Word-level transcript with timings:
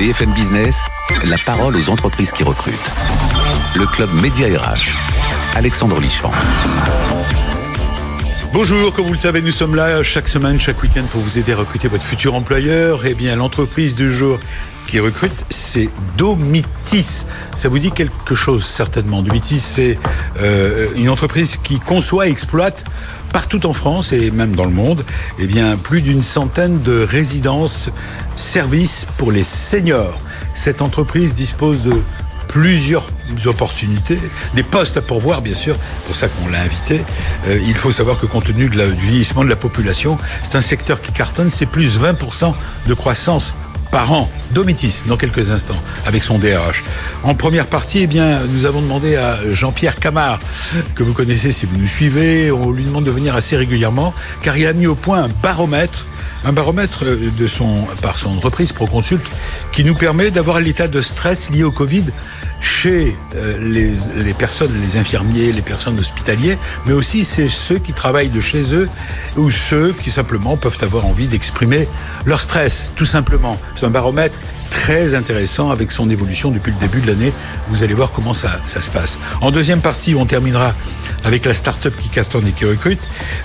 BFM 0.00 0.32
Business, 0.32 0.86
la 1.24 1.36
parole 1.44 1.76
aux 1.76 1.90
entreprises 1.90 2.32
qui 2.32 2.42
recrutent. 2.42 2.90
Le 3.74 3.84
club 3.84 4.10
Média 4.14 4.48
RH. 4.48 4.96
Alexandre 5.54 6.00
Lichamp. 6.00 6.32
Bonjour, 8.54 8.94
comme 8.94 9.04
vous 9.04 9.12
le 9.12 9.18
savez, 9.18 9.42
nous 9.42 9.52
sommes 9.52 9.74
là 9.74 10.02
chaque 10.02 10.28
semaine, 10.28 10.58
chaque 10.58 10.82
week-end 10.82 11.04
pour 11.12 11.20
vous 11.20 11.38
aider 11.38 11.52
à 11.52 11.56
recruter 11.56 11.86
votre 11.88 12.02
futur 12.02 12.34
employeur. 12.34 13.04
Eh 13.04 13.12
bien, 13.12 13.36
l'entreprise 13.36 13.94
du 13.94 14.10
jour 14.10 14.40
qui 14.86 15.00
recrute, 15.00 15.44
c'est 15.50 15.90
Domitis. 16.16 17.26
Ça 17.54 17.68
vous 17.68 17.78
dit 17.78 17.92
quelque 17.92 18.34
chose 18.34 18.64
certainement. 18.64 19.20
Domitis, 19.20 19.60
c'est 19.60 19.98
euh, 20.40 20.88
une 20.96 21.10
entreprise 21.10 21.58
qui 21.58 21.78
conçoit 21.78 22.26
et 22.26 22.30
exploite 22.30 22.84
partout 23.32 23.66
en 23.66 23.72
France 23.72 24.12
et 24.12 24.30
même 24.30 24.54
dans 24.54 24.64
le 24.64 24.70
monde, 24.70 25.04
eh 25.38 25.46
bien, 25.46 25.76
plus 25.76 26.02
d'une 26.02 26.22
centaine 26.22 26.82
de 26.82 27.02
résidences, 27.02 27.90
services 28.36 29.06
pour 29.18 29.32
les 29.32 29.44
seniors. 29.44 30.18
Cette 30.54 30.82
entreprise 30.82 31.34
dispose 31.34 31.82
de 31.82 31.94
plusieurs 32.48 33.06
opportunités, 33.46 34.18
des 34.54 34.64
postes 34.64 34.96
à 34.96 35.02
pourvoir 35.02 35.40
bien 35.40 35.54
sûr, 35.54 35.76
pour 36.06 36.16
ça 36.16 36.26
qu'on 36.28 36.48
l'a 36.48 36.60
invité. 36.60 37.00
Euh, 37.46 37.60
il 37.64 37.76
faut 37.76 37.92
savoir 37.92 38.18
que 38.18 38.26
compte 38.26 38.44
tenu 38.44 38.68
du 38.68 38.76
vieillissement 38.76 39.44
de 39.44 39.48
la 39.48 39.56
population, 39.56 40.18
c'est 40.42 40.56
un 40.56 40.60
secteur 40.60 41.00
qui 41.00 41.12
cartonne, 41.12 41.48
c'est 41.50 41.66
plus 41.66 42.00
20% 42.00 42.52
de 42.88 42.94
croissance 42.94 43.54
par 43.90 44.12
an. 44.12 44.28
Domitis, 44.52 45.02
dans 45.06 45.16
quelques 45.16 45.50
instants, 45.50 45.80
avec 46.06 46.22
son 46.22 46.38
DRH. 46.38 46.82
En 47.22 47.34
première 47.34 47.66
partie, 47.66 48.00
eh 48.00 48.06
bien, 48.06 48.40
nous 48.50 48.64
avons 48.66 48.82
demandé 48.82 49.16
à 49.16 49.38
Jean-Pierre 49.50 49.96
Camard, 49.96 50.40
que 50.94 51.02
vous 51.02 51.12
connaissez 51.12 51.52
si 51.52 51.66
vous 51.66 51.76
nous 51.76 51.86
suivez, 51.86 52.50
on 52.50 52.70
lui 52.70 52.84
demande 52.84 53.04
de 53.04 53.10
venir 53.10 53.34
assez 53.34 53.56
régulièrement, 53.56 54.14
car 54.42 54.56
il 54.56 54.66
a 54.66 54.72
mis 54.72 54.86
au 54.86 54.94
point 54.94 55.22
un 55.24 55.28
baromètre 55.28 56.06
un 56.44 56.52
baromètre 56.52 57.04
de 57.04 57.46
son, 57.46 57.84
par 58.00 58.18
son 58.18 58.30
entreprise 58.30 58.72
Proconsult 58.72 59.22
qui 59.72 59.84
nous 59.84 59.94
permet 59.94 60.30
d'avoir 60.30 60.60
l'état 60.60 60.88
de 60.88 61.02
stress 61.02 61.50
lié 61.50 61.64
au 61.64 61.70
Covid 61.70 62.04
chez 62.60 63.16
euh, 63.34 63.58
les, 63.58 63.94
les, 64.22 64.34
personnes, 64.34 64.72
les 64.80 64.98
infirmiers, 64.98 65.52
les 65.52 65.62
personnes 65.62 65.98
hospitalières, 65.98 66.58
mais 66.86 66.92
aussi 66.92 67.24
c'est 67.24 67.48
ceux 67.48 67.78
qui 67.78 67.92
travaillent 67.92 68.28
de 68.28 68.40
chez 68.40 68.74
eux 68.74 68.88
ou 69.36 69.50
ceux 69.50 69.92
qui 69.92 70.10
simplement 70.10 70.56
peuvent 70.56 70.78
avoir 70.82 71.06
envie 71.06 71.26
d'exprimer 71.26 71.88
leur 72.26 72.40
stress, 72.40 72.92
tout 72.96 73.06
simplement. 73.06 73.58
C'est 73.76 73.86
un 73.86 73.90
baromètre 73.90 74.36
très 74.70 75.14
intéressant 75.14 75.70
avec 75.70 75.90
son 75.90 76.08
évolution 76.10 76.50
depuis 76.50 76.72
le 76.72 76.78
début 76.78 77.00
de 77.00 77.08
l'année. 77.08 77.32
Vous 77.68 77.82
allez 77.82 77.94
voir 77.94 78.12
comment 78.12 78.34
ça, 78.34 78.60
ça 78.66 78.80
se 78.80 78.88
passe. 78.88 79.18
En 79.40 79.50
deuxième 79.50 79.80
partie, 79.80 80.14
on 80.14 80.26
terminera 80.26 80.74
avec 81.24 81.44
la 81.44 81.54
start-up 81.54 81.94
qui 82.00 82.08
cartonne 82.08 82.46
et 82.46 82.52
qui 82.52 82.64
recrute. 82.64 83.00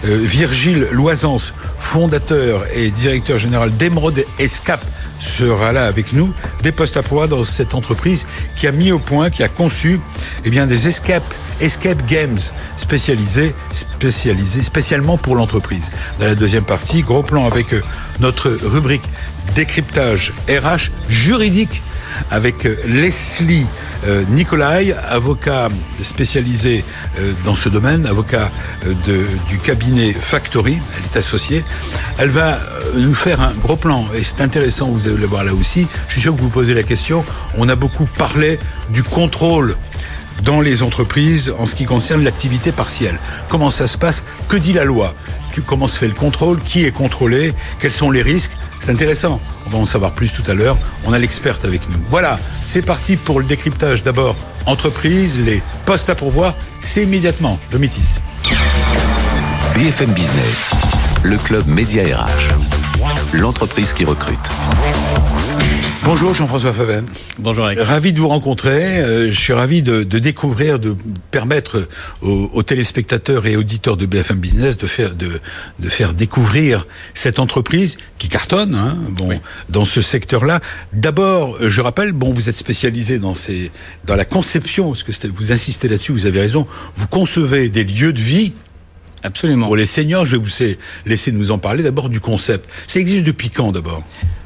Euh, 0.06 0.18
Virgile 0.22 0.88
Loisance, 0.92 1.54
fondateur 1.80 2.66
et 2.74 2.90
directeur 2.92 3.40
général 3.40 3.76
d'Emeraude 3.76 4.24
Escape, 4.40 4.84
sera 5.26 5.74
là 5.74 5.86
avec 5.86 6.14
nous, 6.14 6.32
des 6.64 6.72
postes 6.72 6.98
à 6.98 7.04
pouvoir 7.04 7.28
dans 7.28 7.44
cette 7.44 7.74
entreprise 7.74 8.26
qui 8.56 8.68
a 8.68 8.72
mis 8.72 8.92
au 8.92 9.00
point, 9.00 9.30
qui 9.30 9.44
a 9.44 9.48
conçu 9.48 10.00
eh 10.44 10.50
bien, 10.50 10.68
des 10.68 10.88
escape, 10.88 11.24
escape 11.60 12.06
games 12.06 12.38
spécialisés, 12.78 13.56
spécialisés 13.74 14.64
spécialement 14.64 15.18
pour 15.18 15.36
l'entreprise. 15.36 15.90
Dans 16.20 16.26
la 16.26 16.36
deuxième 16.36 16.64
partie, 16.64 17.02
gros 17.02 17.24
plan 17.24 17.46
avec 17.46 17.74
euh, 17.74 17.82
notre 18.20 18.50
rubrique 18.50 19.04
décryptage 19.56 20.34
RH 20.50 20.92
juridique 21.10 21.82
avec 22.32 22.66
euh, 22.66 22.76
Leslie 22.88 23.66
euh, 24.06 24.24
Nicolai, 24.30 24.94
avocat 25.10 25.70
spécialisé 26.02 26.84
euh, 27.20 27.32
dans 27.46 27.56
ce 27.56 27.70
domaine, 27.70 28.06
avocat 28.06 28.52
du 29.48 29.58
cabinet 29.60 30.14
Factory, 30.14 30.78
elle 30.98 31.04
est 31.04 31.18
associée. 31.18 31.64
Elle 32.18 32.30
va 32.30 32.60
nous 32.96 33.14
faire 33.14 33.42
un 33.42 33.54
gros 33.54 33.76
plan 33.76 34.06
et 34.16 34.24
c'est 34.24 34.42
intéressant, 34.42 34.88
vous 34.88 35.08
allez 35.08 35.18
le 35.18 35.26
voir 35.26 35.44
là 35.44 35.54
aussi. 35.54 35.88
Je 36.08 36.14
suis 36.14 36.22
sûr 36.22 36.36
que 36.36 36.42
vous 36.42 36.50
posez 36.50 36.74
la 36.74 36.84
question. 36.84 37.24
On 37.58 37.68
a 37.70 37.76
beaucoup 37.76 38.08
parlé 38.18 38.60
du 38.90 39.04
contrôle 39.04 39.76
dans 40.44 40.62
les 40.62 40.84
entreprises 40.84 41.54
en 41.58 41.66
ce 41.66 41.76
qui 41.76 41.86
concerne 41.86 42.24
l'activité 42.24 42.72
partielle. 42.72 43.20
Comment 43.50 43.72
ça 43.72 43.88
se 43.88 43.98
passe 43.98 44.24
Que 44.48 44.58
dit 44.58 44.74
la 44.74 44.84
loi 44.84 45.14
Comment 45.66 45.88
se 45.88 45.98
fait 45.98 46.08
le 46.08 46.14
contrôle 46.14 46.60
Qui 46.60 46.86
est 46.86 46.92
contrôlé 46.92 47.54
Quels 47.80 47.92
sont 47.92 48.12
les 48.12 48.22
risques 48.22 48.52
C'est 48.82 48.92
intéressant. 48.92 49.40
On 49.66 49.70
va 49.70 49.78
en 49.78 49.86
savoir 49.86 50.14
plus 50.14 50.34
tout 50.34 50.44
à 50.50 50.54
l'heure. 50.54 50.78
On 51.06 51.14
a 51.14 51.20
l'experte 51.20 51.66
avec 51.66 51.88
nous. 51.90 51.98
Voilà, 52.10 52.38
c'est 52.66 52.82
parti 52.82 53.16
pour 53.16 53.40
le 53.40 53.46
décryptage. 53.46 54.04
D'abord, 54.04 54.36
entreprise, 54.66 55.40
les 55.40 55.62
postes 55.86 56.10
à 56.10 56.16
pourvoir. 56.16 56.54
C'est 56.84 57.04
immédiatement 57.04 57.60
le 57.72 57.80
Métis. 57.80 58.20
BFM 59.76 60.12
Business, 60.12 60.72
le 61.24 61.38
club 61.38 61.68
Média 61.68 62.04
RH, 62.04 62.54
l'entreprise 63.34 63.94
qui 63.94 64.06
recrute. 64.06 64.40
Bonjour 66.06 66.36
Jean-François 66.36 66.72
Faven. 66.72 67.04
Bonjour 67.40 67.66
Alex. 67.66 67.82
Ravi 67.82 68.14
de 68.14 68.20
vous 68.20 68.28
rencontrer. 68.28 69.00
Euh, 69.00 69.32
je 69.32 69.40
suis 69.40 69.54
ravi 69.54 69.82
de, 69.82 70.04
de 70.04 70.20
découvrir, 70.20 70.78
de 70.78 70.96
permettre 71.32 71.88
aux, 72.22 72.52
aux, 72.54 72.62
téléspectateurs 72.62 73.48
et 73.48 73.58
auditeurs 73.58 73.98
de 73.98 74.06
BFM 74.06 74.38
Business 74.38 74.78
de 74.78 74.86
faire, 74.86 75.16
de, 75.16 75.42
de 75.80 75.90
faire 75.90 76.14
découvrir 76.14 76.86
cette 77.16 77.40
entreprise 77.40 77.98
qui 78.20 78.30
cartonne 78.30 78.76
hein, 78.76 78.96
bon, 79.10 79.30
oui. 79.30 79.38
dans 79.70 79.86
ce 79.86 80.00
secteur-là. 80.00 80.62
D'abord, 80.94 81.58
je 81.60 81.82
rappelle, 81.82 82.12
bon, 82.12 82.32
vous 82.32 82.50
êtes 82.50 82.58
spécialisé 82.58 83.18
dans, 83.18 83.34
ces, 83.34 83.72
dans 84.06 84.16
la 84.16 84.26
conception, 84.26 84.90
parce 84.90 85.02
que 85.02 85.28
vous 85.28 85.52
insistez 85.52 85.88
là-dessus, 85.88 86.12
vous 86.12 86.28
avez 86.28 86.40
raison, 86.40 86.68
vous 86.94 87.08
concevez 87.08 87.70
des 87.70 87.84
lieux 87.84 88.14
de 88.14 88.22
vie 88.22 88.54
Absolument. 89.24 89.66
Pour 89.66 89.76
les 89.76 89.88
seniors, 89.88 90.28
je 90.28 90.36
vais 90.36 90.44
vous 90.44 90.76
laisser 91.08 91.32
nous 91.32 91.50
en 91.50 91.58
parler 91.58 91.82
d'abord 91.82 92.10
du 92.10 92.20
concept. 92.20 92.70
Ça 92.86 93.00
existe 93.00 93.24
depuis 93.24 93.50
quand 93.50 93.72
d'abord? 93.72 94.04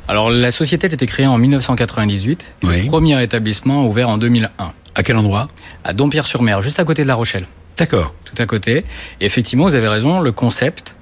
Alors 0.09 0.31
la 0.31 0.50
société 0.50 0.88
a 0.88 0.92
été 0.92 1.06
créée 1.06 1.28
en 1.28 1.38
1998, 1.38 2.53
oui. 2.64 2.81
le 2.81 2.88
premier 2.88 3.22
établissement 3.22 3.86
ouvert 3.86 4.09
en 4.09 4.18
2001. 4.18 4.50
À 4.96 5.03
quel 5.03 5.16
endroit? 5.16 5.47
À 5.84 5.94
Dompierre-sur-Mer, 5.94 6.62
juste 6.62 6.80
à 6.80 6.84
côté 6.84 7.03
de 7.03 7.08
La 7.08 7.14
Rochelle. 7.14 7.46
D'accord. 7.78 8.16
Tout 8.25 8.34
à 8.42 8.47
côté. 8.47 8.86
Et 9.22 9.25
effectivement, 9.28 9.66
vous 9.66 9.75
avez 9.75 9.88
raison, 9.88 10.20
le 10.20 10.31
concept, 10.31 10.96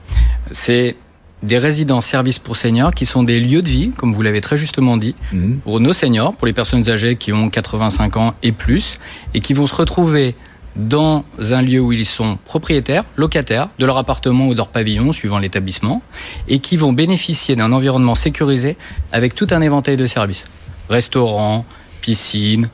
c'est 0.51 0.97
des 1.41 1.57
résidences 1.57 2.05
services 2.05 2.37
pour 2.37 2.57
seniors 2.57 2.93
qui 2.93 3.05
sont 3.05 3.23
des 3.23 3.39
lieux 3.39 3.61
de 3.61 3.69
vie, 3.69 3.91
comme 3.95 4.13
vous 4.13 4.21
l'avez 4.21 4.41
très 4.41 4.57
justement 4.57 4.97
dit, 4.97 5.15
mmh. 5.31 5.53
pour 5.63 5.79
nos 5.79 5.93
seniors, 5.93 6.33
pour 6.33 6.45
les 6.45 6.51
personnes 6.51 6.89
âgées 6.89 7.15
qui 7.15 7.31
ont 7.31 7.49
85 7.49 8.17
ans 8.17 8.33
et 8.43 8.51
plus, 8.51 8.99
et 9.33 9.39
qui 9.39 9.53
vont 9.53 9.67
se 9.67 9.75
retrouver 9.75 10.35
dans 10.77 11.25
un 11.39 11.61
lieu 11.61 11.79
où 11.79 11.91
ils 11.91 12.05
sont 12.05 12.37
propriétaires, 12.45 13.03
locataires 13.15 13.69
de 13.79 13.85
leur 13.85 13.97
appartement 13.97 14.47
ou 14.47 14.53
de 14.53 14.57
leur 14.57 14.67
pavillon, 14.67 15.11
suivant 15.11 15.39
l'établissement, 15.39 16.01
et 16.47 16.59
qui 16.59 16.77
vont 16.77 16.93
bénéficier 16.93 17.55
d'un 17.55 17.71
environnement 17.71 18.15
sécurisé 18.15 18.77
avec 19.11 19.33
tout 19.33 19.47
un 19.51 19.61
éventail 19.61 19.97
de 19.97 20.05
services. 20.05 20.45
Restaurant, 20.89 21.65
piscine, 22.01 22.69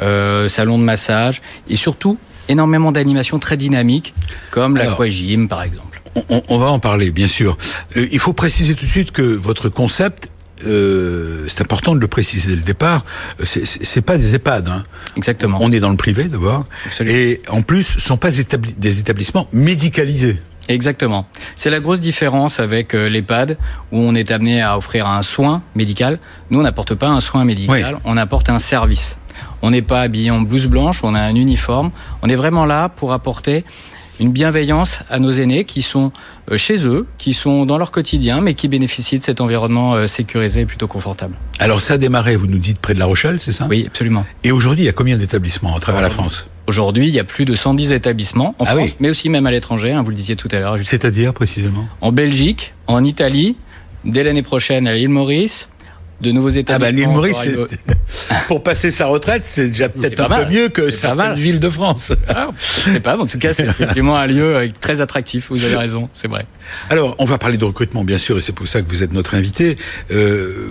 euh, 0.00 0.48
salon 0.48 0.78
de 0.78 0.82
massage, 0.82 1.40
et 1.68 1.76
surtout 1.76 2.18
énormément 2.48 2.92
d'animations 2.92 3.38
très 3.38 3.56
dynamiques, 3.56 4.14
comme 4.50 4.76
l'aquagym 4.76 5.48
par 5.48 5.62
exemple. 5.62 6.02
On, 6.28 6.42
on, 6.48 6.58
va 6.58 6.66
en 6.66 6.78
parler, 6.78 7.10
bien 7.10 7.26
sûr. 7.26 7.58
Euh, 7.96 8.06
il 8.12 8.20
faut 8.20 8.32
préciser 8.32 8.74
tout 8.74 8.84
de 8.84 8.90
suite 8.90 9.10
que 9.10 9.22
votre 9.22 9.68
concept 9.68 10.28
euh, 10.66 11.44
c'est 11.48 11.62
important 11.62 11.94
de 11.94 12.00
le 12.00 12.08
préciser 12.08 12.50
dès 12.50 12.56
le 12.56 12.62
départ, 12.62 13.04
c'est 13.44 14.02
pas 14.02 14.18
des 14.18 14.34
EHPAD. 14.34 14.68
Hein. 14.68 14.84
Exactement. 15.16 15.58
On 15.60 15.72
est 15.72 15.80
dans 15.80 15.90
le 15.90 15.96
privé 15.96 16.24
d'abord. 16.24 16.66
Et 17.00 17.42
en 17.48 17.62
plus, 17.62 17.82
ce 17.82 18.00
sont 18.00 18.16
pas 18.16 18.38
établi 18.38 18.74
des 18.78 19.00
établissements 19.00 19.48
médicalisés. 19.52 20.40
Exactement. 20.68 21.26
C'est 21.56 21.70
la 21.70 21.80
grosse 21.80 22.00
différence 22.00 22.58
avec 22.58 22.94
euh, 22.94 23.08
l'EHPAD 23.08 23.58
où 23.92 23.98
on 23.98 24.14
est 24.14 24.30
amené 24.30 24.62
à 24.62 24.78
offrir 24.78 25.06
un 25.06 25.22
soin 25.22 25.62
médical. 25.74 26.18
Nous, 26.50 26.58
on 26.58 26.62
n'apporte 26.62 26.94
pas 26.94 27.08
un 27.08 27.20
soin 27.20 27.44
médical, 27.44 27.94
oui. 27.94 28.00
on 28.04 28.16
apporte 28.16 28.48
un 28.48 28.58
service. 28.58 29.18
On 29.60 29.70
n'est 29.70 29.82
pas 29.82 30.02
habillé 30.02 30.30
en 30.30 30.40
blouse 30.40 30.66
blanche, 30.66 31.00
on 31.02 31.14
a 31.14 31.20
un 31.20 31.34
uniforme. 31.34 31.90
On 32.22 32.28
est 32.28 32.34
vraiment 32.34 32.64
là 32.64 32.88
pour 32.88 33.12
apporter 33.12 33.64
une 34.20 34.30
bienveillance 34.30 35.00
à 35.10 35.18
nos 35.18 35.32
aînés 35.32 35.64
qui 35.64 35.82
sont 35.82 36.12
chez 36.56 36.86
eux, 36.86 37.06
qui 37.18 37.34
sont 37.34 37.66
dans 37.66 37.78
leur 37.78 37.90
quotidien, 37.90 38.40
mais 38.40 38.54
qui 38.54 38.68
bénéficient 38.68 39.18
de 39.18 39.24
cet 39.24 39.40
environnement 39.40 40.06
sécurisé 40.06 40.60
et 40.60 40.66
plutôt 40.66 40.86
confortable. 40.86 41.34
Alors 41.58 41.80
ça 41.80 41.94
a 41.94 41.98
démarré, 41.98 42.36
vous 42.36 42.46
nous 42.46 42.58
dites, 42.58 42.78
près 42.78 42.94
de 42.94 42.98
La 42.98 43.06
Rochelle, 43.06 43.40
c'est 43.40 43.52
ça? 43.52 43.66
Oui, 43.68 43.84
absolument. 43.86 44.26
Et 44.42 44.52
aujourd'hui, 44.52 44.84
il 44.84 44.86
y 44.86 44.90
a 44.90 44.92
combien 44.92 45.16
d'établissements 45.16 45.76
à 45.76 45.80
travers 45.80 46.02
la 46.02 46.10
France? 46.10 46.46
Aujourd'hui, 46.66 47.08
il 47.08 47.14
y 47.14 47.18
a 47.18 47.24
plus 47.24 47.44
de 47.44 47.54
110 47.54 47.92
établissements 47.92 48.54
en 48.58 48.64
ah 48.64 48.72
France, 48.72 48.90
oui. 48.90 48.96
mais 49.00 49.10
aussi 49.10 49.28
même 49.28 49.46
à 49.46 49.50
l'étranger, 49.50 49.92
hein, 49.92 50.02
vous 50.02 50.10
le 50.10 50.16
disiez 50.16 50.36
tout 50.36 50.48
à 50.50 50.58
l'heure. 50.58 50.76
C'est-à-dire 50.82 51.34
précisément? 51.34 51.86
En 52.00 52.12
Belgique, 52.12 52.72
en 52.86 53.04
Italie, 53.04 53.56
dès 54.04 54.22
l'année 54.22 54.42
prochaine 54.42 54.88
à 54.88 54.94
l'île 54.94 55.10
Maurice, 55.10 55.68
de 56.20 56.30
nouveaux 56.30 56.50
établissements. 56.50 56.76
Ah 56.76 56.78
bah 56.78 56.96
l'île 56.96 57.08
Maurice, 57.08 57.48
pour 58.48 58.62
passer 58.62 58.90
sa 58.90 59.06
retraite, 59.06 59.42
c'est 59.44 59.68
déjà 59.68 59.88
peut-être 59.88 60.20
un 60.20 60.28
mal. 60.28 60.46
peu 60.46 60.52
mieux 60.52 60.68
que 60.68 60.90
certaines 60.90 61.34
villes 61.34 61.60
de 61.60 61.70
France. 61.70 62.12
Ah, 62.28 62.50
c'est 62.58 63.00
pas, 63.00 63.18
en 63.18 63.26
tout 63.26 63.38
cas, 63.38 63.52
c'est 63.52 63.66
effectivement 63.66 64.16
un 64.16 64.26
lieu 64.26 64.68
très 64.80 65.00
attractif. 65.00 65.48
Vous 65.50 65.64
avez 65.64 65.76
raison, 65.76 66.08
c'est 66.12 66.28
vrai. 66.28 66.46
Alors, 66.90 67.14
on 67.18 67.24
va 67.24 67.38
parler 67.38 67.56
de 67.56 67.64
recrutement, 67.64 68.04
bien 68.04 68.18
sûr, 68.18 68.38
et 68.38 68.40
c'est 68.40 68.52
pour 68.52 68.66
ça 68.66 68.82
que 68.82 68.88
vous 68.88 69.02
êtes 69.02 69.12
notre 69.12 69.34
invité. 69.34 69.76
Euh, 70.10 70.68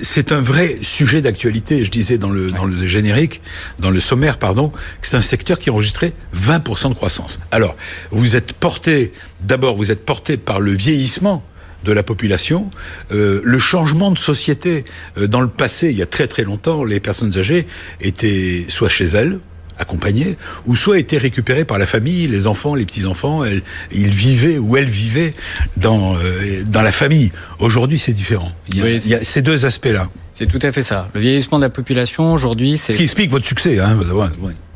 c'est 0.00 0.32
un 0.32 0.40
vrai 0.40 0.78
sujet 0.82 1.20
d'actualité. 1.20 1.84
Je 1.84 1.90
disais 1.90 2.18
dans 2.18 2.30
le, 2.30 2.46
ouais. 2.46 2.52
dans 2.52 2.64
le 2.64 2.86
générique, 2.86 3.40
dans 3.78 3.90
le 3.90 4.00
sommaire, 4.00 4.38
pardon, 4.38 4.68
que 4.68 5.06
c'est 5.06 5.16
un 5.16 5.22
secteur 5.22 5.58
qui 5.58 5.70
enregistrait 5.70 6.12
20% 6.36 6.90
de 6.90 6.94
croissance. 6.94 7.40
Alors, 7.50 7.76
vous 8.10 8.36
êtes 8.36 8.52
porté, 8.52 9.12
d'abord, 9.40 9.76
vous 9.76 9.90
êtes 9.90 10.04
porté 10.04 10.36
par 10.36 10.60
le 10.60 10.72
vieillissement 10.72 11.42
de 11.84 11.92
la 11.92 12.02
population, 12.02 12.70
euh, 13.12 13.40
le 13.42 13.58
changement 13.58 14.10
de 14.10 14.18
société. 14.18 14.84
Euh, 15.18 15.26
dans 15.26 15.40
le 15.40 15.48
passé, 15.48 15.90
il 15.90 15.96
y 15.96 16.02
a 16.02 16.06
très 16.06 16.26
très 16.26 16.44
longtemps, 16.44 16.84
les 16.84 17.00
personnes 17.00 17.36
âgées 17.36 17.66
étaient 18.00 18.64
soit 18.68 18.88
chez 18.88 19.06
elles, 19.06 19.38
accompagnées, 19.78 20.36
ou 20.66 20.76
soit 20.76 20.98
étaient 20.98 21.18
récupérées 21.18 21.64
par 21.64 21.78
la 21.78 21.86
famille, 21.86 22.28
les 22.28 22.46
enfants, 22.46 22.74
les 22.74 22.84
petits-enfants, 22.84 23.42
ils 23.90 24.10
vivaient 24.10 24.58
ou 24.58 24.76
elles 24.76 24.88
vivaient 24.88 25.34
dans, 25.76 26.14
euh, 26.16 26.62
dans 26.66 26.82
la 26.82 26.92
famille. 26.92 27.32
Aujourd'hui, 27.58 27.98
c'est 27.98 28.12
différent. 28.12 28.52
Il 28.68 28.78
y 28.78 28.82
a, 28.82 28.90
il 28.90 29.08
y 29.08 29.14
a 29.14 29.24
ces 29.24 29.42
deux 29.42 29.66
aspects-là. 29.66 30.08
C'est 30.34 30.46
tout 30.46 30.60
à 30.62 30.72
fait 30.72 30.82
ça. 30.82 31.08
Le 31.14 31.20
vieillissement 31.20 31.58
de 31.58 31.64
la 31.64 31.70
population, 31.70 32.32
aujourd'hui, 32.32 32.78
c'est... 32.78 32.92
Ce 32.92 32.96
qui 32.96 33.02
explique 33.04 33.30
votre 33.30 33.46
succès, 33.46 33.78
hein. 33.80 33.98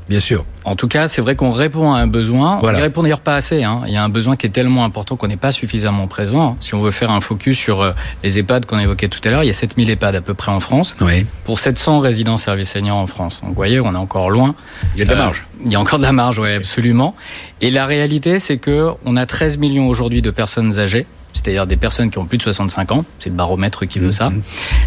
Bien 0.09 0.21
sûr. 0.21 0.45
En 0.65 0.77
tout 0.77 0.87
cas, 0.87 1.09
c'est 1.09 1.21
vrai 1.21 1.35
qu'on 1.35 1.51
répond 1.51 1.93
à 1.93 1.99
un 1.99 2.07
besoin. 2.07 2.61
On 2.63 2.71
ne 2.71 2.77
répond 2.77 3.03
d'ailleurs 3.03 3.21
pas 3.21 3.35
assez. 3.35 3.65
Hein. 3.65 3.83
Il 3.87 3.93
y 3.93 3.97
a 3.97 4.05
un 4.05 4.09
besoin 4.09 4.37
qui 4.37 4.47
est 4.47 4.51
tellement 4.51 4.85
important 4.85 5.17
qu'on 5.17 5.27
n'est 5.27 5.37
pas 5.37 5.53
suffisamment 5.53 6.07
présent. 6.07 6.57
Si 6.61 6.75
on 6.75 6.79
veut 6.79 6.93
faire 6.93 7.11
un 7.11 7.21
focus 7.21 7.59
sur 7.59 7.83
euh, 7.83 7.93
les 8.23 8.39
EHPAD 8.39 8.67
qu'on 8.67 8.79
évoquait 8.79 9.09
tout 9.09 9.21
à 9.25 9.31
l'heure, 9.31 9.43
il 9.43 9.47
y 9.47 9.51
a 9.51 9.55
7000 9.55 9.91
EHPAD 9.91 10.17
à 10.17 10.21
peu 10.21 10.35
près 10.35 10.53
en 10.53 10.61
France. 10.61 10.95
Oui. 11.01 11.27
Pour 11.45 11.59
700 11.59 12.01
résidents 12.01 12.37
services 12.37 12.71
seniors 12.71 12.97
en 12.97 13.07
France. 13.07 13.41
Donc 13.43 13.51
vous 13.51 13.57
voyez, 13.57 13.81
on 13.81 13.95
est 13.95 13.99
encore 13.99 14.31
loin. 14.31 14.55
Il 14.95 15.01
y 15.01 15.03
a 15.03 15.05
de 15.07 15.11
la 15.11 15.17
marge. 15.17 15.45
Euh, 15.55 15.63
il 15.65 15.73
y 15.73 15.77
a 15.77 15.81
encore 15.81 15.99
de 15.99 16.05
la 16.05 16.13
marge, 16.13 16.39
oui, 16.39 16.53
absolument. 16.53 17.17
Et 17.61 17.71
la 17.71 17.87
réalité, 17.87 18.39
c'est 18.39 18.59
que 18.59 18.91
on 19.05 19.17
a 19.17 19.27
13 19.27 19.59
millions 19.59 19.89
aujourd'hui 19.89 20.23
de 20.23 20.31
personnes 20.31 20.79
âgées 20.79 21.07
c'est-à-dire 21.33 21.67
des 21.67 21.77
personnes 21.77 22.11
qui 22.11 22.17
ont 22.17 22.25
plus 22.25 22.39
de 22.39 22.43
65 22.43 22.93
ans, 22.93 23.05
c'est 23.19 23.29
le 23.29 23.35
baromètre 23.37 23.87
qui 23.87 23.99
veut 23.99 24.11
ça. 24.11 24.33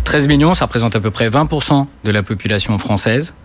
13 0.03 0.25
mmh. 0.25 0.27
millions, 0.27 0.53
ça 0.55 0.65
représente 0.65 0.95
à 0.95 0.99
peu 0.99 1.11
près 1.11 1.29
20% 1.29 1.85
de 2.03 2.11
la 2.11 2.23
population 2.23 2.75
française. 2.79 3.35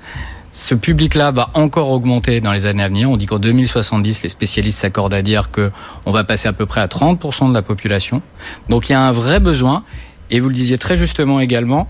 Ce 0.57 0.77
public-là 0.77 1.33
va 1.33 1.51
encore 1.55 1.91
augmenter 1.91 2.41
dans 2.41 2.53
les 2.53 2.67
années 2.67 2.85
à 2.85 2.87
venir. 2.87 3.11
On 3.11 3.17
dit 3.17 3.27
qu'en 3.27 3.41
2070, 3.41 4.23
les 4.23 4.29
spécialistes 4.29 4.79
s'accordent 4.79 5.13
à 5.13 5.21
dire 5.21 5.51
que 5.51 5.73
on 6.07 6.13
va 6.13 6.23
passer 6.23 6.47
à 6.47 6.53
peu 6.53 6.65
près 6.65 6.81
à 6.81 6.87
30% 6.87 7.49
de 7.49 7.55
la 7.55 7.61
population. 7.61 8.23
Donc 8.69 8.89
il 8.89 8.93
y 8.93 8.95
a 8.95 9.01
un 9.01 9.11
vrai 9.11 9.41
besoin, 9.41 9.83
et 10.31 10.39
vous 10.39 10.49
le 10.49 10.55
disiez 10.55 10.79
très 10.79 10.95
justement 10.95 11.41
également, 11.41 11.89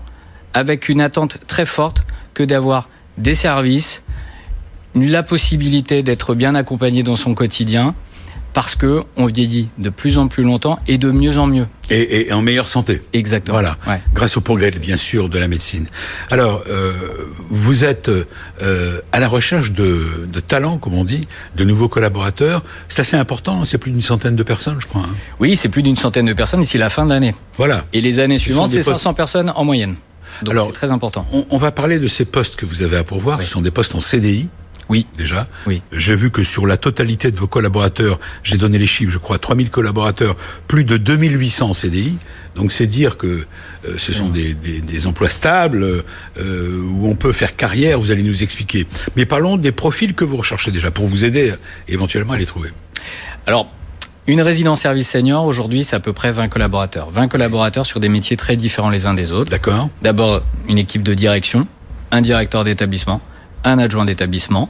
avec 0.55 0.89
une 0.89 0.99
attente 0.99 1.37
très 1.45 1.67
forte 1.67 2.05
que 2.33 2.41
d'avoir 2.41 2.89
des 3.19 3.35
services, 3.35 4.03
la 4.95 5.21
possibilité 5.21 6.01
d'être 6.01 6.33
bien 6.33 6.55
accompagné 6.55 7.03
dans 7.03 7.15
son 7.15 7.35
quotidien, 7.35 7.93
parce 8.55 8.75
que 8.75 9.03
on 9.17 9.25
vieillit 9.25 9.67
de 9.77 9.89
plus 9.89 10.17
en 10.17 10.29
plus 10.29 10.43
longtemps 10.43 10.79
et 10.87 10.97
de 10.97 11.11
mieux 11.11 11.37
en 11.37 11.45
mieux. 11.45 11.67
Et, 11.89 12.31
en 12.31 12.41
meilleure 12.41 12.69
santé. 12.69 13.01
Exactement. 13.11 13.59
Voilà. 13.59 13.77
Grâce 14.13 14.37
au 14.37 14.41
progrès, 14.41 14.71
bien 14.71 14.95
sûr, 14.95 15.27
de 15.27 15.37
la 15.37 15.49
médecine. 15.49 15.87
Alors, 16.31 16.63
euh, 16.69 16.93
vous 17.49 17.83
êtes 17.83 18.09
euh, 18.09 19.01
à 19.11 19.19
la 19.19 19.27
recherche 19.27 19.73
de, 19.73 20.25
talents, 20.47 20.77
comme 20.77 20.93
on 20.93 21.03
dit, 21.03 21.27
de 21.57 21.65
nouveaux 21.65 21.89
collaborateurs. 21.89 22.63
C'est 22.87 23.01
assez 23.01 23.17
important. 23.17 23.65
C'est 23.65 23.77
plus 23.77 23.91
d'une 23.91 24.01
centaine 24.01 24.37
de 24.37 24.43
personnes, 24.43 24.77
je 24.79 24.87
crois. 24.87 25.03
Hein. 25.03 25.15
Oui, 25.41 25.57
c'est 25.57 25.69
plus 25.69 25.83
d'une 25.83 25.97
centaine 25.97 26.25
de 26.25 26.33
personnes 26.33 26.61
d'ici 26.61 26.77
la 26.77 26.89
fin 26.89 27.05
de 27.05 27.09
l'année. 27.09 27.35
Voilà. 27.57 27.83
Et 27.91 27.99
les 27.99 28.19
années 28.19 28.39
suivantes, 28.39 28.71
c'est 28.71 28.83
500 28.83 29.13
personnes 29.13 29.51
en 29.53 29.65
moyenne. 29.65 29.97
Donc 30.43 30.55
c'est 30.67 30.73
très 30.73 30.91
important. 30.93 31.27
On, 31.49 31.57
va 31.57 31.71
parler 31.71 31.99
de 31.99 32.07
ces 32.07 32.25
postes 32.25 32.55
que 32.55 32.65
vous 32.65 32.83
avez 32.83 32.97
à 32.97 33.03
pourvoir. 33.03 33.41
Ce 33.43 33.49
sont 33.49 33.61
des 33.61 33.71
postes 33.71 33.95
en 33.95 33.99
CDI. 33.99 34.47
Oui. 34.89 35.07
Déjà. 35.17 35.47
Oui. 35.67 35.81
J'ai 35.91 36.15
vu 36.15 36.29
que 36.29 36.43
sur 36.43 36.67
la 36.67 36.77
totalité 36.77 37.31
de 37.31 37.37
vos 37.37 37.47
collaborateurs, 37.47 38.19
j'ai 38.43 38.57
donné 38.57 38.77
les 38.77 38.87
chiffres, 38.87 39.11
je 39.11 39.17
crois, 39.17 39.39
3000 39.39 39.69
collaborateurs, 39.69 40.35
plus 40.67 40.83
de 40.83 40.97
2800 40.97 41.73
CDI. 41.73 42.17
Donc 42.55 42.71
c'est 42.71 42.87
dire 42.87 43.17
que 43.17 43.27
euh, 43.27 43.95
ce 43.97 44.13
sont 44.13 44.29
des, 44.29 44.53
des, 44.53 45.07
emplois 45.07 45.29
stables, 45.29 45.83
euh, 46.39 46.81
où 46.89 47.07
on 47.07 47.15
peut 47.15 47.33
faire 47.33 47.55
carrière, 47.55 47.99
vous 47.99 48.11
allez 48.11 48.23
nous 48.23 48.43
expliquer. 48.43 48.87
Mais 49.15 49.25
parlons 49.25 49.57
des 49.57 49.71
profils 49.71 50.13
que 50.13 50.23
vous 50.23 50.37
recherchez 50.37 50.71
déjà, 50.71 50.91
pour 50.91 51.05
vous 51.05 51.25
aider 51.25 51.53
éventuellement 51.87 52.33
à 52.33 52.37
les 52.37 52.45
trouver. 52.45 52.69
Alors, 53.45 53.69
une 54.27 54.41
résidence 54.41 54.81
service 54.81 55.09
senior, 55.09 55.45
aujourd'hui, 55.45 55.83
c'est 55.83 55.95
à 55.95 55.99
peu 55.99 56.13
près 56.13 56.31
20 56.31 56.47
collaborateurs. 56.47 57.11
20 57.11 57.27
collaborateurs 57.27 57.85
sur 57.85 57.99
des 57.99 58.09
métiers 58.09 58.37
très 58.37 58.55
différents 58.55 58.89
les 58.89 59.05
uns 59.05 59.13
des 59.13 59.31
autres. 59.31 59.51
D'accord. 59.51 59.89
D'abord, 60.01 60.41
une 60.67 60.77
équipe 60.77 61.03
de 61.03 61.13
direction, 61.13 61.67
un 62.11 62.21
directeur 62.21 62.63
d'établissement, 62.63 63.21
un 63.65 63.77
adjoint 63.79 64.05
d'établissement, 64.05 64.69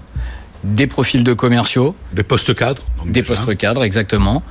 des 0.63 0.87
profils 0.87 1.23
de 1.23 1.33
commerciaux. 1.33 1.95
Des 2.13 2.23
postes 2.23 2.55
cadres. 2.55 2.81
Des 3.05 3.21
postes 3.21 3.55
cadres, 3.57 3.83
exactement. 3.83 4.41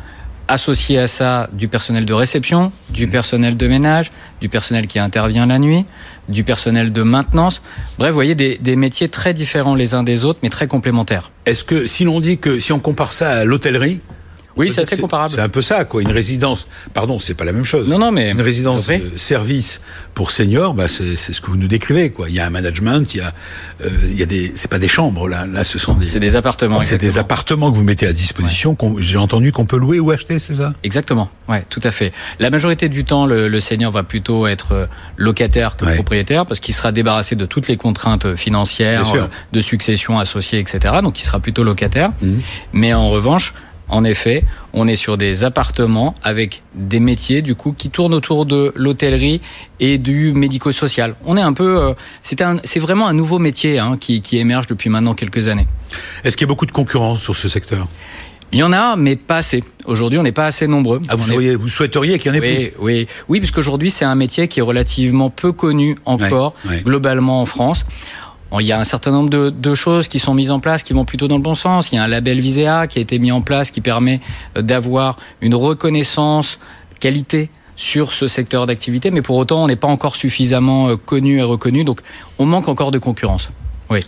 Associé 0.46 0.98
à 0.98 1.08
ça, 1.08 1.48
du 1.52 1.68
personnel 1.68 2.04
de 2.04 2.12
réception, 2.12 2.70
du 2.90 3.06
mmh. 3.06 3.10
personnel 3.10 3.56
de 3.56 3.66
ménage, 3.66 4.12
du 4.40 4.48
personnel 4.48 4.86
qui 4.86 4.98
intervient 4.98 5.46
la 5.46 5.58
nuit, 5.58 5.86
du 6.28 6.44
personnel 6.44 6.92
de 6.92 7.02
maintenance. 7.02 7.62
Bref, 7.98 8.10
vous 8.10 8.14
voyez, 8.14 8.34
des, 8.34 8.58
des 8.58 8.76
métiers 8.76 9.08
très 9.08 9.32
différents 9.32 9.74
les 9.74 9.94
uns 9.94 10.02
des 10.02 10.26
autres, 10.26 10.40
mais 10.42 10.50
très 10.50 10.66
complémentaires. 10.68 11.30
Est-ce 11.46 11.64
que, 11.64 11.86
si 11.86 12.04
l'on 12.04 12.20
dit 12.20 12.36
que, 12.38 12.60
si 12.60 12.72
on 12.72 12.78
compare 12.78 13.14
ça 13.14 13.30
à 13.30 13.44
l'hôtellerie, 13.44 14.00
oui, 14.56 14.72
c'est 14.72 14.82
assez 14.82 14.96
comparable. 14.98 15.30
C'est 15.34 15.40
un 15.40 15.48
peu 15.48 15.62
ça, 15.62 15.84
quoi. 15.84 16.02
Une 16.02 16.12
résidence, 16.12 16.66
pardon, 16.92 17.18
c'est 17.18 17.34
pas 17.34 17.44
la 17.44 17.52
même 17.52 17.64
chose. 17.64 17.88
Non, 17.88 17.98
non, 17.98 18.12
mais 18.12 18.30
une 18.30 18.40
résidence 18.40 18.86
de 18.86 19.16
service 19.16 19.80
pour 20.14 20.30
seniors, 20.30 20.74
bah, 20.74 20.86
c'est 20.88 21.16
ce 21.16 21.40
que 21.40 21.48
vous 21.48 21.56
nous 21.56 21.68
décrivez, 21.68 22.10
quoi. 22.10 22.28
Il 22.28 22.34
y 22.34 22.40
a 22.40 22.46
un 22.46 22.50
management, 22.50 23.14
il 23.14 23.18
y 23.18 23.20
a, 23.20 23.32
euh, 23.84 23.88
il 24.04 24.18
y 24.18 24.22
a 24.22 24.26
des, 24.26 24.52
c'est 24.54 24.70
pas 24.70 24.78
des 24.78 24.88
chambres 24.88 25.28
là, 25.28 25.46
là, 25.46 25.64
ce 25.64 25.78
sont 25.78 25.94
des. 25.94 26.06
C'est 26.06 26.20
des 26.20 26.36
appartements. 26.36 26.80
C'est 26.80 26.98
des 26.98 27.18
appartements 27.18 27.70
que 27.70 27.76
vous 27.76 27.82
mettez 27.82 28.06
à 28.06 28.12
disposition. 28.12 28.76
J'ai 28.98 29.18
entendu 29.18 29.52
qu'on 29.52 29.66
peut 29.66 29.78
louer 29.78 29.98
ou 29.98 30.10
acheter, 30.10 30.38
c'est 30.38 30.54
ça? 30.54 30.72
Exactement. 30.84 31.30
Ouais, 31.48 31.64
tout 31.68 31.80
à 31.82 31.90
fait. 31.90 32.12
La 32.38 32.50
majorité 32.50 32.88
du 32.88 33.04
temps, 33.04 33.26
le, 33.26 33.48
le 33.48 33.60
senior 33.60 33.90
va 33.90 34.02
plutôt 34.02 34.46
être 34.46 34.72
euh, 34.72 34.86
locataire 35.16 35.76
que 35.76 35.84
propriétaire, 35.94 36.46
parce 36.46 36.60
qu'il 36.60 36.74
sera 36.74 36.92
débarrassé 36.92 37.34
de 37.36 37.46
toutes 37.46 37.68
les 37.68 37.76
contraintes 37.76 38.34
financières, 38.34 39.04
de 39.52 39.60
succession 39.60 40.18
associée, 40.18 40.58
etc. 40.58 40.94
Donc, 41.02 41.20
il 41.20 41.24
sera 41.24 41.40
plutôt 41.40 41.64
locataire. 41.64 42.12
Mmh. 42.22 42.34
Mais 42.72 42.94
en 42.94 43.08
revanche 43.08 43.52
en 43.88 44.04
effet, 44.04 44.44
on 44.72 44.88
est 44.88 44.96
sur 44.96 45.18
des 45.18 45.44
appartements 45.44 46.14
avec 46.22 46.62
des 46.74 47.00
métiers 47.00 47.42
du 47.42 47.54
coup 47.54 47.74
qui 47.76 47.90
tournent 47.90 48.14
autour 48.14 48.46
de 48.46 48.72
l'hôtellerie 48.76 49.40
et 49.78 49.98
du 49.98 50.32
médico-social. 50.32 51.14
On 51.24 51.36
est 51.36 51.42
un 51.42 51.52
peu, 51.52 51.78
euh, 51.78 51.92
c'est 52.22 52.80
vraiment 52.80 53.06
un 53.06 53.12
nouveau 53.12 53.38
métier 53.38 53.78
hein, 53.78 53.96
qui, 54.00 54.22
émerge 54.32 54.66
depuis 54.66 54.90
maintenant 54.90 55.14
quelques 55.14 55.48
années. 55.48 55.66
Est-ce 56.24 56.36
qu'il 56.36 56.46
y 56.46 56.48
a 56.48 56.52
beaucoup 56.52 56.66
de 56.66 56.72
concurrence 56.72 57.20
sur 57.20 57.36
ce 57.36 57.48
secteur? 57.48 57.86
Il 58.52 58.58
y 58.58 58.62
en 58.62 58.72
a, 58.72 58.96
mais 58.96 59.16
pas 59.16 59.38
assez. 59.38 59.64
Aujourd'hui, 59.84 60.18
on 60.18 60.22
n'est 60.22 60.32
pas 60.32 60.46
assez 60.46 60.66
nombreux. 60.66 61.00
Ah, 61.08 61.16
vous, 61.16 61.24
vous 61.58 61.68
souhaiteriez 61.68 62.18
qu'il 62.18 62.32
y 62.32 62.34
en 62.34 62.38
ait 62.38 62.40
plus? 62.40 62.70
Oui, 62.78 63.08
oui, 63.28 63.40
puisqu'aujourd'hui, 63.40 63.90
c'est 63.90 64.04
un 64.04 64.14
métier 64.14 64.48
qui 64.48 64.60
est 64.60 64.62
relativement 64.62 65.28
peu 65.28 65.52
connu 65.52 65.96
encore, 66.04 66.54
globalement 66.84 67.40
en 67.40 67.46
France 67.46 67.84
il 68.60 68.66
y 68.66 68.72
a 68.72 68.78
un 68.78 68.84
certain 68.84 69.10
nombre 69.10 69.30
de, 69.30 69.74
choses 69.74 70.08
qui 70.08 70.18
sont 70.18 70.34
mises 70.34 70.50
en 70.50 70.60
place 70.60 70.82
qui 70.82 70.92
vont 70.92 71.04
plutôt 71.04 71.28
dans 71.28 71.36
le 71.36 71.42
bon 71.42 71.54
sens. 71.54 71.90
Il 71.92 71.96
y 71.96 71.98
a 71.98 72.04
un 72.04 72.08
label 72.08 72.40
Visea 72.40 72.86
qui 72.88 72.98
a 72.98 73.02
été 73.02 73.18
mis 73.18 73.32
en 73.32 73.40
place 73.40 73.70
qui 73.70 73.80
permet 73.80 74.20
euh, 74.56 74.62
d'avoir 74.62 75.16
une 75.40 75.54
reconnaissance 75.54 76.58
qualité 77.00 77.50
sur 77.76 78.12
ce 78.12 78.28
secteur 78.28 78.66
d'activité, 78.66 79.10
mais 79.10 79.22
pour 79.22 79.36
autant, 79.36 79.64
on 79.64 79.66
n'est 79.66 79.76
pas 79.76 79.88
encore 79.88 80.14
suffisamment 80.14 80.90
euh, 80.90 80.96
connu 80.96 81.38
et 81.38 81.42
reconnu, 81.42 81.84
donc 81.84 82.00
on 82.38 82.46
manque 82.46 82.68
encore 82.68 82.92
de 82.92 82.98
concurrence. 82.98 83.50
Oui. 83.90 84.00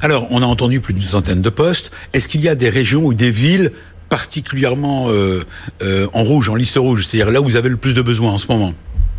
Alors, 0.00 0.26
on 0.30 0.42
a 0.42 0.46
entendu 0.46 0.80
plus 0.80 0.92
d'une 0.92 1.02
centaine 1.02 1.40
de 1.40 1.48
postes. 1.48 1.90
Est-ce 2.12 2.28
qu'il 2.28 2.42
y 2.42 2.48
a 2.48 2.54
des 2.54 2.68
régions 2.68 3.04
ou 3.04 3.14
des 3.14 3.30
villes 3.30 3.72
particulièrement 4.08 5.06
euh, 5.08 5.44
en 6.12 6.22
rouge, 6.22 6.48
en 6.48 6.54
liste 6.54 6.76
rouge, 6.76 7.06
c'est-à-dire 7.06 7.32
là 7.32 7.40
où 7.40 7.44
vous 7.44 7.56
avez 7.56 7.68
le 7.68 7.76
plus 7.76 7.94
de 7.94 8.02
besoins 8.02 8.32
en 8.32 8.38
ce 8.38 8.46
moment? 8.48 8.72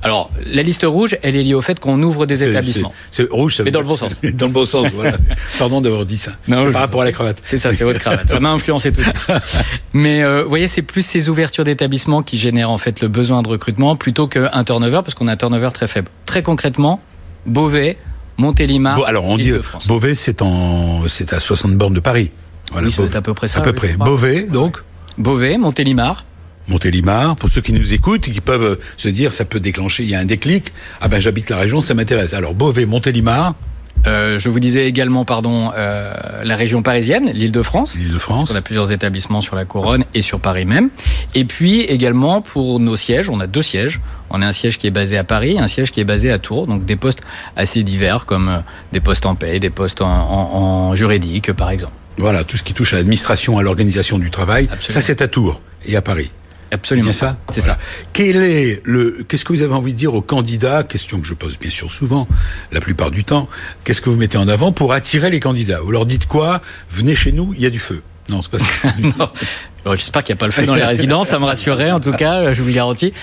Alors, 0.04 0.30
la 0.46 0.62
liste 0.62 0.84
rouge, 0.86 1.18
elle 1.24 1.36
est 1.36 1.44
liée 1.44 1.56
au 1.56 1.62
fait 1.62 1.80
qu'on 1.80 2.02
ouvre 2.04 2.26
des 2.26 2.44
établissements. 2.44 2.94
C'est 3.10 3.30
rouge, 3.30 3.56
ça 3.56 3.64
Mais 3.64 3.72
dans 3.72 3.82
le 3.82 3.88
bon 3.88 3.98
sens. 3.98 4.14
Dans 4.22 4.46
le 4.46 4.52
bon 4.52 4.66
sens, 4.66 4.88
voilà. 4.94 5.18
Pardon 5.60 5.82
d'avoir 5.82 6.06
dit 6.06 6.18
ça. 6.18 6.32
Non, 6.48 6.72
par 6.72 6.82
rapport 6.82 7.02
à 7.02 7.06
la 7.06 7.12
cravate. 7.12 7.40
C'est 7.44 7.58
ça, 7.58 7.74
c'est 7.74 7.84
votre 7.84 8.00
cravate. 8.00 8.30
ça 8.30 8.40
m'a 8.40 8.52
influencé 8.52 8.92
tout 8.92 9.02
ça. 9.02 9.42
Mais 9.94 10.24
euh, 10.24 10.44
vous 10.44 10.50
voyez, 10.50 10.68
c'est 10.68 10.84
plus 10.84 11.02
ces 11.02 11.30
ouvertures 11.30 11.64
d'établissements 11.64 12.22
qui 12.22 12.38
génèrent 12.38 12.70
en 12.70 12.78
fait 12.78 13.02
le 13.02 13.08
besoin 13.08 13.42
de 13.42 13.50
recrutement 13.50 13.96
plutôt 13.96 14.28
qu'un 14.28 14.64
turnover, 14.64 15.02
parce 15.04 15.16
qu'on 15.16 15.28
a 15.28 15.34
un 15.34 15.38
turnover 15.38 15.70
très 15.74 15.88
faible. 15.88 16.10
Très 16.26 16.44
concrètement, 16.44 17.02
Beauvais, 17.46 17.98
Montélimar. 18.38 19.04
alors 19.06 19.26
on 19.26 19.38
dit 19.38 19.52
Beauvais, 19.88 20.14
c'est 20.14 20.42
en, 20.42 21.08
c'est 21.08 21.34
à 21.34 21.40
60 21.40 21.74
bornes 21.74 21.94
de 21.94 22.00
Paris. 22.00 22.32
Voilà, 22.72 22.88
oui, 22.88 23.10
à 23.14 23.22
peu 23.22 23.34
près 23.34 23.48
ça. 23.48 23.60
À 23.60 23.62
peu 23.62 23.74
près. 23.74 23.94
Beauvais, 23.94 24.44
donc. 24.44 24.78
Beauvais, 25.18 25.58
Montélimar, 25.58 26.26
Montélimar, 26.68 27.36
pour 27.36 27.50
ceux 27.50 27.62
qui 27.62 27.74
nous 27.74 27.94
écoutent, 27.94 28.22
qui 28.22 28.42
peuvent 28.42 28.64
euh, 28.64 28.76
se 28.98 29.10
dire 29.10 29.32
ça 29.32 29.46
peut 29.46 29.60
déclencher, 29.60 30.04
il 30.04 30.10
y 30.10 30.16
a 30.16 30.20
un 30.20 30.26
déclic, 30.26 30.74
ah 31.02 31.08
ben 31.08 31.20
j'habite 31.20 31.50
la 31.50 31.58
région, 31.58 31.82
ça 31.82 31.94
m'intéresse. 31.94 32.34
Alors 32.34 32.54
Beauvais, 32.54 32.86
Montélimar. 32.86 33.56
Euh, 34.06 34.38
je 34.38 34.50
vous 34.50 34.60
disais 34.60 34.88
également, 34.88 35.26
pardon, 35.26 35.72
euh, 35.76 36.14
la 36.44 36.56
région 36.56 36.82
parisienne, 36.84 37.32
l'Île-de-France. 37.34 37.98
L'Île-de-France. 37.98 38.52
On 38.54 38.56
a 38.56 38.62
plusieurs 38.62 38.92
établissements 38.92 39.42
sur 39.42 39.56
la 39.56 39.66
couronne 39.66 40.06
et 40.14 40.22
sur 40.22 40.40
Paris 40.40 40.66
même. 40.66 40.90
Et 41.34 41.46
puis 41.46 41.82
également 41.82 42.42
pour 42.42 42.80
nos 42.80 42.96
sièges, 42.96 43.30
on 43.30 43.40
a 43.40 43.48
deux 43.48 43.62
sièges. 43.62 44.00
On 44.30 44.42
a 44.42 44.48
un 44.48 44.52
siège 44.52 44.78
qui 44.78 44.88
est 44.88 44.92
basé 44.92 45.18
à 45.18 45.24
Paris, 45.24 45.54
et 45.54 45.60
un 45.60 45.68
siège 45.68 45.92
qui 45.92 46.00
est 46.00 46.06
basé 46.06 46.32
à 46.32 46.38
Tours. 46.38 46.68
Donc 46.68 46.86
des 46.86 46.96
postes 46.96 47.22
assez 47.56 47.84
divers, 47.84 48.26
comme 48.26 48.62
des 48.92 49.00
postes 49.00 49.26
en 49.26 49.36
paix, 49.36 49.60
des 49.60 49.70
postes 49.70 50.02
en, 50.02 50.08
en, 50.08 50.96
juridique, 50.96 51.52
par 51.54 51.72
exemple. 51.72 51.94
Voilà, 52.18 52.44
tout 52.44 52.58
ce 52.58 52.64
qui 52.64 52.74
touche 52.74 52.94
à 52.94 52.98
l'administration, 52.98 53.58
à 53.58 53.64
l'organisation 53.64 54.18
du 54.18 54.32
travail, 54.32 54.70
ça 54.80 55.02
c'est 55.02 55.22
à 55.22 55.28
Tours 55.28 55.62
et 55.86 55.96
à 55.96 56.02
Paris. 56.02 56.32
Absolument. 56.72 57.12
C'est 57.12 57.20
ça. 57.20 57.38
C'est 57.50 57.62
ça. 57.62 57.78
Quel 58.14 58.38
est 58.38 58.82
le 58.86 59.26
Qu'est-ce 59.28 59.46
que 59.46 59.54
vous 59.54 59.62
avez 59.62 59.74
envie 59.74 59.94
de 59.94 59.98
dire 59.98 60.14
aux 60.14 60.22
candidats 60.22 60.84
Question 60.84 61.20
que 61.20 61.28
je 61.28 61.34
pose 61.34 61.58
bien 61.60 61.72
sûr 61.72 61.92
souvent, 61.92 62.28
la 62.72 62.82
plupart 62.82 63.12
du 63.12 63.24
temps. 63.24 63.48
Qu'est-ce 63.84 64.02
que 64.02 64.10
vous 64.10 64.18
mettez 64.18 64.38
en 64.38 64.48
avant 64.48 64.72
pour 64.72 64.94
attirer 64.94 65.30
les 65.30 65.40
candidats? 65.40 65.80
Vous 65.82 65.92
leur 65.92 66.06
dites 66.06 66.28
quoi? 66.28 66.62
Venez 66.92 67.16
chez 67.16 67.32
nous, 67.32 67.54
il 67.56 67.62
y 67.62 67.66
a 67.66 67.70
du 67.70 67.80
feu. 67.80 68.02
Non, 68.30 68.42
c'est 68.42 68.52
pas 68.52 68.60
ça. 68.60 69.34
J'espère 69.96 70.24
qu'il 70.24 70.34
n'y 70.34 70.38
a 70.38 70.42
pas 70.42 70.48
le 70.48 70.52
feu 70.52 70.66
dans 70.66 70.76
les 70.76 70.84
résidences, 70.86 71.30
ça 71.30 71.40
me 71.40 71.46
rassurerait 71.46 71.92
en 71.92 72.00
tout 72.00 72.12
cas, 72.12 72.52
je 72.52 72.62
vous 72.62 72.68
le 72.68 72.74
garantis. 72.74 73.14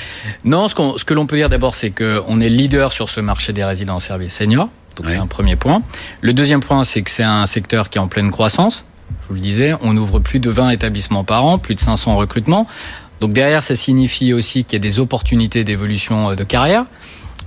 Non, 0.45 0.69
ce, 0.69 0.75
ce 0.97 1.05
que 1.05 1.13
l'on 1.13 1.27
peut 1.27 1.37
dire 1.37 1.51
d'abord, 1.51 1.75
c'est 1.75 1.91
qu'on 1.91 2.41
est 2.41 2.49
leader 2.49 2.93
sur 2.93 3.11
ce 3.11 3.21
marché 3.21 3.53
des 3.53 3.65
résidences 3.65 4.07
services 4.07 4.35
seniors. 4.35 4.71
Donc 4.97 5.07
c'est 5.09 5.17
un 5.17 5.27
premier 5.27 5.57
point. 5.57 5.83
Le 6.21 6.33
deuxième 6.33 6.61
point, 6.61 6.85
c'est 6.85 7.03
que 7.03 7.11
c'est 7.11 7.25
un 7.25 7.47
secteur 7.47 7.91
qui 7.91 7.99
est 7.99 8.01
en 8.01 8.09
pleine 8.09 8.31
croissance. 8.31 8.85
Je 9.23 9.29
vous 9.29 9.35
le 9.35 9.41
disais, 9.41 9.75
on 9.83 9.97
ouvre 9.97 10.19
plus 10.19 10.39
de 10.39 10.51
20 10.51 10.71
établissements 10.71 11.25
par 11.25 11.45
an, 11.45 11.59
plus 11.59 11.75
de 11.75 11.81
500 11.81 12.17
recrutements. 12.17 12.67
Donc 13.25 13.33
derrière, 13.33 13.62
ça 13.62 13.75
signifie 13.75 14.35
aussi 14.35 14.64
qu'il 14.64 14.75
y 14.75 14.76
a 14.76 14.87
des 14.87 15.00
opportunités 15.00 15.64
d'évolution 15.64 16.33
euh, 16.33 16.35
de 16.35 16.45
carrière. 16.45 16.85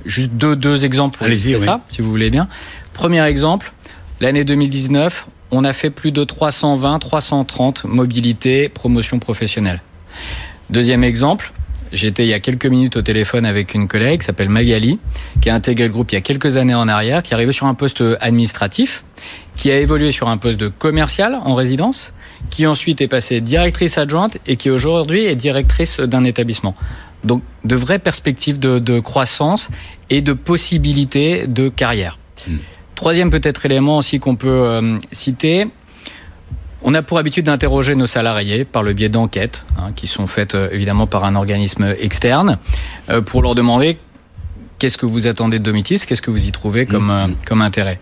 Juste 0.07 0.31
deux, 0.31 0.55
deux 0.55 0.86
exemples 0.86 1.19
pour 1.19 1.27
oui. 1.27 1.60
ça, 1.60 1.81
si 1.88 2.01
vous 2.01 2.10
voulez 2.10 2.31
bien. 2.31 2.48
Premier 2.93 3.24
exemple, 3.24 3.72
l'année 4.19 4.43
2019, 4.43 5.27
on 5.51 5.63
a 5.63 5.74
fait 5.74 5.91
plus 5.91 6.12
de 6.12 6.24
320, 6.24 6.98
330 6.98 7.84
mobilité, 7.84 8.69
promotion 8.69 9.19
professionnelle. 9.19 9.84
Deuxième 10.72 11.03
exemple, 11.03 11.53
j'étais 11.93 12.24
il 12.24 12.29
y 12.29 12.34
a 12.34 12.39
quelques 12.39 12.65
minutes 12.65 12.98
au 12.98 13.03
téléphone 13.03 13.46
avec 13.46 13.75
une 13.75 13.88
collègue 13.88 14.22
qui 14.22 14.25
s'appelle 14.25 14.50
Magali, 14.50 14.98
qui 15.41 15.51
a 15.51 15.53
intégré 15.53 15.86
le 15.86 15.93
groupe 15.93 16.12
il 16.12 16.15
y 16.15 16.17
a 16.17 16.22
quelques 16.22 16.57
années 16.57 16.74
en 16.74 16.88
arrière, 16.88 17.22
qui 17.22 17.34
est 17.34 17.36
arrivée 17.36 17.53
sur 17.53 17.67
un 17.67 17.75
poste 17.75 18.03
administratif, 18.19 19.03
qui 19.55 19.69
a 19.69 19.77
évolué 19.77 20.12
sur 20.12 20.27
un 20.27 20.38
poste 20.38 20.57
de 20.60 20.69
commercial 20.69 21.38
en 21.43 21.53
résidence, 21.53 22.13
qui 22.50 22.65
ensuite 22.65 23.01
est 23.01 23.08
passée 23.08 23.41
directrice 23.41 23.98
adjointe 23.98 24.38
et 24.46 24.56
qui 24.56 24.70
aujourd'hui 24.70 25.25
est 25.25 25.36
directrice 25.36 26.00
d'un 26.00 26.24
établissement. 26.24 26.75
Donc 27.24 27.44
de 27.63 27.75
vraies 27.75 28.00
perspectives 28.00 28.60
de, 28.60 28.79
de 28.79 29.00
croissance 29.00 29.70
et 30.10 30.22
de 30.22 30.34
possibilités 30.34 31.48
de 31.48 31.70
carrière. 31.70 32.17
Hmm. 32.48 32.58
Troisième 32.96 33.29
peut-être 33.29 33.65
élément 33.65 33.98
aussi 33.98 34.20
qu'on 34.20 34.36
peut 34.36 34.48
euh, 34.48 34.98
citer, 35.12 35.67
on 36.84 36.94
a 36.94 37.01
pour 37.01 37.17
habitude 37.17 37.46
d'interroger 37.46 37.96
nos 37.96 38.06
salariés 38.06 38.63
par 38.63 38.84
le 38.84 38.94
biais 38.94 39.10
d'enquêtes 39.10 39.65
hein, 39.77 39.91
qui 39.96 40.08
sont 40.08 40.27
faites 40.27 40.56
euh, 40.56 40.70
évidemment 40.72 41.08
par 41.08 41.25
un 41.25 41.36
organisme 41.36 41.96
externe 42.00 42.60
euh, 43.10 43.22
pour 43.22 43.41
leur 43.41 43.56
demander 43.56 43.98
qu'est-ce 44.79 44.98
que 44.98 45.05
vous 45.05 45.27
attendez 45.27 45.60
de 45.60 45.63
Domitis, 45.63 46.00
qu'est-ce 46.07 46.22
que 46.22 46.31
vous 46.31 46.48
y 46.48 46.51
trouvez 46.51 46.86
comme, 46.86 47.10
euh, 47.10 47.27
comme 47.46 47.62
intérêt? 47.62 48.00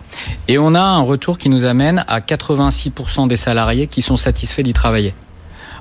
Et 0.48 0.58
on 0.58 0.76
a 0.76 0.82
un 0.82 1.02
retour 1.02 1.38
qui 1.38 1.50
nous 1.50 1.66
amène 1.66 2.04
à 2.08 2.20
86% 2.20 3.28
des 3.28 3.38
salariés 3.38 3.88
qui 3.88 4.02
sont 4.02 4.18
satisfaits 4.18 4.62
d'y 4.62 4.74
travailler. 4.74 5.14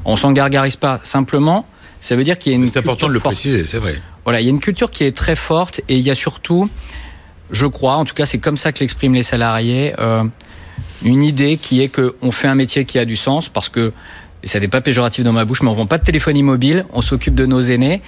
On 0.04 0.16
s'en 0.16 0.32
gargarise 0.32 0.76
pas, 0.76 1.00
simplement, 1.02 1.66
ça 2.00 2.16
veut 2.16 2.24
dire 2.24 2.38
qu'il 2.38 2.52
y 2.52 2.54
a 2.54 2.58
une 2.58 2.68
C'est 2.68 2.78
important 2.78 3.08
de 3.08 3.12
le 3.12 3.20
forte. 3.20 3.34
préciser, 3.34 3.64
c'est 3.64 3.78
vrai. 3.78 4.00
Voilà, 4.24 4.40
il 4.40 4.44
y 4.44 4.46
a 4.48 4.50
une 4.50 4.60
culture 4.60 4.90
qui 4.90 5.04
est 5.04 5.16
très 5.16 5.36
forte 5.36 5.80
et 5.88 5.96
il 5.96 6.02
y 6.02 6.10
a 6.10 6.14
surtout, 6.14 6.68
je 7.50 7.66
crois, 7.66 7.96
en 7.96 8.04
tout 8.04 8.14
cas 8.14 8.26
c'est 8.26 8.38
comme 8.38 8.56
ça 8.56 8.72
que 8.72 8.80
l'expriment 8.80 9.14
les 9.14 9.22
salariés, 9.22 9.94
euh, 9.98 10.24
une 11.02 11.22
idée 11.22 11.56
qui 11.56 11.82
est 11.82 11.88
qu'on 11.88 12.32
fait 12.32 12.48
un 12.48 12.54
métier 12.54 12.84
qui 12.84 12.98
a 12.98 13.04
du 13.04 13.16
sens 13.16 13.48
parce 13.48 13.68
que, 13.68 13.92
et 14.42 14.48
ça 14.48 14.60
n'est 14.60 14.68
pas 14.68 14.80
péjoratif 14.80 15.24
dans 15.24 15.32
ma 15.32 15.44
bouche, 15.44 15.62
mais 15.62 15.68
on 15.70 15.74
vend 15.74 15.86
pas 15.86 15.98
de 15.98 16.04
téléphonie 16.04 16.42
mobile, 16.42 16.84
on 16.92 17.02
s'occupe 17.02 17.34
de 17.34 17.46
nos 17.46 17.60
aînés 17.60 18.02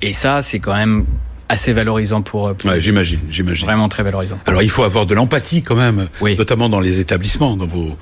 et 0.00 0.12
ça 0.12 0.42
c'est 0.42 0.58
quand 0.58 0.74
même 0.74 1.04
assez 1.52 1.72
valorisant 1.72 2.22
pour, 2.22 2.54
pour 2.54 2.70
Ouais, 2.70 2.80
j'imagine, 2.80 3.20
j'imagine. 3.30 3.66
vraiment 3.66 3.88
très 3.88 4.02
valorisant. 4.02 4.38
Alors 4.46 4.62
il 4.62 4.70
faut 4.70 4.82
avoir 4.84 5.04
de 5.06 5.14
l'empathie 5.14 5.62
quand 5.62 5.74
même, 5.76 6.08
Oui. 6.20 6.34
notamment 6.36 6.68
dans 6.68 6.80
les 6.80 6.98
établissements, 6.98 7.56
dans 7.56 7.66
vos 7.66 7.96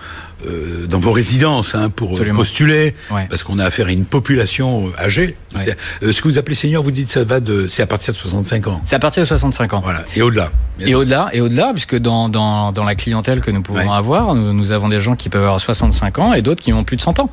euh, 0.46 0.86
dans 0.86 1.00
vos 1.00 1.12
résidences, 1.12 1.74
hein, 1.74 1.90
pour 1.90 2.08
euh, 2.10 2.12
Absolument. 2.12 2.38
postuler, 2.38 2.94
Ouais. 3.10 3.26
parce 3.28 3.44
qu'on 3.44 3.58
a 3.58 3.64
affaire 3.66 3.88
à 3.88 3.92
une 3.92 4.06
population 4.06 4.86
euh, 4.88 5.02
âgée. 5.04 5.36
Ouais. 5.54 5.76
Euh, 6.02 6.12
ce 6.12 6.22
que 6.22 6.28
vous 6.28 6.38
appelez 6.38 6.54
senior, 6.54 6.82
vous 6.82 6.90
dites 6.90 7.08
ça 7.08 7.24
va 7.24 7.40
de, 7.40 7.66
c'est 7.68 7.82
à 7.82 7.86
partir 7.86 8.14
de 8.14 8.18
65 8.18 8.66
ans. 8.68 8.80
C'est 8.84 8.96
à 8.96 9.00
partir 9.00 9.22
de 9.22 9.26
65 9.28 9.72
ans. 9.74 9.80
Voilà, 9.82 10.04
et 10.16 10.22
au-delà. 10.22 10.50
Et 10.82 10.94
au-delà, 10.94 11.28
et 11.32 11.40
au-delà, 11.42 11.72
puisque 11.74 11.96
dans, 11.98 12.28
dans, 12.30 12.72
dans 12.72 12.84
la 12.84 12.94
clientèle 12.94 13.40
que 13.42 13.50
nous 13.50 13.60
pouvons 13.62 13.80
Ouais. 13.80 13.94
avoir, 13.96 14.34
nous, 14.34 14.52
nous 14.54 14.72
avons 14.72 14.88
des 14.88 15.00
gens 15.00 15.14
qui 15.16 15.28
peuvent 15.28 15.42
avoir 15.42 15.60
65 15.60 16.18
ans 16.18 16.32
et 16.32 16.40
d'autres 16.40 16.62
qui 16.62 16.72
ont 16.72 16.84
plus 16.84 16.96
de 16.96 17.02
100 17.02 17.18
ans. 17.18 17.30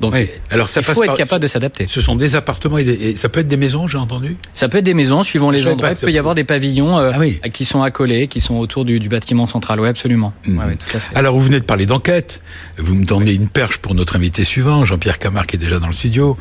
Donc, 0.00 0.12
Ouais. 0.14 0.34
Alors 0.50 0.68
ça 0.68 0.80
il 0.80 0.84
faut 0.84 1.02
être 1.04 1.06
par- 1.10 1.16
capable 1.16 1.42
de 1.42 1.46
s'adapter. 1.46 1.86
Ce 1.86 2.00
sont 2.00 2.16
des 2.16 2.34
appartements 2.34 2.76
et, 2.76 2.82
des- 2.84 3.10
et 3.10 3.16
ça 3.16 3.28
peut 3.28 3.38
être 3.40 3.46
des 3.48 3.56
maisons, 3.56 3.86
j'ai 3.86 3.98
entendu. 3.98 4.36
Ça 4.52 4.68
peut 4.68 4.78
être 4.78 4.84
des 4.84 4.94
maisons, 4.94 5.22
suivant 5.22 5.50
les 5.50 5.66
endroits. 5.68 5.90
Il 5.92 5.96
peut 5.96 6.10
y 6.10 6.18
avoir 6.18 6.34
des 6.34 6.42
pavillons 6.44 6.98
euh, 6.98 7.12
Ah 7.14 7.18
oui. 7.20 7.38
qui 7.52 7.64
sont 7.64 7.82
accolés, 7.82 8.26
qui 8.26 8.40
sont 8.40 8.56
autour 8.56 8.84
du, 8.84 8.98
du 8.98 9.08
bâtiment 9.08 9.46
central. 9.46 9.78
Oui, 9.80 9.88
absolument. 9.88 10.32
Ouais, 10.48 10.56
ouais, 10.56 10.76
tout 10.76 10.96
à 10.96 11.00
fait. 11.00 11.16
Alors, 11.16 11.36
vous 11.36 11.44
venez 11.44 11.60
de 11.60 11.64
parler 11.64 11.86
d'enquête. 11.86 12.42
Vous 12.78 12.94
me 12.96 13.06
tendez 13.06 13.34
une 13.36 13.46
perche 13.48 13.78
pour 13.78 13.94
notre 13.94 14.16
invité 14.16 14.44
suivant, 14.44 14.84
Jean-Pierre 14.84 15.20
Camard, 15.20 15.46
qui 15.46 15.54
est 15.56 15.60
déjà 15.60 15.78
dans 15.78 15.86
le 15.86 15.92
studio. 15.92 16.36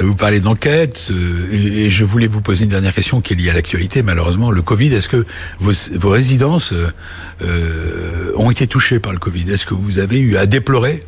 Euh, 0.00 0.04
Vous 0.04 0.16
parlez 0.16 0.40
d'enquête. 0.40 0.63
Euh, 0.66 1.52
et, 1.52 1.90
je 1.90 2.04
voulais 2.04 2.26
vous 2.26 2.40
poser 2.40 2.64
une 2.64 2.70
dernière 2.70 2.94
question 2.94 3.20
qui 3.20 3.32
est 3.32 3.36
liée 3.36 3.50
à 3.50 3.54
l'actualité, 3.54 4.02
malheureusement. 4.02 4.50
Le 4.50 4.62
Covid, 4.62 4.92
est-ce 4.94 5.08
que 5.08 5.24
vos, 5.60 5.72
vos 5.98 6.10
résidences 6.10 6.72
euh, 6.72 6.88
euh, 7.42 8.32
ont 8.36 8.50
été 8.50 8.66
touchées 8.66 8.98
par 8.98 9.12
le 9.12 9.18
Covid? 9.18 9.50
Est-ce 9.52 9.66
que 9.66 9.74
vous 9.74 9.98
avez 9.98 10.18
eu 10.18 10.36
à 10.36 10.46
déplorer? 10.46 11.04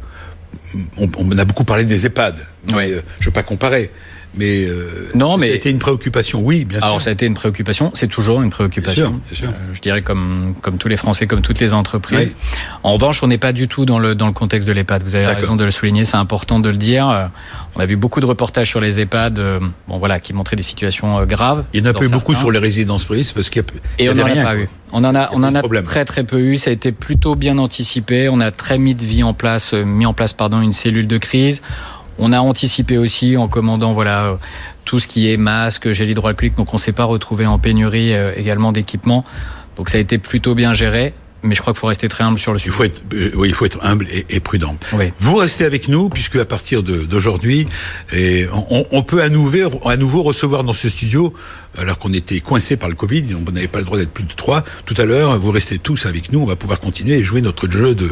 On, 0.97 1.09
on 1.17 1.39
a 1.39 1.45
beaucoup 1.45 1.65
parlé 1.65 1.85
des 1.85 2.07
EHPAD. 2.07 2.47
Oui. 2.69 2.75
Mais, 2.77 2.91
euh, 2.93 3.03
je 3.19 3.25
ne 3.25 3.27
veux 3.27 3.33
pas 3.33 3.43
comparer. 3.43 3.91
Mais, 4.37 4.65
euh, 4.67 5.09
Non, 5.15 5.37
mais- 5.39 5.53
c'était 5.53 5.71
une 5.71 5.79
préoccupation, 5.79 6.41
oui, 6.43 6.65
bien 6.65 6.79
sûr. 6.79 6.87
Alors 6.87 7.01
ça 7.01 7.11
a 7.11 7.13
été 7.13 7.27
une 7.27 7.35
préoccupation, 7.35 7.91
c'est 7.95 8.09
toujours 8.09 8.43
une 8.43 8.51
préoccupation. 8.51 9.11
Bien 9.11 9.21
sûr, 9.33 9.47
bien 9.47 9.49
sûr. 9.49 9.49
Euh, 9.49 9.75
je 9.75 9.81
dirais 9.81 10.03
comme 10.03 10.55
comme 10.61 10.79
tous 10.79 10.89
les 10.89 10.97
Français, 10.97 11.27
comme 11.27 11.43
toutes 11.43 11.61
les 11.61 11.73
entreprises. 11.75 12.31
Oui. 12.31 12.57
En 12.83 12.93
revanche, 12.95 13.23
on 13.23 13.29
n'est 13.29 13.39
pas 13.39 13.53
du 13.53 13.69
tout 13.69 13.85
dans 13.85 13.99
le 13.99 14.15
dans 14.15 14.27
le 14.27 14.33
contexte 14.33 14.69
de 14.69 14.73
l'EHPAD. 14.73 15.03
Vous 15.03 15.17
avez 15.17 15.27
raison 15.27 15.57
de 15.57 15.65
le 15.65 15.71
souligner, 15.71 16.05
c'est 16.05 16.17
important 16.17 16.61
de 16.61 16.69
le 16.69 16.77
dire. 16.77 17.09
Euh, 17.09 17.27
On 17.79 17.81
a 17.81 17.85
vu 17.85 17.97
beaucoup 17.97 18.21
de 18.21 18.27
reportages 18.27 18.69
sur 18.71 18.81
les 18.81 19.01
EHPAD, 19.01 19.39
euh, 19.39 19.61
bon 19.87 19.99
voilà, 19.99 20.19
qui 20.19 20.33
montraient 20.33 20.57
des 20.57 20.63
situations 20.63 21.23
graves. 21.27 21.65
Il 21.75 21.83
n'y 21.83 21.89
en 21.89 21.91
a 21.91 21.95
pas 21.95 22.07
eu 22.07 22.09
beaucoup 22.09 22.35
sur 22.35 22.51
les 22.51 22.59
résidences 22.59 23.05
prises 23.05 23.33
parce 23.33 23.51
qu'il 23.51 23.63
y 23.99 24.03
a, 24.03 24.05
y 24.05 24.07
Et 24.07 24.09
on 24.09 24.13
avait 24.13 24.21
n'en 24.23 24.27
a 24.29 24.33
rien, 24.33 24.45
pas 24.45 24.57
eu. 24.57 24.69
On 24.93 25.05
en 25.05 25.15
a, 25.15 25.29
on 25.33 25.43
en 25.45 25.55
a 25.55 25.59
problème. 25.59 25.85
très 25.85 26.07
très 26.07 26.25
peu 26.25 26.39
eu. 26.39 26.57
Ça 26.57 26.71
a 26.71 26.73
été 26.73 26.91
plutôt 26.91 27.35
bien 27.35 27.59
anticipé. 27.59 28.31
On 28.31 28.41
a 28.41 28.51
très 28.51 28.79
mis, 28.79 28.95
de 28.95 29.05
vie 29.05 29.23
en 29.23 29.35
place, 29.35 29.75
mis 29.75 30.07
en 30.07 30.15
place 30.15 30.33
pardon, 30.33 30.63
une 30.63 30.73
cellule 30.73 31.07
de 31.07 31.19
crise. 31.19 31.61
On 32.19 32.33
a 32.33 32.41
anticipé 32.41 32.99
aussi 32.99 33.37
en 33.37 33.49
commandant 33.49 33.93
voilà 33.93 34.25
euh, 34.25 34.37
tout 34.85 34.99
ce 34.99 35.07
qui 35.07 35.31
est 35.31 35.37
masque, 35.37 35.93
gel 35.93 36.11
hydroalcoolique. 36.11 36.57
Donc 36.57 36.73
on 36.75 36.79
s'est 36.79 36.93
pas 36.93 37.05
retrouvé 37.05 37.47
en 37.47 37.59
pénurie 37.59 38.15
euh, 38.15 38.33
également 38.37 38.73
d'équipements. 38.73 39.25
Donc 39.77 39.91
ça 39.91 39.99
a 39.99 40.01
été 40.01 40.19
plutôt 40.19 40.55
bien 40.55 40.73
géré. 40.73 41.13
Mais 41.47 41.55
je 41.55 41.61
crois 41.61 41.73
qu'il 41.73 41.81
faut 41.81 41.87
rester 41.87 42.09
très 42.09 42.25
humble 42.25 42.39
sur 42.39 42.53
le 42.53 42.59
Il 42.59 42.63
sujet. 42.63 42.75
faut 42.77 42.85
être, 42.85 43.03
euh, 43.15 43.31
oui, 43.37 43.49
il 43.49 43.55
faut 43.55 43.65
être 43.65 43.85
humble 43.85 44.07
et, 44.11 44.27
et 44.29 44.41
prudent. 44.41 44.77
Oui. 44.93 45.13
Vous 45.19 45.37
restez 45.37 45.65
avec 45.65 45.89
nous 45.89 46.09
puisque 46.09 46.37
à 46.37 46.45
partir 46.45 46.83
d'aujourd'hui, 46.83 47.67
on, 48.13 48.87
on 48.91 49.03
peut 49.03 49.23
à 49.23 49.29
nouveau, 49.29 49.81
à 49.87 49.97
nouveau 49.97 50.23
recevoir 50.23 50.65
dans 50.65 50.73
ce 50.73 50.89
studio, 50.89 51.33
alors 51.79 51.99
qu'on 51.99 52.13
était 52.13 52.41
coincé 52.41 52.77
par 52.77 52.89
le 52.89 52.95
Covid, 52.95 53.25
on 53.35 53.51
n'avait 53.51 53.69
pas 53.69 53.79
le 53.79 53.85
droit 53.85 53.99
d'être 53.99 54.13
plus 54.13 54.25
de 54.25 54.33
trois. 54.33 54.65
Tout 54.87 54.95
à 54.99 55.05
l'heure, 55.05 55.39
vous 55.39 55.51
restez 55.53 55.79
tous 55.79 56.07
avec 56.07 56.33
nous, 56.33 56.41
on 56.41 56.47
va 56.47 56.57
pouvoir 56.57 56.81
continuer 56.81 57.17
et 57.19 57.23
jouer 57.25 57.41
notre 57.43 57.71
jeu 57.71 57.95
de 57.95 58.11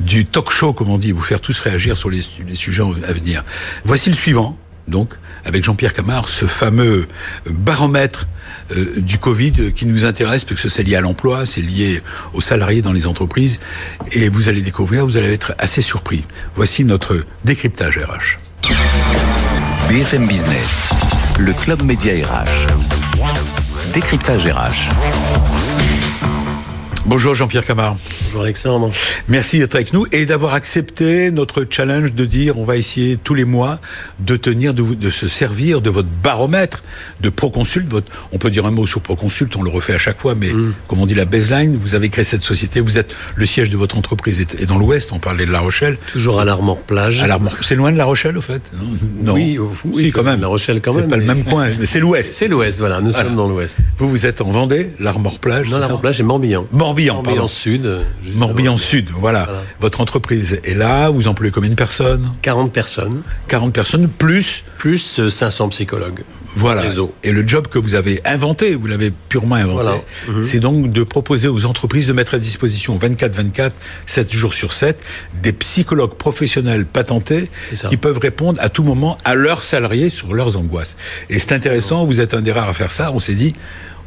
du 0.00 0.24
talk 0.26 0.50
show, 0.50 0.72
comme 0.72 0.90
on 0.90 0.98
dit, 0.98 1.12
vous 1.12 1.20
faire 1.22 1.40
tous 1.40 1.58
réagir 1.60 1.96
sur 1.96 2.10
les, 2.10 2.20
les 2.46 2.54
sujets 2.54 2.82
à 3.06 3.12
venir. 3.12 3.44
Voici 3.84 4.10
le 4.10 4.16
suivant. 4.16 4.58
Donc, 4.88 5.14
avec 5.44 5.64
Jean-Pierre 5.64 5.92
Camard, 5.92 6.28
ce 6.28 6.46
fameux 6.46 7.06
baromètre 7.48 8.26
euh, 8.76 9.00
du 9.00 9.18
Covid 9.18 9.72
qui 9.74 9.86
nous 9.86 10.04
intéresse, 10.04 10.44
parce 10.44 10.62
que 10.62 10.68
c'est 10.68 10.82
lié 10.82 10.96
à 10.96 11.00
l'emploi, 11.00 11.46
c'est 11.46 11.60
lié 11.60 12.02
aux 12.32 12.40
salariés 12.40 12.82
dans 12.82 12.92
les 12.92 13.06
entreprises, 13.06 13.60
et 14.12 14.28
vous 14.28 14.48
allez 14.48 14.62
découvrir, 14.62 15.04
vous 15.04 15.16
allez 15.16 15.32
être 15.32 15.54
assez 15.58 15.82
surpris. 15.82 16.24
Voici 16.54 16.84
notre 16.84 17.24
décryptage 17.44 17.98
RH. 17.98 18.38
BFM 19.88 20.26
Business, 20.26 20.90
le 21.38 21.52
club 21.52 21.82
média 21.82 22.14
RH. 22.26 22.66
Décryptage 23.92 24.46
RH. 24.46 25.73
Bonjour 27.06 27.34
Jean-Pierre 27.34 27.66
Camard. 27.66 27.96
Bonjour 28.28 28.42
Alexandre. 28.44 28.90
Merci 29.28 29.58
d'être 29.58 29.74
avec 29.74 29.92
nous 29.92 30.06
et 30.10 30.24
d'avoir 30.24 30.54
accepté 30.54 31.30
notre 31.30 31.66
challenge 31.68 32.14
de 32.14 32.24
dire 32.24 32.58
on 32.58 32.64
va 32.64 32.78
essayer 32.78 33.18
tous 33.18 33.34
les 33.34 33.44
mois 33.44 33.78
de 34.20 34.36
tenir, 34.36 34.72
de, 34.72 34.80
vous- 34.80 34.94
de 34.94 35.10
se 35.10 35.28
servir 35.28 35.82
de 35.82 35.90
votre 35.90 36.08
baromètre 36.22 36.82
de 37.20 37.28
Proconsult. 37.28 37.86
Votre, 37.90 38.10
on 38.32 38.38
peut 38.38 38.50
dire 38.50 38.64
un 38.64 38.70
mot 38.70 38.86
sur 38.86 39.02
Proconsult, 39.02 39.54
on 39.56 39.62
le 39.62 39.68
refait 39.68 39.92
à 39.92 39.98
chaque 39.98 40.18
fois, 40.18 40.34
mais 40.34 40.48
comme 40.88 40.98
on 41.00 41.04
dit 41.04 41.14
la 41.14 41.26
baseline, 41.26 41.76
vous 41.76 41.94
avez 41.94 42.08
créé 42.08 42.24
cette 42.24 42.42
société, 42.42 42.80
vous 42.80 42.96
êtes 42.96 43.14
le 43.36 43.44
siège 43.44 43.68
de 43.68 43.76
votre 43.76 43.98
entreprise 43.98 44.40
est, 44.40 44.64
dans 44.64 44.78
l'Ouest, 44.78 45.12
on 45.12 45.18
parlait 45.18 45.44
de 45.44 45.52
La 45.52 45.60
Rochelle. 45.60 45.98
Toujours 46.10 46.40
à 46.40 46.46
l'Armor 46.46 46.78
Plage. 46.80 47.20
À 47.22 47.26
l'Armor- 47.26 47.52
C'est 47.60 47.76
loin 47.76 47.92
de 47.92 47.98
La 47.98 48.06
Rochelle 48.06 48.38
au 48.38 48.40
fait 48.40 48.62
Non. 49.22 49.34
Oui, 49.34 49.58
oui, 49.84 50.06
Si, 50.06 50.10
quand 50.10 50.20
c'est 50.22 50.30
même. 50.30 50.40
La 50.40 50.48
Rochelle 50.48 50.80
quand 50.80 50.94
C'est 50.94 51.00
même, 51.02 51.10
pas 51.10 51.16
le 51.18 51.24
même 51.26 51.44
coin, 51.44 51.68
mais 51.78 51.84
c'est 51.84 52.00
l'Ouest. 52.00 52.34
C'est 52.44 52.48
l'Ouest, 52.48 52.78
voilà, 52.78 53.02
nous 53.02 53.10
Voilà. 53.10 53.28
sommes 53.28 53.36
dans 53.36 53.46
l'Ouest. 53.48 53.76
Vous, 53.98 54.08
vous 54.08 54.24
êtes 54.24 54.40
en 54.40 54.50
Vendée, 54.50 54.92
l'Armor 54.98 55.38
Plage. 55.38 55.66
C'est 55.70 55.78
l'Armor 55.78 56.00
Plage 56.00 56.22
Morbihan. 56.22 56.66
Morbihan, 56.72 56.93
Morbihan 56.94 57.48
Sud. 57.48 57.86
euh, 57.86 58.02
Morbihan. 58.34 58.76
Sud, 58.76 59.08
voilà. 59.18 59.44
Voilà. 59.44 59.62
Votre 59.80 60.00
entreprise 60.00 60.60
est 60.64 60.74
là, 60.74 61.10
vous 61.10 61.26
employez 61.28 61.50
combien 61.52 61.70
de 61.70 61.74
personnes? 61.74 62.30
40 62.42 62.72
personnes, 62.72 63.22
40 63.48 63.72
personnes, 63.72 64.08
plus, 64.08 64.64
plus 64.78 65.18
euh, 65.20 65.30
500 65.30 65.68
psychologues. 65.70 66.20
voilà. 66.56 66.82
Réseau. 66.82 67.12
Et 67.24 67.32
le 67.32 67.46
job 67.46 67.66
que 67.68 67.78
vous 67.78 67.94
avez 67.94 68.20
inventé, 68.24 68.74
vous 68.76 68.86
l'avez 68.86 69.12
purement 69.28 69.56
inventé, 69.56 69.74
Voilà. 69.82 69.96
Mhm. 70.28 70.44
c'est 70.44 70.60
donc 70.60 70.92
de 70.92 71.02
proposer 71.02 71.48
aux 71.48 71.64
entreprises 71.64 72.06
de 72.06 72.12
mettre 72.12 72.34
à 72.34 72.38
disposition 72.38 72.96
24-24, 72.96 73.72
7 74.06 74.32
jours 74.32 74.54
sur 74.54 74.72
7, 74.72 74.98
des 75.42 75.52
psychologues 75.52 76.14
professionnels 76.14 76.86
patentés 76.86 77.50
C'est 77.72 77.88
qui 77.88 77.96
peuvent 77.96 78.18
répondre 78.18 78.60
à 78.62 78.68
tout 78.68 78.84
moment 78.84 79.18
à 79.24 79.34
leurs 79.34 79.64
salariés 79.64 80.10
sur 80.10 80.32
leurs 80.34 80.56
angoisses. 80.56 80.96
Et 81.28 81.38
c'est 81.38 81.52
intéressant, 81.52 82.04
vous 82.04 82.20
êtes 82.20 82.34
un 82.34 82.40
des 82.42 82.52
rares 82.52 82.68
à 82.68 82.72
faire 82.72 82.92
ça, 82.92 83.10
on 83.12 83.18
s'est 83.18 83.34
dit, 83.34 83.54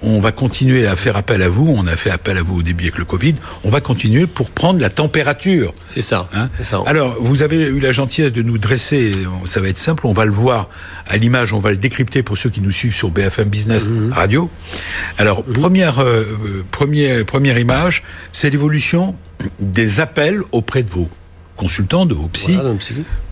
on 0.01 0.19
va 0.19 0.31
continuer 0.31 0.85
à 0.87 0.95
faire 0.95 1.17
appel 1.17 1.41
à 1.41 1.49
vous. 1.49 1.73
On 1.75 1.87
a 1.87 1.95
fait 1.95 2.09
appel 2.11 2.37
à 2.37 2.43
vous 2.43 2.59
au 2.59 2.61
début 2.63 2.83
avec 2.85 2.97
le 2.97 3.05
Covid. 3.05 3.35
On 3.63 3.69
va 3.69 3.81
continuer 3.81 4.27
pour 4.27 4.49
prendre 4.51 4.79
la 4.79 4.89
température. 4.89 5.73
C'est 5.85 6.01
ça. 6.01 6.29
Hein 6.33 6.49
c'est 6.57 6.63
ça. 6.65 6.81
Alors, 6.85 7.17
vous 7.19 7.41
avez 7.41 7.57
eu 7.63 7.79
la 7.79 7.91
gentillesse 7.91 8.31
de 8.33 8.41
nous 8.41 8.57
dresser, 8.57 9.13
ça 9.45 9.59
va 9.59 9.69
être 9.69 9.77
simple, 9.77 10.05
on 10.07 10.13
va 10.13 10.25
le 10.25 10.31
voir 10.31 10.69
à 11.07 11.17
l'image, 11.17 11.53
on 11.53 11.59
va 11.59 11.71
le 11.71 11.77
décrypter 11.77 12.21
pour 12.23 12.37
ceux 12.37 12.49
qui 12.49 12.61
nous 12.61 12.71
suivent 12.71 12.95
sur 12.95 13.09
BFM 13.09 13.49
Business 13.49 13.87
Mhm. 13.87 14.13
Radio. 14.13 14.49
Alors, 15.17 15.43
première, 15.43 15.99
euh, 15.99 16.23
première, 16.71 17.25
première 17.25 17.57
image, 17.57 18.03
c'est 18.33 18.49
l'évolution 18.49 19.15
des 19.59 19.99
appels 19.99 20.41
auprès 20.51 20.83
de 20.83 20.89
vos 20.89 21.09
consultants, 21.55 22.05
de 22.05 22.13
vos 22.13 22.27
psy, 22.27 22.53
Voilà, 22.53 22.73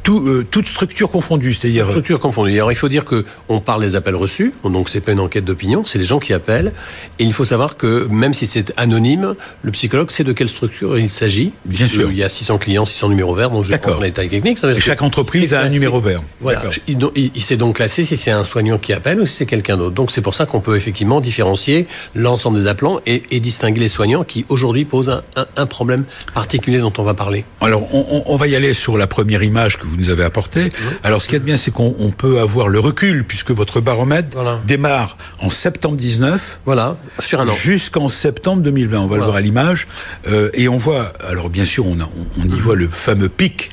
tout, 0.05 0.19
euh, 0.25 0.45
toutes 0.49 0.69
structures 0.69 1.09
confondues, 1.11 1.53
c'est-à-dire... 1.53 1.85
Structure 1.87 2.19
confondue. 2.21 2.53
Alors 2.53 2.71
il 2.71 2.75
faut 2.75 2.87
dire 2.87 3.03
que 3.03 3.25
on 3.49 3.59
parle 3.59 3.81
des 3.81 3.95
appels 3.95 4.15
reçus, 4.15 4.53
donc 4.63 4.87
c'est 4.87 5.01
pas 5.01 5.11
une 5.11 5.19
enquête 5.19 5.43
d'opinion, 5.43 5.83
c'est 5.85 5.97
les 5.99 6.05
gens 6.05 6.19
qui 6.19 6.31
appellent. 6.31 6.71
Et 7.19 7.25
il 7.25 7.33
faut 7.33 7.43
savoir 7.43 7.75
que 7.75 8.07
même 8.09 8.33
si 8.33 8.47
c'est 8.47 8.71
anonyme, 8.77 9.35
le 9.63 9.71
psychologue 9.71 10.11
sait 10.11 10.23
de 10.23 10.31
quelle 10.31 10.47
structure 10.47 10.97
il 10.97 11.09
s'agit. 11.09 11.51
Bien 11.65 11.87
sûr. 11.89 12.09
Il 12.11 12.17
y 12.17 12.23
a 12.23 12.29
600 12.29 12.57
clients, 12.59 12.85
600 12.85 13.09
numéros 13.09 13.35
verts, 13.35 13.49
donc 13.49 13.65
je 13.65 13.75
prendre 13.75 13.99
les 14.01 14.09
détails 14.11 14.29
techniques. 14.29 14.59
Ça 14.59 14.67
veut 14.67 14.73
Et 14.73 14.75
dire 14.77 14.83
chaque 14.85 14.99
que 14.99 15.03
entreprise 15.03 15.53
a 15.53 15.57
un 15.57 15.61
classé. 15.63 15.75
numéro 15.75 15.99
vert. 15.99 16.21
Voilà. 16.39 16.61
Il, 16.87 16.97
il- 17.15 17.31
il 17.35 17.41
sait 17.41 17.57
donc 17.57 17.75
classer 17.75 18.05
si 18.05 18.15
c'est 18.15 18.31
un 18.31 18.45
soignant 18.45 18.77
qui 18.77 18.93
appelle 18.93 19.19
ou 19.19 19.25
si 19.25 19.35
c'est 19.35 19.45
quelqu'un 19.45 19.75
d'autre. 19.75 19.95
Donc 19.95 20.11
c'est 20.11 20.21
pour 20.21 20.35
ça 20.35 20.45
qu'on 20.45 20.61
peut 20.61 20.77
effectivement 20.77 21.19
différencier 21.19 21.87
l'ensemble 22.13 22.59
des 22.59 22.67
appelants 22.67 22.99
et, 23.07 23.23
et 23.31 23.39
distinguer 23.39 23.81
les 23.81 23.89
soignants 23.89 24.23
qui 24.23 24.45
aujourd'hui 24.49 24.85
posent 24.85 25.09
un, 25.09 25.23
un- 25.35 25.47
un 25.57 25.65
problème 25.65 26.05
particulier 26.33 26.77
dont 26.79 26.93
on 26.97 27.03
va 27.03 27.13
parler. 27.15 27.43
Alors, 27.61 27.83
on, 27.93 28.05
on- 28.09 28.23
on 28.27 28.35
va 28.35 28.47
y 28.47 28.55
aller 28.55 28.73
sur 28.73 28.97
la 28.97 29.07
première 29.07 29.41
image 29.43 29.77
que 29.77 29.85
vous 29.87 29.94
nous 29.95 30.09
avez 30.09 30.23
apportée. 30.23 30.71
Alors, 31.03 31.21
ce 31.21 31.27
qui 31.29 31.35
est 31.35 31.39
bien, 31.39 31.57
c'est 31.57 31.71
qu'on 31.71 31.95
on 31.99 32.11
peut 32.11 32.39
avoir 32.39 32.67
le 32.67 32.79
recul, 32.79 33.23
puisque 33.23 33.51
votre 33.51 33.81
baromètre 33.81 34.29
Voilà. 34.33 34.59
démarre 34.65 35.17
en 35.39 35.49
septembre 35.51 35.97
19 35.97 36.59
Voilà, 36.65 36.97
sur 37.19 37.39
un 37.41 37.47
an. 37.47 37.53
jusqu'en 37.53 38.09
septembre 38.09 38.61
2020. 38.63 38.99
On 38.99 39.07
va 39.07 39.17
le 39.17 39.23
voir 39.23 39.35
à 39.35 39.41
l'image. 39.41 39.87
Euh, 40.27 40.49
et 40.53 40.67
on 40.67 40.77
voit, 40.77 41.13
alors 41.27 41.49
bien 41.49 41.65
sûr, 41.65 41.85
on, 41.87 41.99
a- 41.99 42.03
on- 42.03 42.41
on 42.43 42.45
y 42.45 42.59
voit 42.59 42.75
le 42.75 42.87
fameux 42.87 43.29
pic 43.29 43.71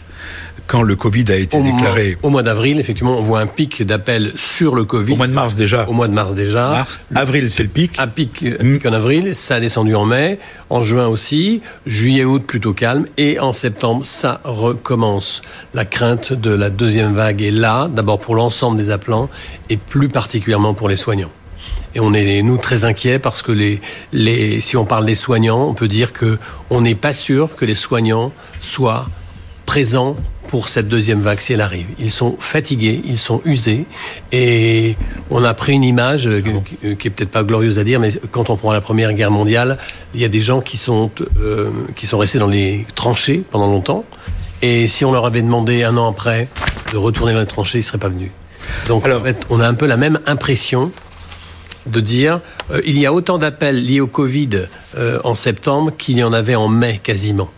quand 0.67 0.83
le 0.83 0.97
Covid 0.97 1.25
a 1.29 1.37
été 1.37 1.57
Au 1.57 1.63
déclaré 1.63 2.13
mois, 2.13 2.29
au 2.29 2.31
mois 2.31 2.43
d'avril, 2.43 2.81
effectivement, 2.81 3.19
on 3.19 3.23
voit 3.23 3.41
un 3.41 3.47
pic 3.47 3.83
d'appels 3.83 4.33
sur 4.37 4.75
le 4.75 4.85
Covid. 4.85 5.13
au 5.13 5.17
mois 5.17 5.27
de 5.27 5.33
mars 5.33 5.57
déjà. 5.57 5.87
Au 5.89 5.93
mois 5.93 6.09
de 6.09 6.13
mars 6.13 6.35
déjà. 6.35 6.69
Mars, 6.69 7.01
avril, 7.15 7.51
c'est 7.51 7.63
le 7.63 7.69
pic. 7.69 7.99
Un 7.99 8.07
pic, 8.07 8.45
un 8.45 8.65
pic 8.65 8.87
en 8.87 8.93
avril, 8.93 9.35
ça 9.35 9.57
a 9.57 9.61
descendu 9.61 9.95
en 9.95 10.05
mai, 10.05 10.39
en 10.71 10.83
juin 10.83 11.07
aussi, 11.07 11.61
juillet, 11.87 12.25
août 12.25 12.43
plutôt 12.47 12.73
calme, 12.73 13.07
et 13.17 13.39
en 13.39 13.53
septembre, 13.53 14.07
ça 14.07 14.41
recommence. 14.45 15.43
La 15.75 15.85
crainte 15.85 16.33
de 16.33 16.51
la 16.51 16.71
deuxième 16.71 17.15
vague 17.15 17.43
est 17.43 17.51
là, 17.51 17.89
d'abord 17.93 18.19
pour 18.19 18.35
l'ensemble 18.35 18.79
des 18.79 18.91
appelants, 18.91 19.29
et 19.71 19.77
plus 19.77 20.09
particulièrement 20.09 20.75
pour 20.75 20.89
les 20.89 20.97
soignants. 20.97 21.31
Et 21.95 22.01
on 22.01 22.15
est, 22.15 22.43
nous, 22.43 22.57
très 22.57 22.85
inquiets 22.85 23.19
parce 23.19 23.43
que 23.43 23.53
les, 23.53 23.81
les, 24.13 24.61
si 24.61 24.77
on 24.77 24.85
parle 24.85 25.05
des 25.05 25.15
soignants, 25.15 25.69
on 25.69 25.75
peut 25.75 25.89
dire 25.89 26.13
que 26.13 26.39
on 26.71 26.81
n'est 26.81 26.95
pas 26.95 27.13
sûr 27.13 27.55
que 27.55 27.65
les 27.65 27.75
soignants 27.75 28.33
soient 28.61 29.07
présents 29.73 30.17
pour 30.49 30.69
cette 30.69 30.87
deuxième 30.87 31.23
vague 31.23 31.41
si 31.41 31.55
elle 31.55 31.63
arrive. 31.63 31.87
Ils 31.99 32.11
sont 32.11 32.37
fatigués, 32.39 33.01
ils 33.07 33.19
sont 33.19 33.41
usés, 33.47 33.87
et 34.31 34.97
on 35.31 35.43
a 35.45 35.55
pris 35.55 35.73
une 35.73 35.83
image 35.83 36.27
euh, 36.29 36.43
qui, 36.43 36.95
qui 36.97 37.09
est 37.09 37.11
peut-être 37.11 37.31
pas 37.31 37.43
glorieuse 37.43 37.79
à 37.79 37.85
dire, 37.85 37.99
mais 37.99 38.11
quand 38.31 38.51
on 38.51 38.57
prend 38.59 38.71
la 38.71 38.83
Première 38.83 39.15
Guerre 39.15 39.31
mondiale, 39.31 39.79
il 40.13 40.21
y 40.21 40.27
a 40.27 40.29
des 40.29 40.43
gens 40.43 40.61
qui 40.61 40.77
sont 40.77 41.11
euh, 41.41 41.71
qui 41.97 42.07
sont 42.07 42.19
restés 42.19 42.39
dans 42.39 42.49
les 42.49 42.85
tranchées 42.95 43.43
pendant 43.51 43.67
longtemps, 43.67 44.05
et 44.61 44.89
si 44.89 45.07
on 45.07 45.13
leur 45.13 45.25
avait 45.25 45.41
demandé 45.41 45.85
un 45.85 45.97
an 45.97 46.07
après 46.11 46.49
de 46.93 46.99
retourner 46.99 47.33
dans 47.33 47.41
les 47.41 47.47
tranchées, 47.47 47.79
ils 47.79 47.83
seraient 47.83 47.97
pas 47.97 48.11
venus. 48.11 48.31
Donc 48.89 49.07
Alors- 49.07 49.23
en 49.23 49.25
fait, 49.25 49.47
on 49.49 49.59
a 49.59 49.67
un 49.67 49.75
peu 49.75 49.87
la 49.87 49.97
même 49.97 50.21
impression 50.27 50.93
de 51.87 52.01
dire 52.01 52.41
euh, 52.73 52.83
il 52.85 52.99
y 52.99 53.07
a 53.07 53.13
autant 53.15 53.39
d'appels 53.39 53.83
liés 53.83 54.01
au 54.01 54.07
Covid 54.07 54.51
euh, 54.99 55.19
en 55.25 55.35
septembre 55.35 55.93
qu'il 55.97 56.19
y 56.19 56.23
en 56.23 56.35
avait 56.35 56.57
en 56.57 56.69
mai 56.69 57.01
quasiment. 57.03 57.49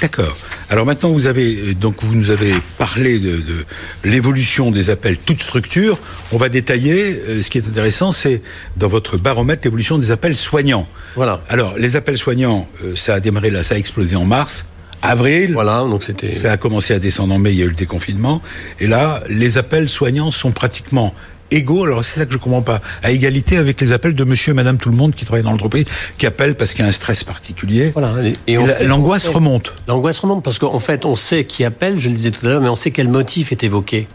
D'accord. 0.00 0.36
Alors 0.70 0.86
maintenant, 0.86 1.10
vous 1.10 1.26
avez 1.26 1.56
euh, 1.56 1.74
donc 1.74 1.96
vous 2.02 2.14
nous 2.14 2.30
avez 2.30 2.54
parlé 2.78 3.18
de, 3.18 3.38
de 3.38 3.64
l'évolution 4.04 4.70
des 4.70 4.90
appels 4.90 5.16
toutes 5.16 5.42
structures. 5.42 5.98
On 6.32 6.36
va 6.36 6.48
détailler. 6.48 7.20
euh, 7.28 7.42
ce 7.42 7.50
qui 7.50 7.58
est 7.58 7.66
intéressant, 7.66 8.12
c'est 8.12 8.42
dans 8.76 8.88
votre 8.88 9.16
baromètre 9.18 9.62
l'évolution 9.64 9.98
des 9.98 10.10
appels 10.12 10.36
soignants. 10.36 10.86
Voilà. 11.16 11.40
Alors 11.48 11.74
les 11.76 11.96
appels 11.96 12.16
soignants, 12.16 12.68
euh, 12.84 12.94
ça 12.94 13.14
a 13.14 13.20
démarré 13.20 13.50
là, 13.50 13.64
ça 13.64 13.74
a 13.74 13.78
explosé 13.78 14.14
en 14.14 14.24
mars, 14.24 14.66
avril. 15.02 15.52
Voilà, 15.54 15.78
donc 15.80 16.04
c'était. 16.04 16.34
Ça 16.36 16.52
a 16.52 16.56
commencé 16.56 16.94
à 16.94 17.00
descendre 17.00 17.34
en 17.34 17.38
mai, 17.38 17.52
il 17.52 17.58
y 17.58 17.62
a 17.62 17.66
eu 17.66 17.70
le 17.70 17.74
déconfinement. 17.74 18.40
Et 18.78 18.86
là, 18.86 19.22
les 19.28 19.58
appels 19.58 19.88
soignants 19.88 20.30
sont 20.30 20.52
pratiquement 20.52 21.12
égaux. 21.50 21.84
Alors 21.84 22.04
c'est 22.04 22.20
ça 22.20 22.26
que 22.26 22.32
je 22.32 22.38
comprends 22.38 22.62
pas. 22.62 22.80
À 23.02 23.10
égalité 23.10 23.56
avec 23.56 23.80
les 23.80 23.92
appels 23.92 24.14
de 24.14 24.24
monsieur 24.24 24.52
et 24.52 24.54
madame 24.54 24.76
tout 24.78 24.90
le 24.90 24.96
monde 24.96 25.14
qui 25.14 25.24
travaillent 25.24 25.42
dans 25.44 25.50
l'entreprise, 25.52 25.84
qui 26.16 26.26
appellent 26.26 26.54
parce 26.54 26.72
qu'il 26.74 26.82
y 26.82 26.86
a 26.86 26.88
un 26.88 26.92
stress 26.92 27.24
particulier. 27.24 27.90
Voilà. 27.94 28.12
Et, 28.46 28.56
la- 28.56 28.82
l'angoisse 28.84 29.28
remonte. 29.28 29.72
L'angoisse 29.86 30.18
remonte 30.20 30.42
parce 30.44 30.58
qu'en 30.58 30.78
fait, 30.80 31.04
on 31.04 31.16
sait 31.16 31.44
qui 31.44 31.64
appelle, 31.64 31.98
je 32.00 32.08
le 32.08 32.14
disais 32.14 32.30
tout 32.30 32.44
à 32.46 32.50
l'heure, 32.50 32.60
mais 32.60 32.68
on 32.68 32.76
sait 32.76 32.90
quel 32.90 33.08
motif 33.08 33.52
est 33.52 33.62
évoqué. 33.64 34.06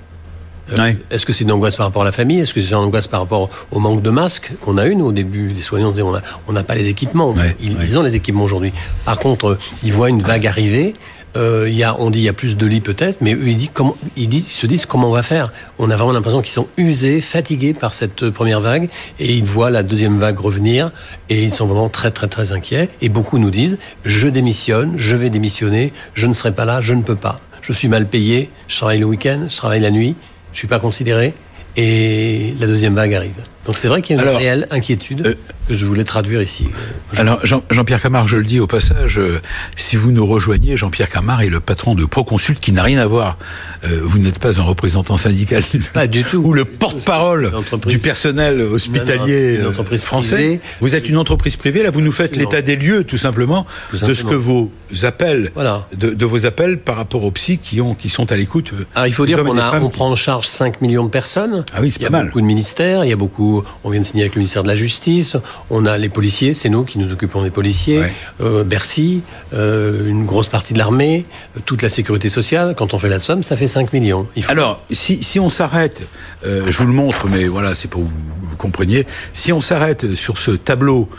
Euh, 0.72 0.78
Ouais. 0.82 0.98
Est-ce 1.12 1.26
que 1.26 1.34
c'est 1.34 1.44
une 1.44 1.52
angoisse 1.52 1.76
par 1.76 1.86
rapport 1.88 2.04
à 2.04 2.06
la 2.06 2.14
famille? 2.14 2.40
Est-ce 2.40 2.54
que 2.54 2.62
c'est 2.62 2.70
une 2.70 2.76
angoisse 2.76 3.08
par 3.08 3.20
rapport 3.20 3.50
au 3.72 3.80
manque 3.80 4.02
de 4.02 4.10
masques 4.10 4.52
qu'on 4.62 4.78
a 4.78 4.88
eu 4.88 4.96
nous, 4.96 5.08
au 5.08 5.12
début? 5.12 5.50
Les 5.50 5.62
soignants 5.62 5.92
disaient 5.92 6.04
on 6.04 6.54
n'a 6.54 6.64
pas 6.64 6.76
les 6.76 6.88
équipements. 6.88 7.32
Ouais, 7.32 7.56
ils, 7.62 7.72
ouais. 7.74 7.84
ils 7.84 7.98
ont 8.00 8.02
les 8.02 8.16
équipements 8.16 8.46
aujourd'hui. 8.46 8.72
Par 9.04 9.20
contre, 9.20 9.58
ils 9.84 9.92
voient 9.92 10.08
une 10.10 10.22
vague 10.22 10.48
arriver. 10.48 10.96
Euh, 11.36 11.68
y 11.70 11.84
a, 11.84 12.00
on 12.00 12.12
dit 12.12 12.20
il 12.20 12.24
y 12.24 12.30
a 12.30 12.34
plus 12.34 12.58
de 12.58 12.66
lits 12.68 12.82
peut-être, 12.82 13.22
mais 13.22 13.34
eux 13.34 13.48
ils, 13.48 13.70
ils, 14.16 14.42
se 14.42 14.68
disent 14.68 14.86
comment 14.86 15.10
on 15.10 15.14
va 15.14 15.24
faire. 15.24 15.52
On 15.80 15.90
a 15.90 15.96
vraiment 15.96 16.12
l'impression 16.12 16.42
qu'ils 16.42 16.54
sont 16.54 16.68
usés, 16.78 17.22
fatigués 17.22 17.74
par 17.74 17.94
cette 17.94 18.24
euh, 18.24 18.32
première 18.32 18.62
vague, 18.62 18.90
et 19.20 19.34
ils 19.34 19.44
voient 19.44 19.72
la 19.72 19.82
deuxième 19.82 20.20
vague 20.20 20.40
revenir, 20.40 20.92
et 21.30 21.44
ils 21.44 21.52
sont 21.52 21.66
vraiment 21.66 21.90
très 21.90 22.12
très 22.12 22.28
très 22.28 22.52
inquiets. 22.52 22.90
Et 23.02 23.10
beaucoup 23.10 23.40
nous 23.40 23.50
disent 23.50 23.80
je 24.06 24.28
démissionne, 24.28 24.94
je 24.98 25.16
vais 25.16 25.30
démissionner, 25.30 25.92
je 26.14 26.28
ne 26.28 26.34
serai 26.34 26.54
pas 26.54 26.66
là, 26.66 26.82
je 26.82 26.94
ne 26.94 27.02
peux 27.02 27.16
pas. 27.16 27.40
Je 27.62 27.74
suis 27.74 27.88
mal 27.88 28.08
payé, 28.08 28.50
je 28.68 28.78
travaille 28.78 29.00
le 29.00 29.06
week-end, 29.06 29.46
je 29.50 29.56
travaille 29.56 29.80
la 29.80 29.92
nuit, 29.92 30.16
je 30.52 30.60
suis 30.60 30.68
pas 30.68 30.80
considéré, 30.80 31.34
et 31.78 32.54
la 32.60 32.68
deuxième 32.68 32.94
vague 32.94 33.14
arrive. 33.14 33.42
Donc 33.66 33.78
c'est 33.78 33.88
vrai 33.88 34.02
qu'il 34.02 34.16
y 34.16 34.20
a 34.20 34.22
une 34.22 34.28
Alors, 34.28 34.40
réelle 34.40 34.68
inquiétude 34.72 35.26
euh, 35.26 35.36
que 35.70 35.74
je 35.74 35.86
voulais 35.86 36.04
traduire 36.04 36.42
ici. 36.42 36.68
Je- 37.14 37.20
Alors 37.22 37.46
Jean- 37.46 37.64
Jean-Pierre 37.70 38.02
Camard, 38.02 38.28
je 38.28 38.36
le 38.38 38.44
dis 38.44 38.60
au 38.60 38.68
passage, 38.68 39.18
euh, 39.20 39.40
si 39.78 39.96
vous 39.96 40.12
nous 40.12 40.26
rejoignez, 40.26 40.76
Jean-Pierre 40.76 41.10
Camard 41.10 41.42
est 41.44 41.50
le 41.50 41.62
patron 41.62 41.96
de 41.96 42.04
Proconsult 42.06 42.60
qui 42.60 42.74
n'a 42.74 42.84
rien 42.84 43.00
à 43.00 43.06
voir. 43.08 43.38
Euh, 43.86 44.00
vous 44.04 44.18
n'êtes 44.20 44.40
pas 44.40 44.60
un 44.60 44.64
représentant 44.64 45.16
syndical 45.18 45.64
Pas 45.94 46.08
du 46.08 46.24
tout. 46.26 46.38
ou 46.40 46.54
le 46.54 46.66
porte-parole 46.66 47.52
du 47.88 48.00
personnel 48.00 48.62
hospitalier 48.62 49.54
Non, 49.54 49.56
non, 49.56 49.62
une 49.62 49.68
entreprise 49.68 50.04
français. 50.04 50.36
privée. 50.36 50.60
Vous 50.82 50.96
êtes 50.96 51.08
une 51.08 51.18
entreprise 51.18 51.56
privée. 51.56 51.84
Là, 51.84 51.90
vous 51.92 52.02
nous 52.02 52.12
faites 52.12 52.36
l'état 52.36 52.62
des 52.62 52.76
lieux, 52.76 53.04
tout 53.06 53.18
simplement, 53.18 53.66
Tout 53.92 54.06
de 54.06 54.14
ce 54.14 54.24
que 54.24 54.36
vos 54.36 54.72
appels, 55.04 55.52
Voilà. 55.56 55.88
de, 55.98 56.10
de 56.14 56.26
vos 56.26 56.46
appels 56.46 56.78
par 56.80 56.98
rapport 56.98 57.24
aux 57.24 57.32
psys 57.32 57.58
qui 57.60 57.80
ont, 57.82 57.94
qui 57.96 58.10
sont 58.10 58.32
à 58.32 58.36
l'écoute. 58.36 58.72
Alors 58.96 59.08
il 59.08 59.14
faut 59.14 59.26
dire 59.26 59.38
qu'on 59.44 59.58
on 59.58 59.90
prend 59.90 60.10
en 60.12 60.16
charge 60.16 60.48
5 60.48 60.82
millions 60.82 61.06
de 61.06 61.10
personnes. 61.10 61.64
Ah 61.74 61.80
oui, 61.82 61.90
c'est 61.92 62.00
il 62.00 62.04
y 62.04 62.06
a 62.06 62.10
pas 62.10 62.18
mal. 62.18 62.26
beaucoup 62.28 62.42
de 62.42 62.46
ministères, 62.46 63.04
il 63.06 63.10
y 63.10 63.14
a 63.14 63.16
beaucoup. 63.18 63.53
On 63.84 63.90
vient 63.90 64.02
de 64.02 64.06
signer 64.06 64.24
avec 64.24 64.36
le 64.36 64.40
ministère 64.40 64.64
de 64.64 64.68
la 64.68 64.76
Justice. 64.76 65.36
On 65.70 65.86
a 65.86 65.98
les 65.98 66.10
policiers, 66.10 66.54
c'est 66.54 66.70
nous 66.70 66.84
qui 66.84 66.98
nous 67.00 67.12
occupons 67.12 67.42
des 67.44 67.50
policiers. 67.52 68.00
Ouais. 68.00 68.14
Euh, 68.42 68.64
Bercy, 68.64 69.22
euh, 69.54 70.08
une 70.08 70.26
grosse 70.26 70.48
partie 70.48 70.74
de 70.74 70.78
l'armée, 70.80 71.26
toute 71.66 71.82
la 71.82 71.90
sécurité 71.90 72.30
sociale. 72.30 72.74
Quand 72.78 72.94
on 72.94 73.00
fait 73.00 73.10
la 73.10 73.20
somme, 73.20 73.44
ça 73.44 73.56
fait 73.58 73.68
5 73.68 73.94
millions. 73.94 74.28
Il 74.36 74.44
faut- 74.44 74.52
Alors, 74.52 74.82
si, 74.92 75.22
si 75.24 75.40
on 75.40 75.50
s'arrête, 75.50 76.02
euh, 76.46 76.64
je 76.70 76.78
vous 76.78 76.86
le 76.88 76.94
montre, 76.94 77.28
mais 77.30 77.46
voilà, 77.48 77.76
c'est 77.76 77.88
pour 77.90 78.02
que 78.04 78.08
vous, 78.08 78.14
vous 78.52 78.58
compreniez. 78.58 79.06
Si 79.34 79.52
on 79.54 79.62
s'arrête 79.62 80.16
sur 80.16 80.38
ce 80.38 80.52
tableau 80.52 81.10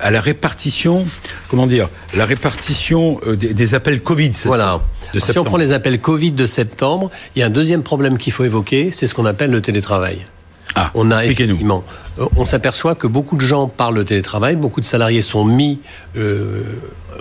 à 0.00 0.10
la 0.10 0.20
répartition, 0.20 1.06
comment 1.50 1.66
dire, 1.66 1.88
la 2.14 2.24
répartition 2.24 3.20
des, 3.36 3.52
des 3.54 3.74
appels 3.74 4.00
Covid. 4.02 4.32
Voilà. 4.46 4.80
de 5.14 5.18
si 5.20 5.38
on 5.38 5.44
prend 5.44 5.56
les 5.58 5.72
appels 5.72 6.00
Covid 6.00 6.32
de 6.32 6.46
septembre, 6.46 7.10
il 7.36 7.40
y 7.40 7.42
a 7.42 7.46
un 7.46 7.50
deuxième 7.50 7.82
problème 7.82 8.16
qu'il 8.18 8.32
faut 8.32 8.44
évoquer, 8.44 8.90
c'est 8.92 9.06
ce 9.06 9.14
qu'on 9.14 9.26
appelle 9.26 9.50
le 9.50 9.60
télétravail. 9.60 10.26
Ah, 10.74 10.90
On 10.94 11.10
a 11.10 11.24
effectivement, 11.24 11.84
euh, 12.20 12.26
on 12.36 12.44
s'aperçoit 12.44 12.94
que 12.94 13.06
beaucoup 13.06 13.36
de 13.36 13.40
gens 13.40 13.66
parlent 13.68 13.96
de 13.98 14.02
télétravail, 14.02 14.54
beaucoup 14.56 14.80
de 14.80 14.86
salariés 14.86 15.22
sont 15.22 15.44
mis, 15.44 15.80
euh, 16.16 16.62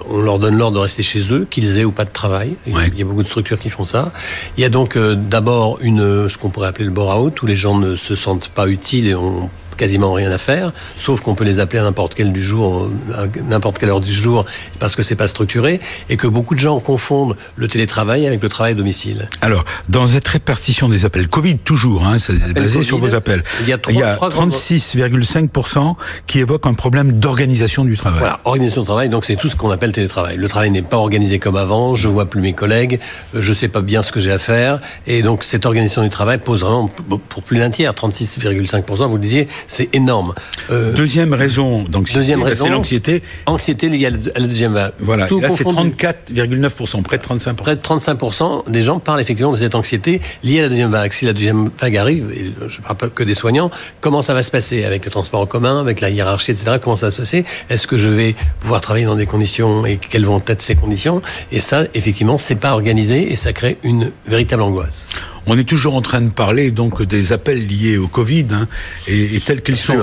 on 0.09 0.19
leur 0.21 0.37
donne 0.39 0.57
l'ordre 0.57 0.75
de 0.77 0.81
rester 0.81 1.01
chez 1.03 1.33
eux, 1.33 1.47
qu'ils 1.49 1.79
aient 1.79 1.85
ou 1.85 1.91
pas 1.91 2.05
de 2.05 2.11
travail. 2.11 2.53
Il 2.67 2.73
y 2.73 2.75
a- 2.75 2.79
Ouais. 2.79 2.89
Il 2.93 2.99
y 2.99 3.01
a 3.01 3.05
beaucoup 3.05 3.23
de 3.23 3.27
structures 3.27 3.57
qui 3.59 3.69
font 3.69 3.85
ça. 3.85 4.11
Il 4.57 4.61
y 4.61 4.65
a 4.65 4.69
donc 4.69 4.95
euh, 4.95 5.15
d'abord 5.15 5.77
une, 5.81 6.29
ce 6.29 6.37
qu'on 6.37 6.49
pourrait 6.49 6.67
appeler 6.67 6.85
le 6.85 6.91
bore-out, 6.91 7.41
où 7.41 7.45
les 7.45 7.55
gens 7.55 7.77
ne 7.77 7.95
se 7.95 8.15
sentent 8.15 8.49
pas 8.49 8.67
utiles 8.67 9.07
et 9.07 9.15
ont 9.15 9.49
quasiment 9.77 10.11
rien 10.13 10.31
à 10.31 10.37
faire, 10.37 10.71
sauf 10.97 11.21
qu'on 11.21 11.35
peut 11.35 11.43
les 11.45 11.59
appeler 11.59 11.79
à 11.79 11.83
n'importe 11.83 12.15
quelle 12.15 12.33
du 12.33 12.41
jour, 12.41 12.89
à 13.15 13.25
n'importe 13.49 13.77
quelle 13.79 13.89
heure 13.89 14.01
du 14.01 14.11
jour, 14.11 14.45
parce 14.79 14.95
que 14.95 15.03
c'est 15.03 15.15
pas 15.15 15.27
structuré, 15.27 15.79
et 16.09 16.17
que 16.17 16.27
beaucoup 16.27 16.55
de 16.55 16.59
gens 16.59 16.79
confondent 16.79 17.35
le 17.55 17.67
télétravail 17.67 18.27
avec 18.27 18.41
le 18.41 18.49
travail 18.49 18.73
à 18.73 18.75
domicile. 18.75 19.29
Alors, 19.41 19.63
dans 19.89 20.07
cette 20.07 20.27
répartition 20.27 20.89
des 20.89 21.05
appels 21.05 21.27
Covid, 21.27 21.57
toujours, 21.59 22.05
hein, 22.05 22.19
c'est 22.19 22.33
basé 22.53 22.73
Covid, 22.75 22.85
sur 22.85 22.97
vos 22.97 23.15
appels, 23.15 23.43
il 23.61 23.69
y 23.69 23.73
a 23.73 23.77
trois- 23.77 24.13
trois 24.15 24.29
grandes- 24.29 24.51
36,5% 24.51 25.95
qui 26.25 26.39
évoquent 26.39 26.67
un 26.67 26.73
problème 26.73 27.13
d'organisation 27.13 27.85
du 27.85 27.97
travail. 27.97 28.19
Voilà, 28.19 28.39
organisation 28.45 28.81
de 28.81 28.85
travail, 28.87 29.09
donc 29.09 29.25
c'est 29.25 29.35
tout 29.35 29.49
ce 29.49 29.55
qu'on 29.55 29.69
appelle 29.71 29.91
télétravail. 29.91 30.37
Le 30.37 30.47
travail 30.47 30.71
n'est 30.71 30.81
pas 30.81 30.97
organisé 30.97 31.39
comme 31.39 31.55
avant, 31.55 31.95
je 31.95 32.07
vois 32.07 32.25
plus 32.25 32.41
mes 32.41 32.53
collègues, 32.53 32.99
euh, 33.35 33.41
je 33.41 33.53
sais 33.53 33.67
pas 33.67 33.81
bien 33.81 34.01
ce 34.03 34.11
que 34.11 34.19
j'ai 34.19 34.31
à 34.31 34.39
faire, 34.39 34.79
et 35.05 35.21
donc 35.21 35.43
cette 35.43 35.65
organisation 35.65 36.01
du 36.03 36.09
travail 36.09 36.37
pose 36.39 36.61
vraiment, 36.61 36.89
pour 37.29 37.43
plus 37.43 37.57
d'un 37.59 37.69
tiers, 37.69 37.93
36,5%, 37.93 39.07
vous 39.07 39.15
le 39.15 39.21
disiez, 39.21 39.47
c'est 39.67 39.93
énorme. 39.93 40.33
Euh, 40.71 40.93
deuxième 40.93 41.33
raison 41.33 41.83
d'anxiété, 41.83 42.19
deuxième 42.19 42.43
raison, 42.43 42.65
c'est 42.65 42.71
l'anxiété. 42.71 43.23
Anxiété 43.45 43.89
liée 43.89 44.07
à 44.07 44.39
la 44.39 44.47
deuxième 44.47 44.73
vague. 44.73 44.93
Voilà, 44.99 45.27
Tout 45.27 45.39
là 45.39 45.49
c'est 45.49 45.63
34,9%, 45.65 47.03
près 47.03 47.17
de 47.17 47.23
35%. 47.23 47.53
Près 47.55 47.75
de 47.75 47.81
35% 47.81 48.69
des 48.69 48.81
gens 48.81 48.99
parlent 48.99 49.21
effectivement 49.21 49.51
de 49.51 49.57
cette 49.57 49.75
anxiété 49.75 50.21
liée 50.43 50.59
à 50.59 50.63
la 50.63 50.69
deuxième 50.69 50.91
vague. 50.91 51.11
Si 51.11 51.25
la 51.25 51.33
deuxième 51.33 51.69
vague 51.79 51.97
arrive, 51.97 52.31
et 52.31 52.53
je 52.67 52.77
ne 52.79 52.83
parle 52.83 52.97
pas 52.97 53.09
que 53.09 53.23
des 53.23 53.35
soignants, 53.35 53.69
comment 54.01 54.21
ça 54.21 54.33
va 54.33 54.41
se 54.41 54.51
passer 54.51 54.85
avec 54.85 55.05
le 55.05 55.11
transport 55.11 55.41
en 55.41 55.45
commun, 55.45 55.79
avec 55.79 56.01
la 56.01 56.09
hiérarchie, 56.09 56.51
etc. 56.51 56.77
Comment 56.81 56.95
ça 56.95 57.07
va 57.07 57.11
se 57.11 57.17
passer? 57.17 57.45
Est-ce 57.69 57.87
que 57.87 57.97
je 57.97 58.09
vais 58.09 58.35
pouvoir 58.61 58.81
travailler 58.81 59.05
dans 59.05 59.15
des 59.15 59.25
conditions 59.25 59.85
et 59.85 59.97
quelles 59.97 60.25
vont 60.25 60.41
être 60.47 60.61
ces 60.61 60.75
conditions? 60.75 61.21
Et 61.51 61.59
ça, 61.59 61.83
effectivement, 61.93 62.37
c'est 62.37 62.55
pas 62.55 62.71
organisé 62.71 63.31
et 63.31 63.35
ça 63.35 63.53
crée 63.53 63.77
une 63.83 64.11
véritable 64.27 64.61
angoisse. 64.61 65.07
On 65.47 65.57
est 65.57 65.63
toujours 65.63 65.95
en 65.95 66.01
train 66.01 66.21
de 66.21 66.29
parler 66.29 66.71
donc 66.71 67.01
des 67.01 67.31
appels 67.31 67.65
liés 67.65 67.97
au 67.97 68.07
Covid 68.07 68.47
hein, 68.51 68.67
et, 69.07 69.39
tels 69.39 69.61
qu'ils 69.61 69.77
sont, 69.77 69.93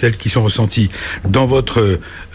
tels 0.00 0.16
qu'ils 0.16 0.30
sont 0.30 0.42
ressentis. 0.42 0.90
Dans 1.24 1.46
votre 1.46 1.78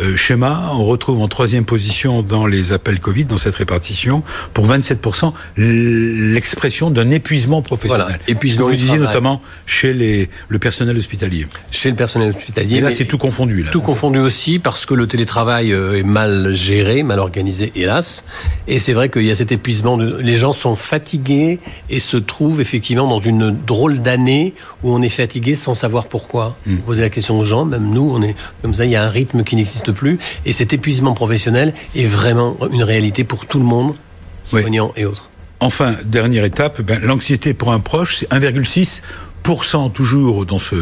euh, 0.02 0.16
schéma, 0.16 0.72
on 0.74 0.86
retrouve 0.86 1.22
en 1.22 1.28
troisième 1.28 1.66
position 1.66 2.22
dans 2.22 2.48
les 2.48 2.72
appels 2.72 3.00
Covid, 3.00 3.26
dans 3.26 3.38
cette 3.38 3.56
répartition, 3.56 4.24
pour 4.54 4.66
27%, 4.66 5.34
l'expression 5.58 6.90
d'un 6.90 7.12
épuisement 7.12 7.62
professionnel. 7.62 8.06
Voilà, 8.08 8.20
épuisement. 8.28 8.68
Vous 8.68 8.76
disiez 8.76 8.98
notamment 8.98 9.42
chez 9.66 9.94
les, 9.94 10.30
le 10.48 10.60
personnel 10.60 10.96
hospitalier. 10.98 11.48
Chez 11.72 11.90
le 11.90 11.98
personnel 11.98 12.34
hospitalier. 12.36 12.78
Et 12.78 12.82
là, 12.82 12.92
c'est 12.92 13.06
tout 13.06 13.18
confondu. 13.18 13.64
Là, 13.64 13.72
tout 13.72 13.82
confondu 13.82 14.20
aussi 14.20 14.60
parce 14.60 14.86
que 14.86 14.94
le 14.94 15.08
télétravail 15.08 15.74
euh, 15.74 16.00
est 16.00 16.04
mal 16.04 16.54
géré, 16.54 17.04
mal 17.04 17.20
organisé, 17.20 17.74
hélas. 17.76 18.24
Et 18.68 18.80
c'est 18.80 18.94
vrai 18.94 19.10
qu'il 19.10 19.24
y 19.24 19.32
a 19.32 19.36
cet 19.36 19.52
épuisement. 19.52 19.98
De, 19.98 20.18
les 20.22 20.38
gens 20.38 20.54
sont 20.54 20.78
fatigués 20.78 21.60
et 21.90 22.00
se 22.00 22.16
trouvent 22.16 22.37
trouve 22.38 22.62
effectivement 22.62 23.08
dans 23.08 23.20
une 23.20 23.50
drôle 23.50 24.00
d'année 24.00 24.54
où 24.84 24.94
on 24.94 25.02
est 25.02 25.10
fatigué 25.10 25.56
sans 25.56 25.74
savoir 25.74 26.06
pourquoi. 26.06 26.56
Mm. 26.68 26.76
Vous 26.76 26.82
posez 26.84 27.02
la 27.02 27.10
question 27.10 27.40
aux 27.40 27.44
gens, 27.44 27.66
même 27.66 27.90
nous, 27.90 28.12
on 28.14 28.22
est 28.22 28.36
comme 28.62 28.76
ça, 28.76 28.86
il 28.86 28.92
y 28.92 28.96
a 28.96 29.04
un 29.04 29.10
rythme 29.10 29.44
qui 29.44 29.56
n'existe 29.56 29.92
plus. 29.92 30.20
Et 30.46 30.54
cet 30.54 30.72
épuisement 30.72 31.16
professionnel 31.16 31.74
est 31.96 32.06
vraiment 32.06 32.56
une 32.72 32.84
réalité 32.84 33.24
pour 33.24 33.48
tout 33.48 33.58
le 33.58 33.66
monde, 33.66 33.96
soignants 34.46 34.94
et 34.96 35.06
autres. 35.06 35.32
Enfin, 35.60 35.96
dernière 36.06 36.44
étape, 36.44 36.80
ben, 36.82 37.02
l'anxiété 37.02 37.56
pour 37.56 37.72
un 37.72 37.80
proche, 37.80 38.18
c'est 38.18 38.30
1,6% 38.30 39.92
toujours 39.92 40.46
dans 40.46 40.60
ce, 40.60 40.76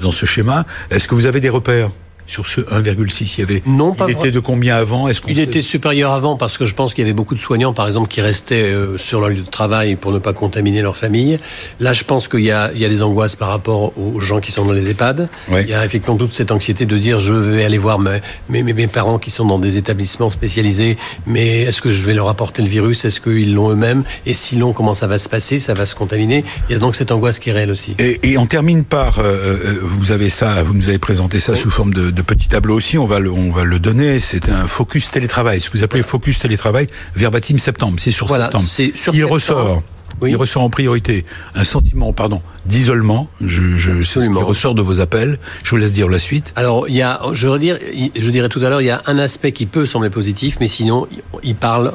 dans 0.00 0.10
ce 0.10 0.26
schéma. 0.26 0.66
Est-ce 0.90 1.06
que 1.06 1.14
vous 1.14 1.26
avez 1.26 1.38
des 1.38 1.48
repères? 1.48 1.90
Sur 2.28 2.46
ce 2.46 2.60
1,6 2.60 3.34
Il 3.36 3.40
y 3.40 3.42
avait. 3.42 3.62
Non, 3.66 3.94
pas 3.94 4.06
il 4.08 4.12
était 4.12 4.30
de 4.30 4.38
combien 4.38 4.76
avant? 4.76 5.08
Est-ce 5.08 5.22
Il 5.26 5.40
était 5.40 5.62
supérieur 5.62 6.12
avant 6.12 6.36
parce 6.36 6.58
que 6.58 6.66
je 6.66 6.74
pense 6.74 6.94
qu'il 6.94 7.02
y 7.02 7.06
avait 7.06 7.14
beaucoup 7.14 7.34
de 7.34 7.40
soignants, 7.40 7.72
par 7.72 7.86
exemple, 7.86 8.08
qui 8.08 8.20
restaient 8.20 8.62
euh, 8.62 8.96
sur 8.98 9.20
leur 9.20 9.30
lieu 9.30 9.40
de 9.40 9.50
travail 9.50 9.96
pour 9.96 10.12
ne 10.12 10.18
pas 10.18 10.32
contaminer 10.32 10.82
leur 10.82 10.96
famille. 10.96 11.40
Là, 11.80 11.92
je 11.92 12.04
pense 12.04 12.28
qu'il 12.28 12.40
y 12.40 12.48
y 12.48 12.52
a 12.52 12.70
des 12.70 13.02
angoisses 13.02 13.36
par 13.36 13.48
rapport 13.48 13.92
aux 13.98 14.20
gens 14.20 14.40
qui 14.40 14.52
sont 14.52 14.64
dans 14.64 14.72
les 14.72 14.90
EHPAD. 14.90 15.28
Il 15.50 15.68
y 15.68 15.74
a 15.74 15.84
effectivement 15.84 16.16
toute 16.16 16.34
cette 16.34 16.52
anxiété 16.52 16.86
de 16.86 16.96
dire 16.98 17.18
je 17.20 17.32
vais 17.32 17.64
aller 17.64 17.78
voir 17.78 17.98
mes, 17.98 18.20
mes, 18.48 18.62
mes 18.62 18.86
parents 18.86 19.18
qui 19.18 19.30
sont 19.30 19.46
dans 19.46 19.58
des 19.58 19.78
établissements 19.78 20.30
spécialisés, 20.30 20.96
mais 21.26 21.62
est-ce 21.62 21.80
que 21.80 21.90
je 21.90 22.04
vais 22.04 22.14
leur 22.14 22.28
apporter 22.28 22.62
le 22.62 22.68
virus? 22.68 23.04
Est-ce 23.04 23.20
qu'ils 23.20 23.54
l'ont 23.54 23.70
eux-mêmes? 23.70 24.04
Et 24.26 24.34
s'ils 24.34 24.58
l'ont, 24.60 24.72
comment 24.72 24.94
ça 24.94 25.06
va 25.06 25.18
se 25.18 25.28
passer? 25.28 25.58
Ça 25.58 25.74
va 25.74 25.86
se 25.86 25.94
contaminer. 25.94 26.44
Il 26.68 26.72
y 26.72 26.76
a 26.76 26.78
donc 26.78 26.94
cette 26.94 27.10
angoisse 27.10 27.38
qui 27.38 27.50
est 27.50 27.52
réelle 27.52 27.70
aussi. 27.70 27.94
Et, 27.98 28.32
et 28.32 28.38
on 28.38 28.46
termine 28.46 28.84
par, 28.84 29.18
euh, 29.18 29.24
euh, 29.24 29.78
vous 29.82 30.12
avez 30.12 30.28
ça, 30.28 30.62
vous 30.62 30.74
nous 30.74 30.88
avez 30.88 30.98
présenté 30.98 31.40
ça 31.40 31.56
sous 31.56 31.70
forme 31.70 31.94
de 31.94 32.17
de 32.18 32.22
petit 32.22 32.48
tableau 32.48 32.74
aussi, 32.74 32.98
on 32.98 33.06
va 33.06 33.20
le, 33.20 33.30
on 33.30 33.50
va 33.50 33.64
le 33.64 33.78
donner. 33.78 34.20
C'est 34.20 34.48
un 34.48 34.66
focus 34.66 35.10
télétravail, 35.10 35.60
ce 35.60 35.70
que 35.70 35.78
vous 35.78 35.84
appelez 35.84 36.02
focus 36.02 36.38
télétravail, 36.38 36.88
verbatim 37.14 37.58
septembre. 37.58 37.96
C'est 37.98 38.10
sur 38.10 38.28
septembre. 38.28 38.64
Il 39.14 39.24
ressort. 39.24 39.82
Il 40.26 40.34
ressort 40.34 40.62
en 40.64 40.70
priorité 40.70 41.24
un 41.54 41.62
sentiment, 41.62 42.12
pardon, 42.12 42.42
d'isolement. 42.66 43.28
Je, 43.40 43.76
je 43.76 44.02
c'est 44.02 44.20
ce 44.20 44.26
qui 44.26 44.32
ressort 44.32 44.74
de 44.74 44.82
vos 44.82 44.98
appels. 44.98 45.38
Je 45.62 45.70
vous 45.70 45.76
laisse 45.76 45.92
dire 45.92 46.08
la 46.08 46.18
suite. 46.18 46.52
Alors, 46.56 46.88
il 46.88 46.96
y 46.96 47.02
a, 47.02 47.20
je 47.34 47.46
veux 47.46 47.58
dire, 47.58 47.78
je 48.16 48.30
dirais 48.30 48.48
tout 48.48 48.58
à 48.64 48.68
l'heure, 48.68 48.80
il 48.80 48.86
y 48.86 48.90
a 48.90 49.00
un 49.06 49.18
aspect 49.18 49.52
qui 49.52 49.66
peut 49.66 49.86
sembler 49.86 50.10
positif, 50.10 50.56
mais 50.58 50.66
sinon, 50.66 51.06
il 51.44 51.54
parle 51.54 51.92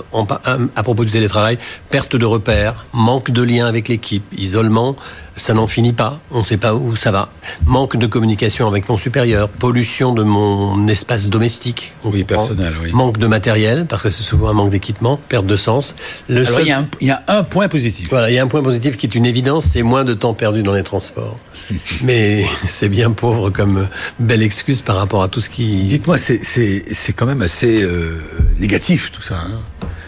à 0.75 0.83
propos 0.83 1.03
du 1.03 1.11
télétravail, 1.11 1.57
perte 1.89 2.15
de 2.15 2.25
repères, 2.25 2.85
manque 2.93 3.29
de 3.29 3.41
lien 3.41 3.65
avec 3.65 3.89
l'équipe, 3.89 4.23
isolement, 4.37 4.95
ça 5.35 5.53
n'en 5.53 5.67
finit 5.67 5.93
pas, 5.93 6.19
on 6.31 6.39
ne 6.39 6.43
sait 6.43 6.57
pas 6.57 6.75
où 6.75 6.95
ça 6.95 7.11
va. 7.11 7.29
Manque 7.65 7.97
de 7.97 8.05
communication 8.05 8.67
avec 8.67 8.87
mon 8.89 8.97
supérieur, 8.97 9.49
pollution 9.49 10.13
de 10.13 10.23
mon 10.23 10.87
espace 10.87 11.27
domestique. 11.27 11.93
Oui, 12.03 12.23
personnel, 12.23 12.73
oui. 12.83 12.91
Manque 12.93 13.17
de 13.17 13.27
matériel, 13.27 13.85
parce 13.87 14.03
que 14.03 14.09
c'est 14.09 14.23
souvent 14.23 14.49
un 14.49 14.53
manque 14.53 14.69
d'équipement, 14.69 15.19
perte 15.29 15.45
de 15.45 15.55
sens. 15.55 15.95
Le 16.29 16.45
Alors, 16.45 16.59
il, 16.61 16.67
y 16.67 16.71
a 16.71 16.79
un, 16.79 16.87
il 17.01 17.07
y 17.07 17.11
a 17.11 17.23
un 17.27 17.43
point 17.43 17.67
positif. 17.67 18.09
Voilà, 18.09 18.29
il 18.29 18.35
y 18.35 18.39
a 18.39 18.43
un 18.43 18.47
point 18.47 18.63
positif 18.63 18.97
qui 18.97 19.07
est 19.07 19.15
une 19.15 19.25
évidence, 19.25 19.65
c'est 19.65 19.83
moins 19.83 20.03
de 20.03 20.13
temps 20.13 20.33
perdu 20.33 20.63
dans 20.63 20.73
les 20.73 20.83
transports. 20.83 21.37
Mais 22.03 22.45
c'est 22.65 22.89
bien 22.89 23.11
pauvre 23.11 23.49
comme 23.49 23.87
belle 24.19 24.43
excuse 24.43 24.81
par 24.81 24.97
rapport 24.97 25.23
à 25.23 25.29
tout 25.29 25.41
ce 25.41 25.49
qui... 25.49 25.83
Dites-moi, 25.83 26.17
c'est 26.17 27.13
quand 27.15 27.25
même 27.25 27.41
assez 27.41 27.81
euh, 27.81 28.21
négatif 28.59 29.11
tout 29.11 29.21
ça. 29.21 29.35
Hein 29.35 29.59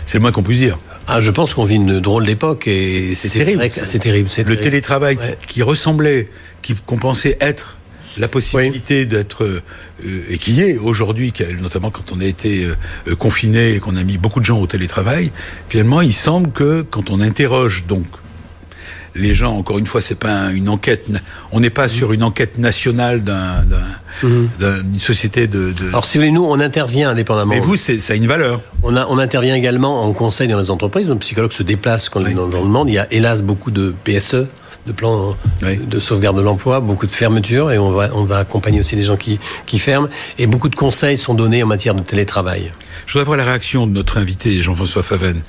c'est 0.05 0.17
le 0.17 0.21
moins 0.21 0.31
qu'on 0.31 0.43
puisse 0.43 0.59
dire. 0.59 0.79
Ah, 1.07 1.21
je 1.21 1.31
pense 1.31 1.53
qu'on 1.53 1.65
vit 1.65 1.75
une 1.75 1.99
drôle 1.99 2.25
d'époque 2.25 2.67
et 2.67 3.13
c'est 3.13 3.29
terrible. 3.29 3.69
C'est 3.85 3.99
terrible. 3.99 4.29
Le 4.45 4.55
télétravail 4.55 5.17
qui, 5.47 5.61
ressemblait, 5.61 6.29
qu'on 6.85 6.97
pensait 6.97 7.37
être 7.41 7.77
la 8.17 8.27
possibilité 8.27 9.05
d'être 9.05 9.43
euh, 9.43 9.61
et 10.29 10.37
qui 10.37 10.61
est 10.61 10.77
aujourd'hui, 10.77 11.33
notamment 11.61 11.91
quand 11.91 12.13
on 12.13 12.21
a 12.21 12.25
été 12.25 12.65
euh, 13.09 13.15
confiné 13.15 13.73
et 13.73 13.79
qu'on 13.79 13.97
a 13.97 14.03
mis 14.03 14.17
beaucoup 14.17 14.39
de 14.39 14.45
gens 14.45 14.59
au 14.59 14.67
télétravail, 14.67 15.31
finalement, 15.67 16.01
il 16.01 16.13
semble 16.13 16.51
que 16.51 16.81
quand 16.81 17.09
on 17.09 17.19
interroge 17.19 17.83
donc 17.87 18.05
les 19.15 19.33
gens, 19.33 19.55
encore 19.55 19.77
une 19.77 19.87
fois, 19.87 20.01
c'est 20.01 20.19
pas 20.19 20.51
une 20.51 20.69
enquête. 20.69 21.07
On 21.51 21.59
n'est 21.59 21.69
pas 21.69 21.87
sur 21.87 22.13
une 22.13 22.23
enquête 22.23 22.57
nationale 22.57 23.21
mhm. 24.21 24.49
d'une 24.59 24.99
société 24.99 25.47
de, 25.47 25.73
Alors, 25.89 26.05
si 26.05 26.17
vous 26.17 26.23
voulez, 26.23 26.33
nous, 26.33 26.43
on 26.43 26.59
intervient 26.59 27.09
indépendamment. 27.09 27.53
Mais 27.53 27.61
vous, 27.61 27.77
ça 27.77 27.93
a 28.13 28.15
une 28.15 28.27
valeur. 28.27 28.61
On, 28.83 28.95
a, 28.95 29.07
on 29.07 29.17
intervient 29.17 29.55
également 29.55 30.03
en 30.03 30.13
conseil 30.13 30.47
dans 30.47 30.59
les 30.59 30.69
entreprises. 30.69 31.07
Nos 31.07 31.15
psychologues 31.15 31.53
se 31.53 31.63
déplacent 31.63 32.09
quand 32.09 32.21
on 32.21 32.25
les 32.25 32.33
demande. 32.33 32.89
Il 32.89 32.95
y 32.95 32.99
a 32.99 33.07
hélas 33.11 33.41
beaucoup 33.41 33.71
de 33.71 33.93
PSE 34.03 34.45
de 34.85 34.91
plans 34.91 35.35
de 35.61 35.99
sauvegarde 35.99 36.37
de 36.37 36.41
l'emploi, 36.41 36.79
beaucoup 36.79 37.07
de 37.07 37.11
fermetures 37.11 37.71
et 37.71 37.79
on 37.79 37.91
va, 37.91 38.09
on 38.13 38.23
va 38.23 38.37
accompagner 38.37 38.79
aussi 38.79 38.95
les 38.95 39.03
gens 39.03 39.17
qui, 39.17 39.39
qui 39.65 39.79
ferment 39.79 40.07
et 40.37 40.45
beaucoup 40.47 40.69
de 40.69 40.75
conseils 40.75 41.17
sont 41.17 41.33
donnés 41.33 41.63
en 41.63 41.67
matière 41.67 41.95
de 41.95 42.01
télétravail. 42.01 42.71
Je 43.05 43.13
voudrais 43.13 43.25
voir 43.25 43.37
la 43.37 43.45
réaction 43.45 43.85
de 43.85 43.91
notre 43.91 44.17
invité 44.17 44.61
Jean-François 44.63 45.03
Faven. 45.03 45.41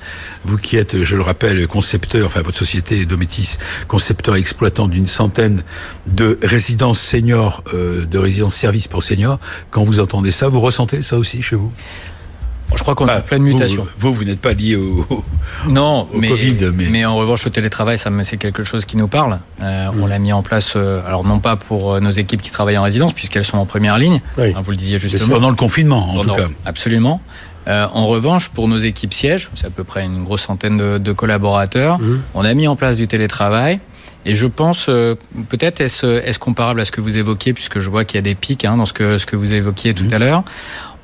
Vous 0.45 0.57
qui 0.57 0.77
êtes, 0.77 1.03
je 1.03 1.15
le 1.15 1.23
rappelle, 1.23 1.67
concepteur, 1.67 2.27
enfin 2.27 2.41
votre 2.41 2.57
société 2.57 3.05
Dométis, 3.05 3.57
concepteur 3.87 4.35
et 4.35 4.39
exploitant 4.39 4.87
d'une 4.87 5.07
centaine 5.07 5.63
de 6.05 6.39
résidences 6.43 6.99
seniors, 6.99 7.63
euh, 7.73 8.05
de 8.05 8.19
résidences 8.19 8.55
services 8.55 8.87
pour 8.87 9.03
seniors. 9.03 9.39
Quand 9.71 9.83
vous 9.83 9.99
entendez 9.99 10.31
ça, 10.31 10.49
vous 10.49 10.59
ressentez 10.59 11.01
ça 11.01 11.17
aussi 11.17 11.41
chez 11.41 11.55
vous? 11.55 11.71
Je 12.75 12.81
crois 12.81 12.95
qu'on 12.95 13.07
est 13.07 13.11
en 13.11 13.15
bah, 13.15 13.21
pleine 13.21 13.43
mutation. 13.43 13.87
Vous, 13.97 14.13
vous, 14.13 14.25
n'êtes 14.25 14.41
pas 14.41 14.53
lié 14.53 14.75
au, 14.75 15.07
non, 15.69 16.07
mais, 16.13 16.27
Covid, 16.27 16.57
mais... 16.75 16.87
mais 16.91 17.05
en 17.05 17.15
revanche, 17.15 17.45
le 17.45 17.51
télétravail, 17.51 17.97
ça, 17.97 18.11
c'est 18.23 18.35
quelque 18.35 18.63
chose 18.63 18.83
qui 18.83 18.97
nous 18.97 19.07
parle. 19.07 19.39
Euh, 19.61 19.87
on 19.97 20.05
mm. 20.05 20.09
l'a 20.09 20.19
mis 20.19 20.33
en 20.33 20.43
place, 20.43 20.73
euh, 20.75 21.01
alors 21.07 21.23
non 21.23 21.39
pas 21.39 21.55
pour 21.55 21.99
nos 22.01 22.11
équipes 22.11 22.41
qui 22.41 22.51
travaillent 22.51 22.77
en 22.77 22.83
résidence, 22.83 23.13
puisqu'elles 23.13 23.45
sont 23.45 23.57
en 23.57 23.65
première 23.65 23.97
ligne. 23.97 24.19
Hein, 24.37 24.51
vous 24.61 24.71
le 24.71 24.77
disiez 24.77 24.99
justement. 24.99 25.35
Pendant 25.35 25.49
le 25.49 25.55
confinement, 25.55 26.11
en 26.11 26.23
tout 26.23 26.35
cas. 26.35 26.49
Absolument. 26.65 27.21
En 27.67 28.05
revanche, 28.05 28.49
pour 28.49 28.67
nos 28.67 28.77
équipes 28.77 29.13
sièges, 29.13 29.49
c'est 29.55 29.67
à 29.67 29.69
peu 29.69 29.83
près 29.83 30.05
une 30.05 30.23
grosse 30.23 30.41
centaine 30.41 30.99
de, 30.99 31.13
collaborateurs, 31.13 31.99
mm. 31.99 32.21
on 32.33 32.45
a 32.45 32.53
mis 32.53 32.67
en 32.67 32.75
place 32.75 32.97
du 32.97 33.07
télétravail. 33.07 33.79
Et 34.25 34.35
je 34.35 34.47
pense, 34.47 34.87
peut-être 34.87 35.79
est-ce 35.79 36.05
est 36.05 36.37
comparable 36.37 36.81
à 36.81 36.85
ce 36.85 36.91
que 36.91 37.01
vous 37.01 37.17
évoquiez, 37.17 37.53
puisque 37.53 37.79
je 37.79 37.89
vois 37.89 38.03
qu'il 38.03 38.17
y 38.17 38.19
a 38.19 38.21
des 38.23 38.35
pics 38.35 38.65
hein, 38.65 38.77
dans 38.77 38.85
ce 38.85 38.93
que, 38.93 39.17
ce 39.17 39.25
que 39.25 39.35
vous 39.35 39.53
évoquiez 39.53 39.93
tout 39.93 40.05
mm. 40.05 40.13
à 40.13 40.19
l'heure. 40.19 40.43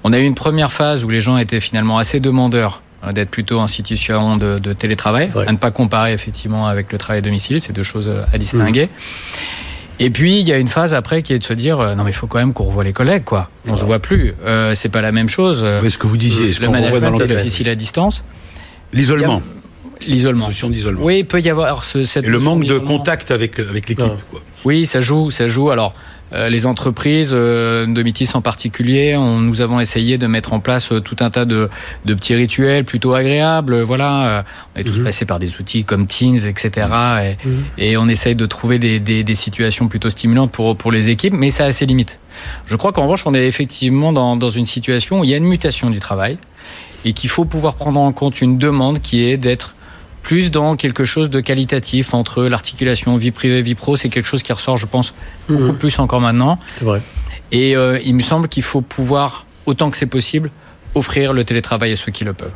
On 0.04 0.12
a 0.12 0.20
eu 0.20 0.24
une 0.24 0.36
première 0.36 0.74
phase 0.74 1.04
où 1.04 1.10
les 1.10 1.22
gens 1.22 1.38
étaient 1.38 1.62
finalement 1.62 1.98
assez 1.98 2.20
demandeurs 2.20 2.82
hein, 3.02 3.12
d'être 3.12 3.30
plutôt 3.30 3.60
en 3.60 3.68
situation 3.68 4.38
de, 4.38 4.74
télétravail, 4.74 5.32
à 5.48 5.52
ne 5.52 5.58
pas 5.58 5.72
comparer 5.72 6.12
effectivement 6.14 6.68
avec 6.68 6.92
le 6.92 6.98
travail 6.98 7.20
à 7.20 7.22
domicile, 7.22 7.62
c'est 7.62 7.74
deux 7.74 7.84
choses 7.84 8.12
à 8.32 8.38
distinguer. 8.38 8.86
Mmh. 8.86 9.63
Et 10.00 10.10
puis 10.10 10.40
il 10.40 10.48
y 10.48 10.52
a 10.52 10.58
une 10.58 10.68
phase 10.68 10.94
après 10.94 11.22
qui 11.22 11.34
est 11.34 11.40
de 11.40 11.44
se 11.44 11.54
dire 11.54 11.80
euh, 11.80 11.96
non 11.96 12.04
mais 12.04 12.12
il 12.12 12.16
faut 12.16 12.28
quand 12.28 12.40
même 12.40 12.54
qu'on 12.54 12.66
revoie 12.66 12.84
les 12.84 12.94
collègues 12.94 13.24
quoi. 13.24 13.50
On 13.68 13.76
se 13.76 13.86
voit 13.86 14.00
plus, 14.00 14.34
euh, 14.46 14.76
c'est 14.76 14.90
pas 14.90 15.02
la 15.02 15.12
même 15.12 15.30
chose. 15.30 15.64
Mais 15.82 15.90
ce 15.90 15.98
que 15.98 16.08
vous 16.08 16.18
disiez, 16.18 16.54
ce 16.54 16.62
le 16.62 16.70
management 16.70 17.20
est 17.22 17.28
difficile 17.28 17.70
à 17.70 17.76
distance. 17.76 18.24
L'isolement. 18.92 19.42
L'isolement. 20.06 20.50
Oui, 21.00 21.20
il 21.20 21.26
peut 21.26 21.40
y 21.40 21.50
avoir 21.50 21.84
ce, 21.84 22.04
cette. 22.04 22.26
Et 22.26 22.30
le 22.30 22.40
manque 22.40 22.66
de 22.66 22.78
contact 22.78 23.32
avec 23.32 23.60
avec 23.60 23.88
l'équipe. 23.88 24.06
Oui, 24.66 24.86
ça 24.86 25.02
joue, 25.02 25.32
ça 25.32 25.48
joue. 25.48 25.70
Alors 25.70 25.94
euh, 25.94 26.13
les 26.50 26.66
entreprises, 26.66 27.32
euh, 27.34 27.86
de 27.86 28.04
Mitis 28.04 28.30
en 28.34 28.42
particulier, 28.42 29.16
on, 29.16 29.40
nous 29.40 29.62
avons 29.62 29.80
essayé 29.80 30.18
de 30.18 30.26
mettre 30.26 30.54
en 30.54 30.60
place 30.60 30.92
euh, 30.92 31.00
tout 31.00 31.16
un 31.20 31.30
tas 31.30 31.46
de, 31.46 31.70
petits 32.06 32.34
rituels 32.34 32.86
plutôt 32.86 33.14
agréables. 33.14 33.82
Voilà, 33.82 34.44
on 34.76 34.80
est 34.80 34.84
tous 34.84 34.98
mhm. 34.98 35.06
passés 35.06 35.26
par 35.26 35.40
des 35.40 35.58
outils 35.58 35.84
comme 35.84 36.08
Teams, 36.08 36.40
etc. 36.48 36.88
Mhm. 37.46 37.66
Et, 37.78 37.98
on 37.98 38.08
essaye 38.08 38.36
de 38.36 38.46
trouver 38.46 38.80
des, 38.80 39.36
situations 39.36 39.88
plutôt 39.88 40.10
stimulantes 40.10 40.52
pour, 40.52 40.76
pour 40.76 40.92
les 40.92 41.10
équipes, 41.10 41.34
mais 41.34 41.52
ça 41.52 41.66
a 41.66 41.72
ses 41.72 41.86
limites. 41.86 42.20
Je 42.68 42.76
crois 42.76 42.92
qu'en 42.92 43.04
revanche, 43.04 43.26
on 43.26 43.34
est 43.34 43.48
effectivement 43.48 44.14
dans, 44.14 44.36
dans 44.36 44.50
une 44.50 44.66
situation 44.66 45.20
où 45.20 45.24
il 45.24 45.30
y 45.30 45.34
a 45.34 45.38
une 45.38 45.44
mutation 45.46 45.90
du 45.90 46.00
travail 46.00 46.38
et 47.06 47.14
qu'il 47.14 47.30
faut 47.30 47.46
pouvoir 47.46 47.76
prendre 47.76 48.00
en 48.00 48.12
compte 48.12 48.42
une 48.42 48.58
demande 48.58 49.02
qui 49.02 49.24
est 49.24 49.38
d'être 49.38 49.76
plus 50.24 50.50
dans 50.52 50.76
quelque 50.76 51.06
chose 51.06 51.30
de 51.30 51.40
qualitatif 51.42 52.14
entre 52.14 52.46
l'articulation 52.46 53.16
vie 53.18 53.32
privée 53.32 53.62
vie 53.62 53.76
pro. 53.76 53.96
C'est 53.98 54.10
quelque 54.10 54.26
chose 54.26 54.42
qui 54.42 54.54
ressort, 54.54 54.78
je 54.78 54.86
pense, 54.88 55.14
beaucoup 55.48 55.64
Mhm. 55.74 55.78
plus 55.78 56.00
encore 56.00 56.22
maintenant. 56.22 56.58
C'est 56.80 56.86
vrai. 56.86 57.02
Et 57.52 57.76
euh, 57.76 58.00
il 58.04 58.16
me 58.16 58.22
semble 58.24 58.48
qu'il 58.48 58.64
faut 58.64 58.82
pouvoir, 58.82 59.46
autant 59.66 59.92
que 59.92 59.98
c'est 59.98 60.08
possible, 60.08 60.50
offrir 60.96 61.34
le 61.34 61.44
télétravail 61.44 61.92
à 61.92 61.96
ceux 61.96 62.12
qui 62.12 62.24
le 62.24 62.34
peuvent. 62.34 62.52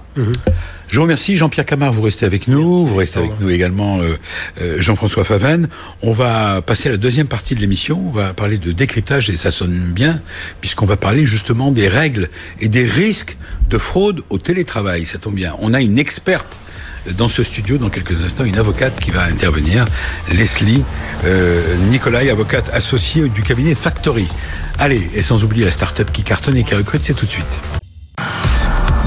Je 0.89 0.95
vous 0.95 1.01
remercie, 1.01 1.35
Jean-Pierre 1.37 1.65
Camard, 1.65 1.91
vous 1.91 2.03
restez 2.03 2.25
avec 2.25 2.47
nous, 2.47 2.85
vous 2.85 2.95
restez 2.95 3.17
avec 3.19 3.31
nous 3.41 3.49
également 3.49 3.99
euh, 3.99 4.15
euh, 4.61 4.75
Jean-François 4.79 5.23
Favenne. 5.23 5.67
On 6.03 6.11
va 6.13 6.61
passer 6.61 6.87
à 6.89 6.91
la 6.93 6.97
deuxième 6.97 7.27
partie 7.27 7.55
de 7.55 7.59
l'émission, 7.59 7.99
on 8.07 8.11
va 8.11 8.33
parler 8.33 8.59
de 8.59 8.71
décryptage 8.71 9.29
et 9.31 9.37
ça 9.37 9.51
sonne 9.51 9.91
bien, 9.91 10.21
puisqu'on 10.61 10.85
va 10.85 10.97
parler 10.97 11.25
justement 11.25 11.71
des 11.71 11.87
règles 11.87 12.29
et 12.59 12.67
des 12.69 12.85
risques 12.85 13.37
de 13.69 13.77
fraude 13.79 14.21
au 14.29 14.37
télétravail. 14.37 15.05
Ça 15.07 15.17
tombe 15.17 15.35
bien. 15.35 15.53
On 15.59 15.73
a 15.73 15.81
une 15.81 15.97
experte 15.97 16.57
dans 17.13 17.27
ce 17.27 17.43
studio 17.43 17.77
dans 17.77 17.89
quelques 17.89 18.23
instants, 18.23 18.43
une 18.43 18.57
avocate 18.57 18.99
qui 18.99 19.11
va 19.11 19.23
intervenir, 19.23 19.85
Leslie 20.31 20.83
euh, 21.23 21.75
Nicolai, 21.89 22.29
avocate 22.29 22.69
associée 22.73 23.29
du 23.29 23.43
cabinet 23.43 23.75
Factory. 23.75 24.27
Allez, 24.79 25.09
et 25.13 25.21
sans 25.21 25.43
oublier 25.43 25.65
la 25.65 25.71
start-up 25.71 26.11
qui 26.11 26.23
cartonne 26.23 26.57
et 26.57 26.63
qui 26.63 26.75
recrute, 26.75 27.03
c'est 27.03 27.13
tout 27.13 27.25
de 27.25 27.31
suite. 27.31 27.59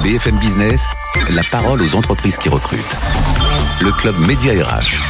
BFM 0.02 0.38
Business, 0.38 0.90
la 1.28 1.42
parole 1.50 1.82
aux 1.82 1.94
entreprises 1.94 2.38
qui 2.38 2.48
recrutent. 2.48 2.96
Le 3.80 3.92
club 3.92 4.18
Média 4.18 4.52
RH, 4.52 5.00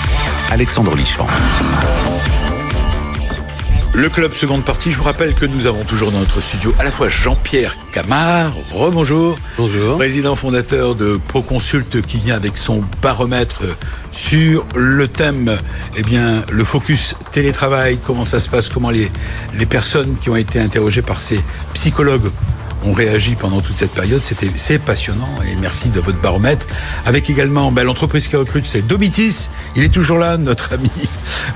Alexandre 0.51 0.95
Lichamp. 0.97 1.27
Le 3.93 4.09
club 4.09 4.33
seconde 4.35 4.65
partie, 4.65 4.93
je 4.93 4.97
vous 4.99 5.03
rappelle 5.05 5.35
que 5.35 5.45
nous 5.45 5.67
avons 5.67 5.83
toujours 5.85 6.13
dans 6.13 6.21
notre 6.21 6.41
studio 6.41 6.73
à 6.79 6.85
la 6.85 6.93
fois 6.93 7.09
Jean-Pierre 7.09 7.77
Camard, 7.93 8.53
rebonjour, 8.73 9.37
Bonjour. 9.59 9.97
président 9.99 10.37
fondateur 10.37 10.95
de 10.95 11.19
Proconsult 11.29 12.01
qui 12.03 12.19
vient 12.19 12.37
avec 12.37 12.57
son 12.57 12.85
baromètre 13.03 13.63
sur 14.13 14.65
le 14.77 15.09
thème, 15.09 15.59
eh 15.97 16.03
bien, 16.03 16.45
le 16.51 16.65
focus 16.65 17.17
télétravail, 17.33 17.99
comment 18.05 18.25
ça 18.25 18.39
se 18.39 18.49
passe, 18.49 18.69
comment 18.69 18.91
les, 18.91 19.11
les 19.55 19.67
personnes 19.67 20.17
qui 20.21 20.31
ont 20.31 20.37
été 20.37 20.61
interrogées 20.61 21.03
par 21.03 21.21
ces 21.21 21.41
psychologues 21.75 22.31
ont 22.85 22.93
réagi 22.93 23.35
pendant 23.35 23.61
toute 23.61 23.77
cette 23.77 23.93
période. 23.93 24.21
C'était, 24.23 24.51
c'est 24.57 24.79
passionnant 24.79 25.29
et 25.47 25.55
merci 25.61 25.89
de 25.89 26.01
votre 26.01 26.21
baromètre. 26.21 26.67
Avec 27.07 27.29
également 27.31 27.71
ben, 27.73 27.85
l'entreprise 27.85 28.29
qui 28.29 28.37
recrute, 28.37 28.67
c'est 28.67 28.87
Domitis. 28.87 29.49
Il 29.77 29.83
est 29.83 29.89
toujours 29.91 30.19
là, 30.19 30.37
notre 30.37 30.73
ami 30.75 30.91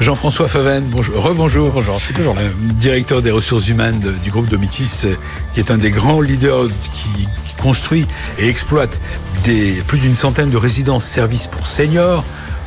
Jean-François 0.01 0.49
Favenne. 0.49 0.85
Bonjour, 0.89 1.17
rebonjour. 1.23 1.71
Bonjour, 1.73 1.99
je 1.99 2.05
suis 2.05 2.15
toujours 2.15 2.35
là. 2.35 2.43
Euh, 2.43 2.51
directeur 2.75 3.23
des 3.23 3.31
ressources 3.31 3.69
humaines 3.69 4.01
de- 4.01 4.13
du 4.13 4.31
groupe 4.31 4.49
Domitis, 4.49 4.91
euh, 5.05 5.15
qui 5.55 5.61
est 5.61 5.71
un 5.71 5.79
des 5.79 5.91
grands 5.91 6.21
leaders 6.21 6.67
qui, 6.93 7.27
qui 7.47 7.55
construit 7.57 8.07
et 8.39 8.49
exploite 8.49 9.01
des, 9.45 9.83
plus 9.87 9.99
d'une 9.99 10.15
centaine 10.17 10.51
de 10.51 10.57
résidences 10.57 11.05
services 11.05 11.47
pour 11.47 11.67
seniors, 11.67 12.25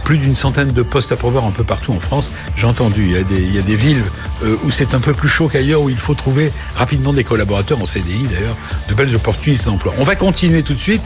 plus 0.08 0.18
d'une 0.20 0.36
centaine 0.38 0.72
de 0.72 0.84
postes 0.84 1.12
à 1.12 1.18
pourvoir 1.18 1.44
un 1.44 1.52
peu 1.52 1.66
partout 1.66 1.92
en 1.92 2.00
France. 2.00 2.32
J'ai 2.56 2.66
entendu, 2.66 3.04
il 3.08 3.12
y 3.12 3.18
a 3.18 3.24
des, 3.24 3.42
il 3.44 3.54
y 3.54 3.60
a 3.60 3.62
des 3.62 3.76
villes 3.76 4.06
euh, 4.42 4.56
où 4.64 4.72
c'est 4.72 4.94
un 4.94 5.02
peu 5.02 5.12
plus 5.12 5.28
chaud 5.28 5.50
qu'ailleurs, 5.50 5.82
où 5.82 5.90
il 5.90 5.98
faut 5.98 6.14
trouver 6.14 6.50
rapidement 6.78 7.12
des 7.12 7.26
collaborateurs 7.26 7.82
en 7.82 7.86
CDI 7.86 8.24
d'ailleurs, 8.32 8.56
de 8.88 8.94
belles 8.94 9.14
opportunités 9.18 9.66
d'emploi. 9.66 9.94
On 9.98 10.06
va 10.06 10.16
continuer 10.16 10.64
tout 10.64 10.76
de 10.76 10.80
suite. 10.80 11.02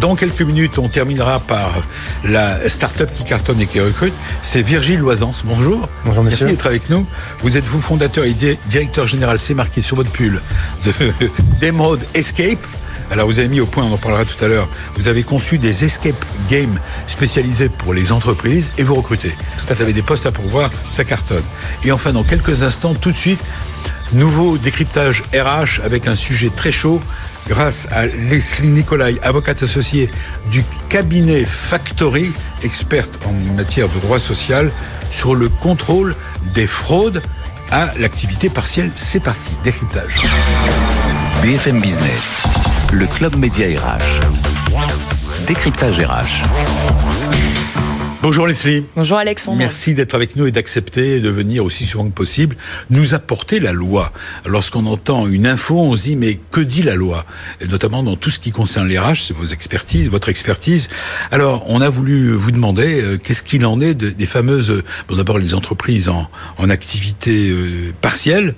Dans 0.00 0.14
quelques 0.14 0.42
minutes, 0.42 0.78
on 0.78 0.88
terminera 0.88 1.40
par 1.40 1.82
la 2.22 2.68
start-up 2.68 3.10
qui 3.12 3.24
cartonne 3.24 3.60
et 3.60 3.66
qui 3.66 3.80
recrute. 3.80 4.14
C'est 4.42 4.62
Virgile 4.62 5.00
Loisance. 5.00 5.42
Bonjour. 5.44 5.88
Bonjour, 6.04 6.22
Merci 6.22 6.44
monsieur. 6.44 6.54
d'être 6.54 6.66
avec 6.68 6.88
nous. 6.90 7.04
Vous 7.40 7.56
êtes 7.56 7.64
vous 7.64 7.80
fondateur 7.82 8.24
et 8.24 8.34
di- 8.34 8.56
directeur 8.68 9.08
général, 9.08 9.40
c'est 9.40 9.54
marqué 9.54 9.82
sur 9.82 9.96
votre 9.96 10.12
pull, 10.12 10.40
de 10.86 10.92
d'Emerald 11.60 12.04
Escape. 12.14 12.64
Alors 13.10 13.26
vous 13.26 13.38
avez 13.38 13.48
mis 13.48 13.60
au 13.60 13.66
point, 13.66 13.84
on 13.84 13.92
en 13.92 13.98
parlera 13.98 14.24
tout 14.24 14.42
à 14.44 14.48
l'heure, 14.48 14.68
vous 14.96 15.08
avez 15.08 15.22
conçu 15.22 15.58
des 15.58 15.84
escape 15.84 16.24
games 16.48 16.78
spécialisés 17.06 17.68
pour 17.68 17.94
les 17.94 18.12
entreprises 18.12 18.72
et 18.78 18.82
vous 18.82 18.94
recrutez. 18.94 19.34
Vous 19.68 19.82
avez 19.82 19.92
des 19.92 20.02
postes 20.02 20.26
à 20.26 20.32
pourvoir, 20.32 20.70
ça 20.90 21.04
cartonne. 21.04 21.44
Et 21.84 21.92
enfin, 21.92 22.12
dans 22.12 22.24
quelques 22.24 22.62
instants, 22.62 22.94
tout 22.94 23.12
de 23.12 23.16
suite, 23.16 23.40
nouveau 24.12 24.58
décryptage 24.58 25.22
RH 25.34 25.80
avec 25.84 26.06
un 26.06 26.16
sujet 26.16 26.50
très 26.50 26.72
chaud 26.72 27.00
grâce 27.48 27.86
à 27.90 28.06
Leslie 28.06 28.68
Nicolai, 28.68 29.18
avocate 29.22 29.62
associée 29.62 30.10
du 30.50 30.64
cabinet 30.88 31.44
Factory, 31.44 32.30
experte 32.62 33.18
en 33.26 33.32
matière 33.54 33.88
de 33.88 33.98
droit 34.00 34.18
social, 34.18 34.70
sur 35.10 35.34
le 35.34 35.48
contrôle 35.48 36.16
des 36.54 36.66
fraudes 36.66 37.22
à 37.70 37.92
l'activité 37.98 38.48
partielle. 38.48 38.90
C'est 38.94 39.20
parti, 39.20 39.52
décryptage. 39.62 40.16
BFM 41.42 41.80
Business, 41.80 42.44
le 42.94 43.06
club 43.08 43.34
Média 43.36 43.66
RH. 43.66 44.20
Décryptage 45.48 45.98
RH. 45.98 46.44
Bonjour 48.24 48.46
Leslie. 48.46 48.86
Bonjour 48.96 49.18
Alexandre. 49.18 49.58
Merci 49.58 49.92
d'être 49.94 50.14
avec 50.14 50.34
nous 50.34 50.46
et 50.46 50.50
d'accepter 50.50 51.20
de 51.20 51.28
venir 51.28 51.62
aussi 51.62 51.84
souvent 51.84 52.06
que 52.06 52.14
possible 52.14 52.56
nous 52.88 53.12
apporter 53.12 53.60
la 53.60 53.72
loi. 53.74 54.14
Lorsqu'on 54.46 54.86
entend 54.86 55.28
une 55.28 55.46
info, 55.46 55.78
on 55.78 55.94
se 55.94 56.04
dit 56.04 56.16
mais 56.16 56.38
que 56.50 56.62
dit 56.62 56.82
la 56.82 56.94
loi? 56.94 57.26
Et 57.60 57.68
notamment 57.68 58.02
dans 58.02 58.16
tout 58.16 58.30
ce 58.30 58.38
qui 58.38 58.50
concerne 58.50 58.88
les 58.88 58.98
RH, 58.98 59.16
c'est 59.26 59.36
vos 59.36 59.44
expertises, 59.44 60.08
votre 60.08 60.30
expertise. 60.30 60.88
Alors, 61.32 61.64
on 61.66 61.82
a 61.82 61.90
voulu 61.90 62.32
vous 62.32 62.50
demander 62.50 63.02
euh, 63.02 63.18
qu'est-ce 63.18 63.42
qu'il 63.42 63.66
en 63.66 63.78
est 63.82 63.92
de- 63.92 64.08
des 64.08 64.26
fameuses, 64.26 64.82
bon 65.06 65.16
d'abord 65.16 65.36
les 65.36 65.52
entreprises 65.52 66.08
en, 66.08 66.26
en 66.56 66.70
activité 66.70 67.50
euh, 67.50 67.92
partielle. 68.00 68.54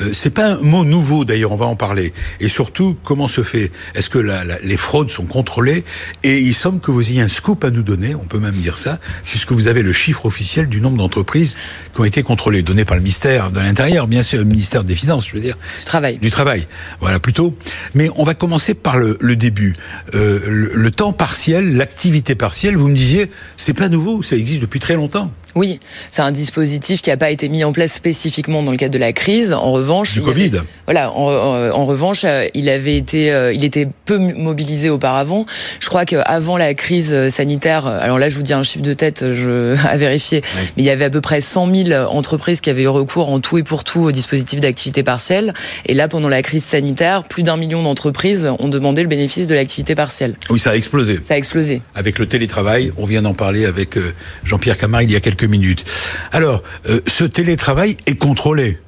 Euh, 0.00 0.14
c'est 0.14 0.30
pas 0.30 0.52
un 0.54 0.60
mot 0.62 0.82
nouveau 0.86 1.26
d'ailleurs, 1.26 1.52
on 1.52 1.56
va 1.56 1.66
en 1.66 1.76
parler. 1.76 2.14
Et 2.40 2.48
surtout, 2.48 2.96
comment 3.04 3.28
se 3.28 3.42
fait? 3.42 3.70
Est-ce 3.94 4.08
que 4.08 4.18
la- 4.18 4.44
la- 4.44 4.60
les 4.60 4.78
fraudes 4.78 5.10
sont 5.10 5.26
contrôlées? 5.26 5.84
Et 6.22 6.38
il 6.38 6.54
semble 6.54 6.80
que 6.80 6.90
vous 6.90 7.10
ayez 7.10 7.20
un 7.20 7.28
scoop 7.28 7.64
à 7.64 7.70
nous 7.70 7.82
donner, 7.82 8.14
on 8.14 8.24
peut 8.24 8.38
même 8.38 8.54
dire 8.54 8.78
ça, 8.78 8.98
puisque 9.24 9.52
vous 9.52 9.68
avez 9.68 9.82
le 9.82 9.92
chiffre 9.92 10.26
officiel 10.26 10.68
du 10.68 10.80
nombre 10.80 10.98
d'entreprises 10.98 11.56
qui 11.94 12.00
ont 12.00 12.04
été 12.04 12.22
contrôlées, 12.22 12.62
donné 12.62 12.84
par 12.84 12.96
le 12.96 13.02
ministère 13.02 13.50
de 13.50 13.60
l'Intérieur, 13.60 14.06
bien 14.06 14.22
sûr, 14.22 14.38
le 14.38 14.44
ministère 14.44 14.84
des 14.84 14.94
Finances, 14.94 15.26
je 15.26 15.34
veux 15.34 15.40
dire. 15.40 15.56
Du 15.78 15.84
travail. 15.84 16.18
Du 16.18 16.30
travail, 16.30 16.66
voilà, 17.00 17.18
plutôt. 17.18 17.56
Mais 17.94 18.10
on 18.16 18.24
va 18.24 18.34
commencer 18.34 18.74
par 18.74 18.98
le, 18.98 19.16
le 19.20 19.36
début. 19.36 19.74
Euh, 20.14 20.40
le, 20.46 20.72
le 20.74 20.90
temps 20.90 21.12
partiel, 21.12 21.76
l'activité 21.76 22.34
partielle, 22.34 22.76
vous 22.76 22.88
me 22.88 22.94
disiez, 22.94 23.30
c'est 23.56 23.74
pas 23.74 23.88
nouveau, 23.88 24.22
ça 24.22 24.36
existe 24.36 24.60
depuis 24.60 24.80
très 24.80 24.94
longtemps. 24.94 25.32
Oui, 25.56 25.80
c'est 26.12 26.22
un 26.22 26.30
dispositif 26.32 27.02
qui 27.02 27.10
n'a 27.10 27.16
pas 27.16 27.30
été 27.30 27.48
mis 27.48 27.64
en 27.64 27.72
place 27.72 27.92
spécifiquement 27.92 28.62
dans 28.62 28.70
le 28.70 28.76
cadre 28.76 28.94
de 28.94 28.98
la 28.98 29.12
crise. 29.12 29.52
En 29.52 29.72
revanche, 29.72 30.12
Du 30.14 30.20
avait- 30.20 30.28
Covid. 30.48 30.52
voilà, 30.86 31.10
en, 31.12 31.24
en- 31.28 31.70
en 31.70 31.84
revanche, 31.84 32.22
euh, 32.24 32.46
il 32.54 32.68
avait 32.68 32.96
été, 32.96 33.32
euh, 33.32 33.52
il 33.52 33.64
était 33.64 33.88
peu 34.04 34.18
mobilisé 34.18 34.90
auparavant. 34.90 35.46
Je 35.80 35.88
crois 35.88 36.04
qu'avant 36.04 36.56
la 36.56 36.74
crise 36.74 37.10
euh, 37.12 37.30
sanitaire, 37.30 37.86
euh, 37.86 37.98
alors 38.00 38.18
là, 38.18 38.28
je 38.28 38.36
vous 38.36 38.42
dis 38.42 38.52
un 38.52 38.62
chiffre 38.62 38.84
de 38.84 38.92
tête, 38.94 39.32
je 39.32 39.74
à 39.86 39.96
vérifier, 39.96 40.42
mais 40.76 40.82
il 40.82 40.84
y 40.84 40.90
avait 40.90 41.04
à 41.06 41.10
peu 41.10 41.20
près 41.20 41.40
100 41.40 41.74
000 41.88 42.00
entreprises 42.10 42.60
qui 42.60 42.70
avaient 42.70 42.82
eu 42.82 42.88
recours 42.88 43.28
en 43.28 43.40
tout 43.40 43.58
et 43.58 43.62
pour 43.62 43.82
tout 43.84 44.00
au 44.00 44.12
dispositif 44.12 44.60
d'activité 44.60 45.02
partielle. 45.02 45.52
Et 45.86 45.94
là, 45.94 46.06
pendant 46.08 46.28
la 46.28 46.42
crise 46.42 46.64
sanitaire, 46.64 47.24
plus 47.24 47.42
d'un 47.42 47.56
million 47.56 47.82
d'entreprises 47.82 48.48
ont 48.58 48.68
demandé 48.68 49.02
le 49.02 49.08
bénéfice 49.08 49.46
de 49.46 49.54
l'activité 49.54 49.94
partielle. 49.94 50.36
Oui, 50.50 50.58
ça 50.60 50.70
a 50.70 50.76
explosé. 50.76 51.18
Ça 51.24 51.34
a 51.34 51.36
explosé. 51.38 51.82
avec 51.94 52.18
le 52.18 52.26
télétravail. 52.26 52.92
On 52.98 53.06
vient 53.06 53.22
d'en 53.22 53.34
parler 53.34 53.64
avec 53.66 53.96
euh, 53.96 54.12
Jean-Pierre 54.44 54.78
Camard 54.78 55.02
il 55.02 55.10
y 55.10 55.16
a 55.16 55.20
quelques 55.20 55.39
minutes. 55.44 55.84
Alors, 56.32 56.62
euh, 56.88 57.00
ce 57.06 57.24
télétravail 57.24 57.96
est 58.06 58.16
contrôlé. 58.16 58.78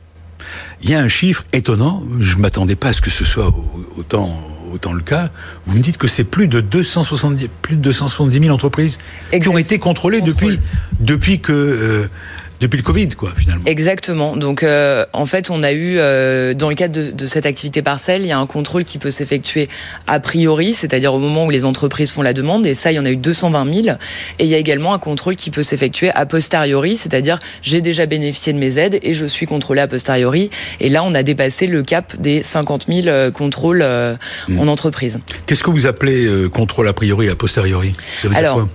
Il 0.83 0.91
y 0.91 0.95
a 0.95 1.01
un 1.01 1.09
chiffre 1.09 1.45
étonnant. 1.53 2.03
Je 2.21 2.37
m'attendais 2.37 2.75
pas 2.77 2.89
à 2.89 2.93
ce 2.93 3.01
que 3.01 3.11
ce 3.11 3.25
soit 3.25 3.49
au- 3.49 3.87
autant 3.99 4.31
autant 4.73 4.95
le 4.95 5.03
cas. 5.03 5.31
Vous 5.67 5.77
me 5.77 5.83
dites 5.83 5.99
que 5.99 6.07
c'est 6.09 6.25
plus 6.25 6.49
de 6.49 6.63
270 6.63 7.49
plus 7.61 7.77
de 7.77 7.83
270 7.83 8.41
000 8.41 8.55
entreprises 8.55 8.99
qui 9.31 9.47
ont 9.51 9.59
été 9.59 9.79
contrôlées 9.79 10.21
Contrôle. 10.21 10.55
depuis 10.57 10.61
depuis 10.99 11.41
que 11.41 11.53
euh, 11.53 12.07
depuis 12.63 12.77
le 12.77 12.83
Covid, 12.83 13.09
quoi, 13.09 13.33
finalement. 13.37 13.65
Exactement. 13.67 14.37
Donc, 14.37 14.63
euh, 14.63 15.05
en 15.13 15.27
fait, 15.27 15.51
on 15.51 15.63
a 15.63 15.73
eu, 15.73 15.97
euh, 15.99 16.55
dans 16.55 16.69
le 16.69 16.75
cadre 16.75 16.95
de, 16.95 17.11
de 17.11 17.27
cette 17.27 17.45
activité 17.45 17.83
parcelle, 17.83 18.23
il 18.23 18.29
y 18.29 18.33
a 18.33 18.39
un 18.39 18.47
contrôle 18.47 18.85
qui 18.85 18.99
peut 18.99 19.11
s'effectuer 19.11 19.69
a 20.07 20.21
priori, 20.21 20.73
c'est-à-dire 20.73 21.13
au 21.13 21.19
moment 21.19 21.45
où 21.47 21.51
les 21.51 21.65
entreprises 21.65 22.13
font 22.13 22.23
la 22.23 22.33
demande, 22.33 22.65
et 22.65 22.75
ça, 22.75 22.93
il 22.93 22.95
y 22.95 22.99
en 22.99 23.05
a 23.05 23.11
eu 23.11 23.17
220 23.17 23.83
000. 23.83 23.97
Et 24.39 24.45
il 24.45 24.47
y 24.47 24.55
a 24.55 24.59
également 24.59 24.95
un 24.95 24.99
contrôle 24.99 25.37
qui 25.37 25.51
peut 25.51 25.65
s'effectuer 25.65 26.11
a 26.11 26.25
posteriori, 26.25 26.97
c'est-à-dire 26.97 27.39
j'ai 27.63 27.81
déjà 27.81 28.07
bénéficié 28.07 28.53
de 28.53 28.59
mes 28.59 28.79
aides 28.79 28.99
et 29.03 29.13
je 29.13 29.27
suis 29.27 29.47
contrôlé 29.47 29.81
a 29.81 29.89
posteriori. 29.89 30.51
Et 30.79 30.89
là, 30.89 31.03
on 31.05 31.15
a 31.15 31.23
dépassé 31.23 31.67
le 31.67 31.83
cap 31.83 32.17
des 32.21 32.43
50 32.43 32.87
000 32.87 33.09
euh, 33.09 33.31
contrôles 33.31 33.83
euh, 33.83 34.15
en 34.57 34.69
entreprise. 34.69 35.19
Qu'est-ce 35.47 35.65
que 35.65 35.71
vous 35.71 35.87
appelez 35.87 36.27
euh, 36.27 36.49
contrôle 36.49 36.87
a 36.89 36.93
priori 36.93 37.27
et 37.27 37.31
a 37.31 37.35
posteriori? 37.35 37.95
Ça 38.21 38.29
veut 38.29 38.35
dire 38.35 38.39
Alors, 38.39 38.55
quoi? 38.55 38.69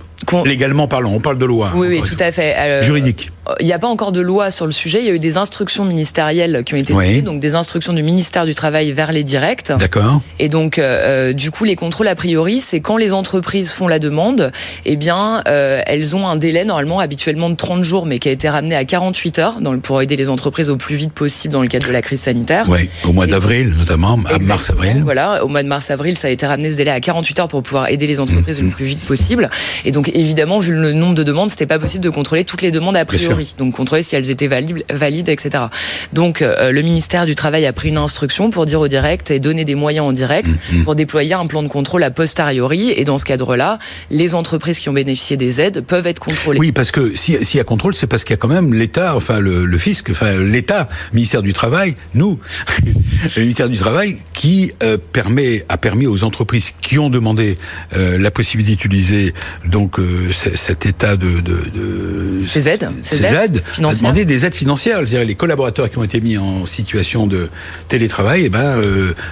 Légalement 0.44 0.88
parlant, 0.88 1.12
on 1.12 1.20
parle 1.20 1.38
de 1.38 1.44
loi. 1.44 1.72
oui, 1.74 1.86
oui, 1.88 2.02
tout 2.04 2.16
à 2.22 2.30
fait. 2.32 2.54
Euh, 2.58 2.82
Juridique. 2.82 3.30
Il 3.60 3.66
n'y 3.66 3.72
a 3.72 3.78
pas 3.78 3.86
encore 3.88 4.12
de 4.12 4.20
loi 4.20 4.50
sur 4.50 4.66
le 4.66 4.72
sujet. 4.72 4.98
Il 5.00 5.06
y 5.06 5.10
a 5.10 5.14
eu 5.14 5.18
des 5.18 5.38
instructions 5.38 5.86
ministérielles 5.86 6.62
qui 6.66 6.74
ont 6.74 6.76
été 6.76 6.92
Oui. 6.92 7.06
données, 7.06 7.22
donc 7.22 7.40
des 7.40 7.54
instructions 7.54 7.94
du 7.94 8.02
ministère 8.02 8.44
du 8.44 8.54
Travail 8.54 8.92
vers 8.92 9.10
les 9.10 9.24
directs. 9.24 9.72
D'accord. 9.78 10.20
Et 10.38 10.50
donc, 10.50 10.78
euh, 10.78 11.32
du 11.32 11.50
coup, 11.50 11.64
les 11.64 11.74
contrôles 11.76 12.08
a 12.08 12.14
priori, 12.14 12.60
c'est 12.60 12.80
quand 12.80 12.98
les 12.98 13.12
entreprises 13.14 13.70
font 13.72 13.88
la 13.88 13.98
demande, 13.98 14.52
eh 14.84 14.96
bien, 14.96 15.42
euh, 15.48 15.80
elles 15.86 16.14
ont 16.14 16.28
un 16.28 16.36
délai 16.36 16.66
normalement 16.66 17.00
habituellement 17.00 17.48
de 17.48 17.54
30 17.54 17.82
jours, 17.84 18.04
mais 18.04 18.18
qui 18.18 18.28
a 18.28 18.32
été 18.32 18.50
ramené 18.50 18.74
à 18.74 18.84
48 18.84 19.38
heures 19.38 19.60
dans 19.62 19.72
le- 19.72 19.78
pour 19.80 20.02
aider 20.02 20.16
les 20.16 20.28
entreprises 20.28 20.68
au 20.68 20.76
plus 20.76 20.96
vite 20.96 21.12
possible 21.12 21.54
dans 21.54 21.62
le 21.62 21.68
cadre 21.68 21.86
de 21.86 21.92
la 21.92 22.02
crise 22.02 22.20
sanitaire. 22.20 22.66
Oui, 22.68 22.90
au 23.06 23.12
mois 23.14 23.26
d'avril 23.26 23.72
notamment, 23.78 24.18
à 24.30 24.38
mars-avril. 24.40 25.00
Voilà, 25.04 25.42
au 25.42 25.48
mois 25.48 25.62
de 25.62 25.68
mars-avril, 25.68 26.18
ça 26.18 26.28
a 26.28 26.30
été 26.30 26.46
ramené 26.46 26.70
ce 26.70 26.76
délai 26.76 26.90
à 26.90 27.00
48 27.00 27.38
heures 27.40 27.48
pour 27.48 27.62
pouvoir 27.62 27.88
aider 27.88 28.06
les 28.06 28.20
entreprises 28.20 28.58
Mhm. 28.60 28.66
le 28.66 28.72
plus 28.74 28.84
vite 28.84 29.00
possible. 29.06 29.48
Et 29.86 29.90
donc 29.92 30.07
donc 30.08 30.16
évidemment, 30.16 30.58
vu 30.58 30.72
le 30.72 30.92
nombre 30.92 31.14
de 31.14 31.22
demandes, 31.22 31.50
c'était 31.50 31.66
pas 31.66 31.78
possible 31.78 32.02
de 32.02 32.10
contrôler 32.10 32.44
toutes 32.44 32.62
les 32.62 32.70
demandes 32.70 32.96
a 32.96 33.04
priori. 33.04 33.54
Donc 33.58 33.74
contrôler 33.74 34.02
si 34.02 34.16
elles 34.16 34.30
étaient 34.30 34.46
valides, 34.46 34.84
valides, 34.90 35.28
etc. 35.28 35.64
Donc 36.12 36.42
euh, 36.42 36.72
le 36.72 36.82
ministère 36.82 37.26
du 37.26 37.34
Travail 37.34 37.66
a 37.66 37.72
pris 37.72 37.88
une 37.88 37.98
instruction 37.98 38.50
pour 38.50 38.66
dire 38.66 38.80
au 38.80 38.88
direct 38.88 39.30
et 39.30 39.38
donner 39.38 39.64
des 39.64 39.74
moyens 39.74 40.06
en 40.06 40.12
direct 40.12 40.48
mm, 40.48 40.78
mm. 40.78 40.84
pour 40.84 40.94
déployer 40.94 41.34
un 41.34 41.46
plan 41.46 41.62
de 41.62 41.68
contrôle 41.68 42.02
a 42.02 42.10
posteriori. 42.10 42.90
Et 42.90 43.04
dans 43.04 43.18
ce 43.18 43.24
cadre-là, 43.24 43.78
les 44.10 44.34
entreprises 44.34 44.78
qui 44.78 44.88
ont 44.88 44.92
bénéficié 44.92 45.36
des 45.36 45.60
aides 45.60 45.82
peuvent 45.82 46.06
être 46.06 46.20
contrôlées. 46.20 46.58
Oui, 46.58 46.72
parce 46.72 46.90
que 46.90 47.14
s'il 47.14 47.38
y 47.42 47.60
a 47.60 47.64
contrôle, 47.64 47.94
c'est 47.94 48.06
parce 48.06 48.24
qu'il 48.24 48.32
y 48.32 48.38
a 48.38 48.38
quand 48.38 48.48
même 48.48 48.74
l'État, 48.74 49.16
enfin 49.16 49.40
le, 49.40 49.78
fisc, 49.78 50.08
enfin 50.10 50.38
l'État, 50.38 50.88
ministère 51.12 51.42
du 51.42 51.52
Travail, 51.52 51.96
nous, 52.14 52.38
le 53.36 53.42
ministère 53.42 53.68
du 53.68 53.76
Travail, 53.76 54.16
qui 54.32 54.72
euh, 54.82 54.96
permet 55.12 55.64
a 55.68 55.76
permis 55.76 56.06
aux 56.06 56.24
entreprises 56.24 56.72
qui 56.80 56.98
ont 56.98 57.10
demandé 57.10 57.58
euh, 57.96 58.18
la 58.18 58.30
possibilité 58.30 58.76
d'utiliser 58.76 59.34
donc 59.66 59.97
euh, 59.98 60.32
cet 60.32 60.86
état 60.86 61.16
de, 61.16 61.40
de, 61.40 61.58
de 61.74 62.46
ces 62.46 62.68
aides, 62.68 62.88
ces, 63.02 63.24
aides, 63.24 63.62
demander 63.78 64.24
des 64.24 64.46
aides 64.46 64.54
financières. 64.54 65.06
Je 65.06 65.16
les 65.18 65.34
collaborateurs 65.34 65.90
qui 65.90 65.98
ont 65.98 66.04
été 66.04 66.20
mis 66.20 66.38
en 66.38 66.66
situation 66.66 67.26
de 67.26 67.48
télétravail, 67.88 68.44
eh 68.46 68.48
ben 68.48 68.80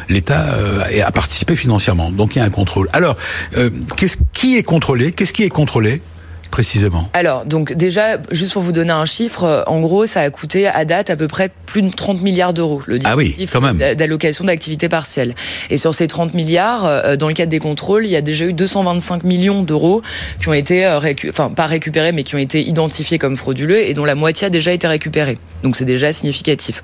l'État 0.09 0.57
a 1.05 1.13
participé 1.13 1.57
financièrement. 1.57 2.11
Donc 2.11 2.35
il 2.35 2.41
y 2.41 2.43
a 2.43 2.45
un 2.45 2.51
contrôle. 2.51 2.89
Alors, 2.93 3.17
qu'est-ce 3.97 4.17
qui 4.33 4.57
est 4.57 4.63
contrôlé? 4.63 5.13
Qu'est-ce 5.13 5.33
qui 5.33 5.45
est 5.45 5.51
contrôlé? 5.51 6.03
Précisément 6.51 7.09
Alors, 7.13 7.45
donc 7.45 7.73
déjà, 7.73 8.19
juste 8.31 8.53
pour 8.53 8.63
vous 8.63 8.73
donner 8.73 8.93
un 8.93 9.05
chiffre, 9.05 9.45
euh, 9.45 9.63
en 9.67 9.81
gros, 9.81 10.07
ça 10.07 10.21
a 10.21 10.31
coûté 10.31 10.67
à 10.67 10.85
date 10.85 11.11
à 11.11 11.17
peu 11.17 11.27
près 11.27 11.51
plus 11.67 11.83
de 11.83 11.91
30 11.91 12.23
milliards 12.23 12.55
d'euros, 12.55 12.83
le 12.87 12.99
ah 13.05 13.17
dispositif 13.17 13.53
d'allocation 13.97 14.45
d'activité 14.45 14.89
partielle. 14.89 15.35
Et 15.71 15.77
sur 15.77 15.95
ces 15.95 16.09
30 16.09 16.35
milliards, 16.35 16.85
euh, 16.85 17.17
dans 17.17 17.29
le 17.29 17.35
cadre 17.35 17.51
des 17.51 17.59
contrôles, 17.59 18.05
il 18.05 18.11
y 18.11 18.17
a 18.17 18.21
déjà 18.21 18.45
eu 18.45 18.53
225 18.53 19.25
millions 19.25 19.63
d'euros 19.63 20.03
qui 20.41 20.49
ont 20.49 20.55
été, 20.55 20.87
euh, 20.87 21.01
enfin 21.29 21.51
pas 21.51 21.67
récupérés, 21.67 22.13
mais 22.13 22.23
qui 22.23 22.35
ont 22.35 22.39
été 22.39 22.63
identifiés 22.63 23.19
comme 23.19 23.37
frauduleux 23.37 23.87
et 23.87 23.95
dont 23.95 24.05
la 24.05 24.15
moitié 24.15 24.47
a 24.47 24.51
déjà 24.51 24.73
été 24.73 24.87
récupérée. 24.87 25.39
Donc 25.63 25.77
c'est 25.77 25.85
déjà 25.85 26.13
significatif. 26.13 26.83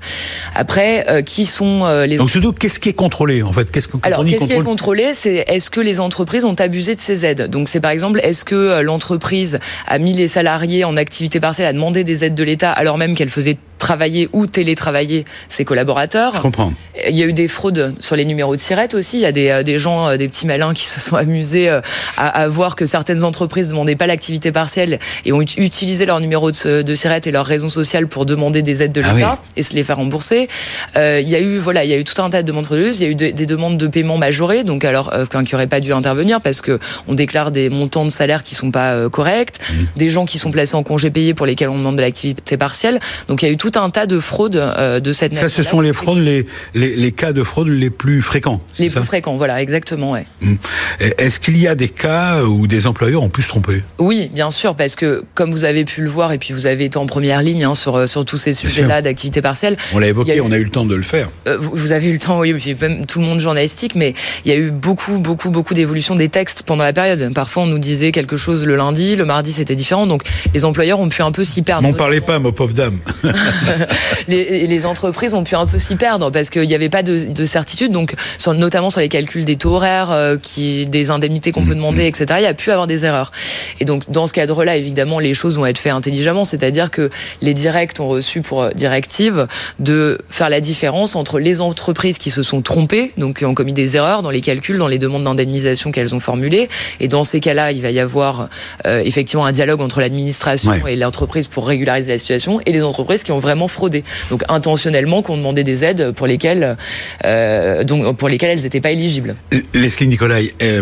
Après, 0.55 1.23
qui 1.25 1.45
sont 1.45 1.85
les... 2.05 2.17
Donc 2.17 2.29
surtout, 2.29 2.51
qu'est-ce 2.51 2.79
qui 2.79 2.89
est 2.89 2.93
contrôlé 2.93 3.43
en 3.43 3.51
fait? 3.51 3.71
Qu'est-ce 3.71 3.87
Alors, 4.03 4.25
qu'est-ce 4.25 4.45
qui 4.45 4.53
est 4.53 4.63
contrôlé 4.63 5.13
C'est 5.13 5.45
est-ce 5.47 5.69
que 5.69 5.79
les 5.79 5.99
entreprises 5.99 6.43
ont 6.43 6.55
abusé 6.55 6.95
de 6.95 6.99
ces 6.99 7.25
aides? 7.25 7.49
Donc 7.49 7.69
c'est 7.69 7.79
par 7.79 7.91
exemple, 7.91 8.19
est-ce 8.23 8.45
que 8.45 8.81
l'entreprise 8.81 9.59
a 9.87 9.97
mis 9.97 10.13
les 10.13 10.27
salariés 10.27 10.83
en 10.83 10.97
activité 10.97 11.39
partielle, 11.39 11.67
a 11.67 11.73
demandé 11.73 12.03
des 12.03 12.23
aides 12.23 12.35
de 12.35 12.43
l'État 12.43 12.71
alors 12.71 12.97
même 12.97 13.15
qu'elle 13.15 13.29
faisait 13.29 13.57
travailler 13.83 14.29
ou 14.31 14.47
télétravailler 14.47 15.25
ses 15.49 15.65
collaborateurs. 15.65 16.35
Je 16.37 16.41
comprends. 16.41 16.73
Il 17.09 17.17
y 17.17 17.21
a 17.21 17.25
eu 17.25 17.33
des 17.33 17.49
fraudes 17.49 17.95
sur 17.99 18.15
les 18.15 18.23
numéros 18.23 18.55
de 18.55 18.61
SIRET 18.61 18.93
aussi. 18.93 19.17
Il 19.17 19.21
y 19.21 19.25
a 19.25 19.33
des, 19.33 19.49
euh, 19.49 19.63
des 19.63 19.77
gens, 19.77 20.07
euh, 20.07 20.17
des 20.17 20.29
petits 20.29 20.47
malins 20.47 20.73
qui 20.73 20.85
se 20.93 21.01
sont 21.01 21.17
amusés 21.17 21.67
euh, 21.69 21.81
à, 22.15 22.27
à 22.27 22.47
voir 22.47 22.77
que 22.77 22.85
certaines 22.85 23.25
entreprises 23.25 23.67
ne 23.67 23.71
demandaient 23.71 23.97
pas 23.97 24.07
l'activité 24.07 24.53
partielle 24.53 24.99
et 25.25 25.33
ont 25.33 25.41
utilisé 25.41 26.05
leur 26.05 26.21
numéro 26.21 26.49
de, 26.51 26.81
de 26.81 26.95
SIRET 26.95 27.21
et 27.25 27.31
leur 27.31 27.45
raison 27.45 27.67
sociale 27.67 28.07
pour 28.07 28.25
demander 28.25 28.61
des 28.61 28.83
aides 28.83 28.93
de 28.93 29.01
ah 29.03 29.13
l'État 29.13 29.39
et 29.57 29.63
se 29.63 29.75
les 29.75 29.83
faire 29.83 29.97
rembourser. 29.97 30.47
Euh, 30.95 31.19
il 31.21 31.27
y 31.27 31.35
a 31.35 31.41
eu 31.41 31.57
voilà, 31.57 31.83
il 31.83 31.91
y 31.91 31.93
a 31.93 31.97
eu 31.97 32.05
tout 32.05 32.21
un 32.21 32.29
tas 32.29 32.41
de 32.41 32.47
demandes 32.47 32.65
frauduleuses. 32.65 33.01
Il 33.01 33.03
y 33.03 33.07
a 33.07 33.09
eu 33.11 33.15
des 33.33 33.45
demandes 33.45 33.77
de 33.77 33.87
paiement 33.87 34.17
majorées, 34.17 34.63
donc 34.63 34.85
alors 34.85 35.11
euh, 35.13 35.25
qui 35.25 35.55
n'auraient 35.55 35.67
pas 35.67 35.81
dû 35.81 35.91
intervenir 35.91 36.39
parce 36.39 36.61
que 36.61 36.79
on 37.09 37.15
déclare 37.15 37.51
des 37.51 37.69
montants 37.69 38.05
de 38.05 38.11
salaire 38.11 38.43
qui 38.43 38.55
sont 38.55 38.71
pas 38.71 39.09
corrects, 39.09 39.59
mmh. 39.59 39.73
des 39.97 40.09
gens 40.09 40.25
qui 40.25 40.39
sont 40.39 40.51
placés 40.51 40.75
en 40.75 40.83
congé 40.83 41.09
payé 41.09 41.33
pour 41.33 41.45
lesquels 41.45 41.69
on 41.69 41.77
demande 41.77 41.97
de 41.97 42.01
l'activité 42.01 42.55
partielle. 42.55 43.01
Donc 43.27 43.41
il 43.41 43.47
y 43.47 43.49
a 43.49 43.51
eu 43.51 43.57
tout 43.57 43.72
un 43.77 43.89
tas 43.89 44.05
de 44.05 44.19
fraudes 44.19 44.55
euh, 44.55 44.99
de 44.99 45.11
cette 45.11 45.33
nature. 45.33 45.49
Ça, 45.49 45.55
ce 45.55 45.63
sont 45.63 45.81
les 45.81 45.93
fraudes, 45.93 46.19
les, 46.19 46.45
les, 46.73 46.95
les, 46.95 47.11
cas 47.11 47.33
de 47.33 47.43
fraude 47.43 47.67
les 47.67 47.89
plus 47.89 48.21
fréquents. 48.21 48.61
Les 48.79 48.89
plus 48.89 49.03
fréquents, 49.03 49.35
voilà, 49.35 49.61
exactement. 49.61 50.11
Ouais. 50.11 50.25
Hum. 50.43 50.57
Est-ce 50.99 51.39
qu'il 51.39 51.57
y 51.57 51.67
a 51.67 51.75
des 51.75 51.89
cas 51.89 52.43
où 52.43 52.67
des 52.67 52.87
employeurs 52.87 53.23
ont 53.23 53.29
pu 53.29 53.41
se 53.41 53.49
tromper? 53.49 53.83
Oui, 53.99 54.29
bien 54.33 54.51
sûr, 54.51 54.75
parce 54.75 54.95
que 54.95 55.23
comme 55.33 55.51
vous 55.51 55.65
avez 55.65 55.85
pu 55.85 56.01
le 56.01 56.09
voir, 56.09 56.31
et 56.31 56.37
puis 56.37 56.53
vous 56.53 56.67
avez 56.67 56.85
été 56.85 56.97
en 56.97 57.05
première 57.05 57.41
ligne 57.41 57.63
hein, 57.63 57.75
sur, 57.75 58.07
sur 58.07 58.25
tous 58.25 58.37
ces 58.37 58.53
sujets-là 58.53 59.01
d'activité 59.01 59.41
partielle. 59.41 59.77
On 59.93 59.99
l'a 59.99 60.07
évoqué, 60.07 60.41
on 60.41 60.51
a 60.51 60.57
eu 60.57 60.63
le 60.63 60.69
temps 60.69 60.85
de 60.85 60.95
le 60.95 61.03
faire. 61.03 61.29
Euh, 61.47 61.57
vous, 61.59 61.91
avez 61.91 62.09
eu 62.09 62.13
le 62.13 62.19
temps, 62.19 62.39
oui, 62.39 62.49
et 62.49 62.53
puis 62.53 62.75
même 62.79 63.05
tout 63.05 63.19
le 63.19 63.25
monde 63.25 63.39
journalistique, 63.39 63.95
mais 63.95 64.13
il 64.45 64.51
y 64.51 64.55
a 64.55 64.57
eu 64.57 64.71
beaucoup, 64.71 65.19
beaucoup, 65.19 65.49
beaucoup 65.49 65.73
d'évolution 65.73 66.15
des 66.15 66.29
textes 66.29 66.63
pendant 66.63 66.83
la 66.83 66.93
période. 66.93 67.33
Parfois, 67.33 67.63
on 67.63 67.67
nous 67.67 67.79
disait 67.79 68.11
quelque 68.11 68.37
chose 68.37 68.65
le 68.65 68.75
lundi, 68.75 69.15
le 69.15 69.25
mardi, 69.25 69.53
c'était 69.53 69.75
différent, 69.75 70.07
donc 70.07 70.23
les 70.53 70.65
employeurs 70.65 70.99
ont 70.99 71.09
pu 71.09 71.21
un 71.21 71.31
peu 71.31 71.43
s'y 71.43 71.61
perdre. 71.61 71.87
M'en 71.87 71.93
parlez 71.93 72.21
pas, 72.21 72.39
ma 72.39 72.51
pauvre 72.51 72.73
dame. 72.73 72.97
les, 74.27 74.67
les, 74.67 74.85
entreprises 74.85 75.33
ont 75.33 75.43
pu 75.43 75.55
un 75.55 75.65
peu 75.65 75.77
s'y 75.77 75.95
perdre 75.95 76.29
parce 76.29 76.49
qu'il 76.49 76.67
n'y 76.67 76.75
avait 76.75 76.89
pas 76.89 77.03
de, 77.03 77.25
de, 77.25 77.45
certitude. 77.45 77.91
Donc, 77.91 78.13
sur, 78.37 78.53
notamment 78.53 78.89
sur 78.89 78.99
les 78.99 79.09
calculs 79.09 79.45
des 79.45 79.55
taux 79.55 79.75
horaires, 79.75 80.11
euh, 80.11 80.37
qui, 80.37 80.85
des 80.85 81.09
indemnités 81.09 81.51
qu'on 81.51 81.63
peut 81.63 81.71
mmh, 81.71 81.75
demander, 81.75 82.03
mmh. 82.03 82.07
etc. 82.07 82.25
Il 82.39 82.43
y 82.43 82.47
a 82.47 82.53
pu 82.53 82.71
avoir 82.71 82.87
des 82.87 83.05
erreurs. 83.05 83.31
Et 83.79 83.85
donc, 83.85 84.09
dans 84.09 84.27
ce 84.27 84.33
cadre-là, 84.33 84.75
évidemment, 84.75 85.19
les 85.19 85.33
choses 85.33 85.57
vont 85.57 85.65
être 85.65 85.77
faites 85.77 85.93
intelligemment. 85.93 86.43
C'est-à-dire 86.43 86.91
que 86.91 87.09
les 87.41 87.53
directs 87.53 87.99
ont 87.99 88.07
reçu 88.07 88.41
pour 88.41 88.69
directive 88.71 89.47
de 89.79 90.19
faire 90.29 90.49
la 90.49 90.59
différence 90.59 91.15
entre 91.15 91.39
les 91.39 91.61
entreprises 91.61 92.17
qui 92.17 92.31
se 92.31 92.43
sont 92.43 92.61
trompées, 92.61 93.11
donc 93.17 93.37
qui 93.39 93.45
ont 93.45 93.53
commis 93.53 93.73
des 93.73 93.95
erreurs 93.97 94.23
dans 94.23 94.29
les 94.29 94.41
calculs, 94.41 94.77
dans 94.77 94.87
les 94.87 94.97
demandes 94.97 95.23
d'indemnisation 95.23 95.91
qu'elles 95.91 96.15
ont 96.15 96.19
formulées. 96.19 96.69
Et 96.99 97.07
dans 97.07 97.23
ces 97.23 97.39
cas-là, 97.39 97.71
il 97.71 97.81
va 97.81 97.91
y 97.91 97.99
avoir 97.99 98.49
euh, 98.85 99.01
effectivement 99.03 99.45
un 99.45 99.51
dialogue 99.51 99.81
entre 99.81 99.99
l'administration 100.01 100.87
et 100.87 100.95
l'entreprise 100.95 101.47
pour 101.47 101.67
régulariser 101.67 102.11
la 102.11 102.17
situation, 102.17 102.59
et 102.65 102.71
les 102.71 102.83
entreprises 102.83 103.23
qui 103.23 103.31
ont 103.31 103.39
vraiment 103.43 103.67
fraudé 103.67 104.03
donc 104.29 104.43
intentionnellement 104.49 105.21
qu'on 105.21 105.37
demandait 105.37 105.63
des 105.63 105.83
aides 105.83 106.11
pour 106.11 106.27
lesquelles, 106.27 106.77
euh, 107.25 107.83
donc 107.83 108.17
pour 108.17 108.29
lesquelles 108.29 108.57
elles 108.57 108.63
n'étaient 108.63 108.81
pas 108.81 108.91
éligibles. 108.91 109.35
Leslie 109.73 110.07
Nicolai, 110.07 110.53
euh, 110.61 110.81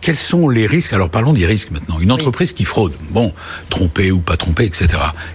quels 0.00 0.16
sont 0.16 0.48
les 0.48 0.66
risques? 0.66 0.92
Alors 0.92 1.08
parlons 1.08 1.32
des 1.32 1.46
risques 1.46 1.70
maintenant. 1.70 1.98
Une 2.00 2.12
entreprise 2.12 2.52
qui 2.52 2.64
fraude, 2.64 2.92
bon, 3.10 3.32
trompée 3.68 4.10
ou 4.12 4.18
pas 4.18 4.36
trompée, 4.36 4.64
etc. 4.64 4.88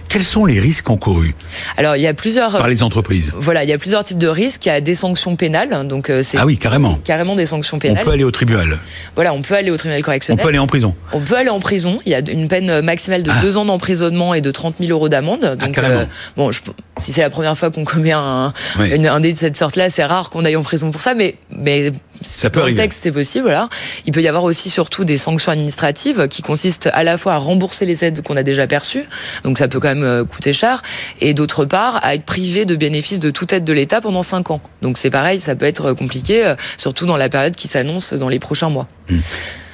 Quels 0.08 0.24
sont 0.24 0.44
les 0.44 0.60
risques 0.60 0.88
encourus? 0.88 1.34
Alors 1.76 1.96
il 1.96 2.02
y 2.02 2.06
a 2.06 2.14
plusieurs 2.14 2.52
par 2.52 2.68
les 2.68 2.82
entreprises. 2.82 3.32
Voilà, 3.36 3.64
il 3.64 3.70
y 3.70 3.72
a 3.72 3.78
plusieurs 3.78 4.04
types 4.04 4.18
de 4.18 4.28
risques. 4.28 4.66
Il 4.66 4.68
y 4.68 4.72
a 4.72 4.80
des 4.80 4.94
sanctions 4.94 5.36
pénales, 5.36 5.86
donc 5.88 6.10
euh, 6.10 6.22
c'est 6.22 6.38
ah 6.38 6.46
oui 6.46 6.58
carrément 6.58 6.98
carrément 7.04 7.34
des 7.34 7.46
sanctions 7.46 7.78
pénales. 7.78 8.02
On 8.02 8.04
peut 8.04 8.12
aller 8.12 8.24
au 8.24 8.30
tribunal. 8.30 8.78
Voilà, 9.14 9.32
on 9.32 9.42
peut 9.42 9.54
aller 9.54 9.70
au 9.70 9.76
tribunal 9.76 10.02
correctionnel. 10.02 10.40
On 10.40 10.42
peut 10.42 10.48
aller 10.48 10.58
en 10.58 10.66
prison. 10.66 10.94
On 11.12 11.20
peut 11.20 11.36
aller 11.36 11.48
en 11.48 11.60
prison. 11.60 12.00
Il 12.06 12.12
y 12.12 12.14
a 12.14 12.20
une 12.20 12.48
peine 12.48 12.80
maximale 12.80 13.22
de 13.22 13.30
ah. 13.30 13.40
deux 13.42 13.56
ans 13.56 13.64
d'emprisonnement 13.64 14.34
et 14.34 14.40
de 14.40 14.50
30 14.50 14.76
000 14.80 14.90
euros 14.90 15.08
d'amende. 15.08 15.56
Donc 15.58 15.78
ah, 15.78 16.06
bon, 16.36 16.52
je, 16.52 16.60
si 16.98 17.12
c'est 17.12 17.20
la 17.20 17.30
première 17.30 17.56
fois 17.56 17.70
qu'on 17.70 17.84
commet 17.84 18.12
un, 18.12 18.52
un 18.78 19.20
dé 19.20 19.32
de 19.32 19.38
cette 19.38 19.56
sorte-là, 19.56 19.90
c'est 19.90 20.04
rare 20.04 20.30
qu'on 20.30 20.44
aille 20.44 20.56
en 20.56 20.62
prison 20.62 20.90
pour 20.90 21.02
ça, 21.02 21.14
mais, 21.14 21.36
mais 21.50 21.92
ça 22.22 22.50
peut 22.50 22.60
arriver. 22.60 22.88
c'est 22.90 23.12
possible. 23.12 23.44
Voilà. 23.44 23.68
Il 24.06 24.12
peut 24.12 24.22
y 24.22 24.28
avoir 24.28 24.44
aussi 24.44 24.70
surtout 24.70 25.04
des 25.04 25.18
sanctions 25.18 25.52
administratives 25.52 26.28
qui 26.28 26.42
consistent 26.42 26.88
à 26.92 27.04
la 27.04 27.18
fois 27.18 27.34
à 27.34 27.38
rembourser 27.38 27.86
les 27.86 28.04
aides 28.04 28.22
qu'on 28.22 28.36
a 28.36 28.42
déjà 28.42 28.66
perçues, 28.66 29.04
donc 29.44 29.58
ça 29.58 29.68
peut 29.68 29.80
quand 29.80 29.88
même 29.88 30.04
euh, 30.04 30.24
coûter 30.24 30.52
cher, 30.52 30.82
et 31.20 31.34
d'autre 31.34 31.64
part 31.64 32.04
à 32.04 32.14
être 32.14 32.24
privé 32.24 32.64
de 32.64 32.76
bénéfices 32.76 33.20
de 33.20 33.30
toute 33.30 33.52
aide 33.52 33.64
de 33.64 33.72
l'État 33.72 34.00
pendant 34.00 34.22
5 34.22 34.50
ans. 34.50 34.60
Donc 34.82 34.98
c'est 34.98 35.10
pareil, 35.10 35.40
ça 35.40 35.54
peut 35.54 35.66
être 35.66 35.92
compliqué, 35.92 36.46
euh, 36.46 36.54
surtout 36.76 37.06
dans 37.06 37.16
la 37.16 37.28
période 37.28 37.56
qui 37.56 37.68
s'annonce 37.68 38.12
dans 38.12 38.28
les 38.28 38.38
prochains 38.38 38.70
mois. 38.70 38.88
Mmh. 39.10 39.18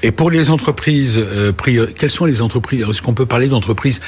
Et 0.03 0.11
pour 0.11 0.31
les 0.31 0.51
entreprises, 0.51 1.19
euh, 1.19 1.53
quelles 1.99 2.11
sont 2.11 2.25
les 2.25 2.43
entreprises 2.43 2.85
Est-ce 2.89 3.03
qu'on 3.03 3.15
peut 3.15 3.27
parler 3.27 3.49
d'entreprises 3.49 4.01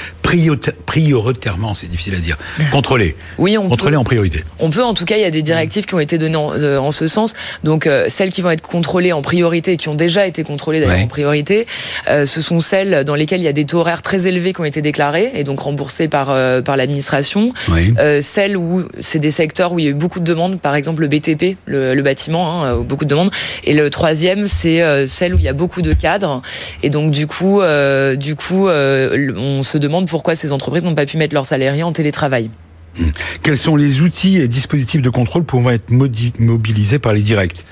prioritairement, 0.87 1.75
c'est 1.75 1.89
difficile 1.89 2.15
à 2.15 2.19
dire, 2.19 2.37
contrôlées? 2.73 3.15
Oui, 3.39 3.57
on 3.57 3.69
contrôlées 3.69 3.97
en 3.97 4.05
priorité. 4.05 4.41
On 4.59 4.71
peut, 4.71 4.83
en 4.83 4.95
tout 4.95 5.05
cas, 5.05 5.17
il 5.17 5.23
y 5.23 5.27
a 5.27 5.31
des 5.31 5.43
directives 5.43 5.87
qui 5.87 5.95
ont 5.95 6.01
été 6.01 6.19
données 6.19 6.37
en, 6.37 6.53
euh, 6.53 6.79
en 6.79 6.91
ce 6.91 7.07
sens. 7.07 7.35
Donc, 7.63 7.87
euh, 7.87 8.07
celles 8.09 8.31
qui 8.31 8.41
vont 8.41 8.51
être 8.51 8.63
contrôlées 8.63 9.13
en 9.13 9.23
priorité, 9.23 9.77
qui 9.77 9.89
ont 9.89 9.95
déjà 9.95 10.27
été 10.27 10.43
contrôlées 10.43 10.81
d'ailleurs 10.81 11.05
en 11.05 11.07
priorité, 11.07 11.67
euh, 12.09 12.27
ce 12.27 12.41
sont 12.41 12.61
celles 12.61 13.05
dans 13.05 13.15
lesquelles 13.15 13.41
il 13.41 13.45
y 13.45 13.49
a 13.49 13.53
des 13.53 13.65
taux 13.65 13.79
horaires 13.79 14.03
très 14.03 14.27
élevés 14.27 14.53
qui 14.53 14.61
ont 14.61 14.65
été 14.65 14.83
déclarés 14.83 15.31
et 15.35 15.45
donc 15.45 15.61
remboursés 15.61 16.09
par 16.09 16.25
par 16.65 16.77
l'administration. 16.77 17.53
Oui. 17.69 17.95
celles 18.23 18.57
où 18.57 18.89
c'est 18.99 19.19
des 19.19 19.31
secteurs 19.31 19.73
où 19.73 19.79
il 19.79 19.85
y 19.85 19.89
a 19.89 19.91
eu 19.91 19.95
beaucoup 19.95 20.21
de 20.21 20.25
demandes, 20.25 20.61
par 20.61 20.75
exemple 20.75 21.03
le 21.03 21.09
BTP, 21.09 21.57
le, 21.67 21.95
le 21.95 22.03
bâtiment, 22.03 22.65
hein, 22.65 22.77
beaucoup 22.79 23.05
de 23.05 23.11
demandes. 23.11 23.31
Et 23.65 23.75
le 23.75 23.91
troisième, 23.91 24.47
c'est 24.47 25.07
celle 25.07 25.35
où 25.35 25.39
il 25.39 25.45
y 25.45 25.49
a 25.49 25.53
beaucoup 25.53 25.83
de 25.83 25.84
cadres. 25.93 26.43
Et 26.83 26.91
donc 26.91 27.11
du 27.11 27.27
coup, 27.27 27.61
euh, 27.61 28.17
du 28.17 28.35
coup, 28.35 28.69
euh, 28.69 29.33
on 29.37 29.63
se 29.63 29.79
demande 29.79 30.09
pourquoi 30.09 30.35
ces 30.35 30.53
entreprises 30.53 30.85
n'ont 30.85 30.95
pas 30.95 31.07
pu 31.07 31.17
mettre 31.17 31.35
leurs 31.35 31.47
salariés 31.47 31.83
en 31.83 31.93
télétravail. 31.93 32.51
Quels 33.43 33.57
sont 33.57 33.77
les 33.77 34.01
outils 34.01 34.39
et 34.39 34.49
dispositifs 34.49 35.03
de 35.03 35.11
contrôle 35.11 35.45
pouvant 35.45 35.71
être 35.71 35.91
mobilisés 35.91 36.99
par 36.99 37.13
les 37.13 37.21
directs? 37.21 37.65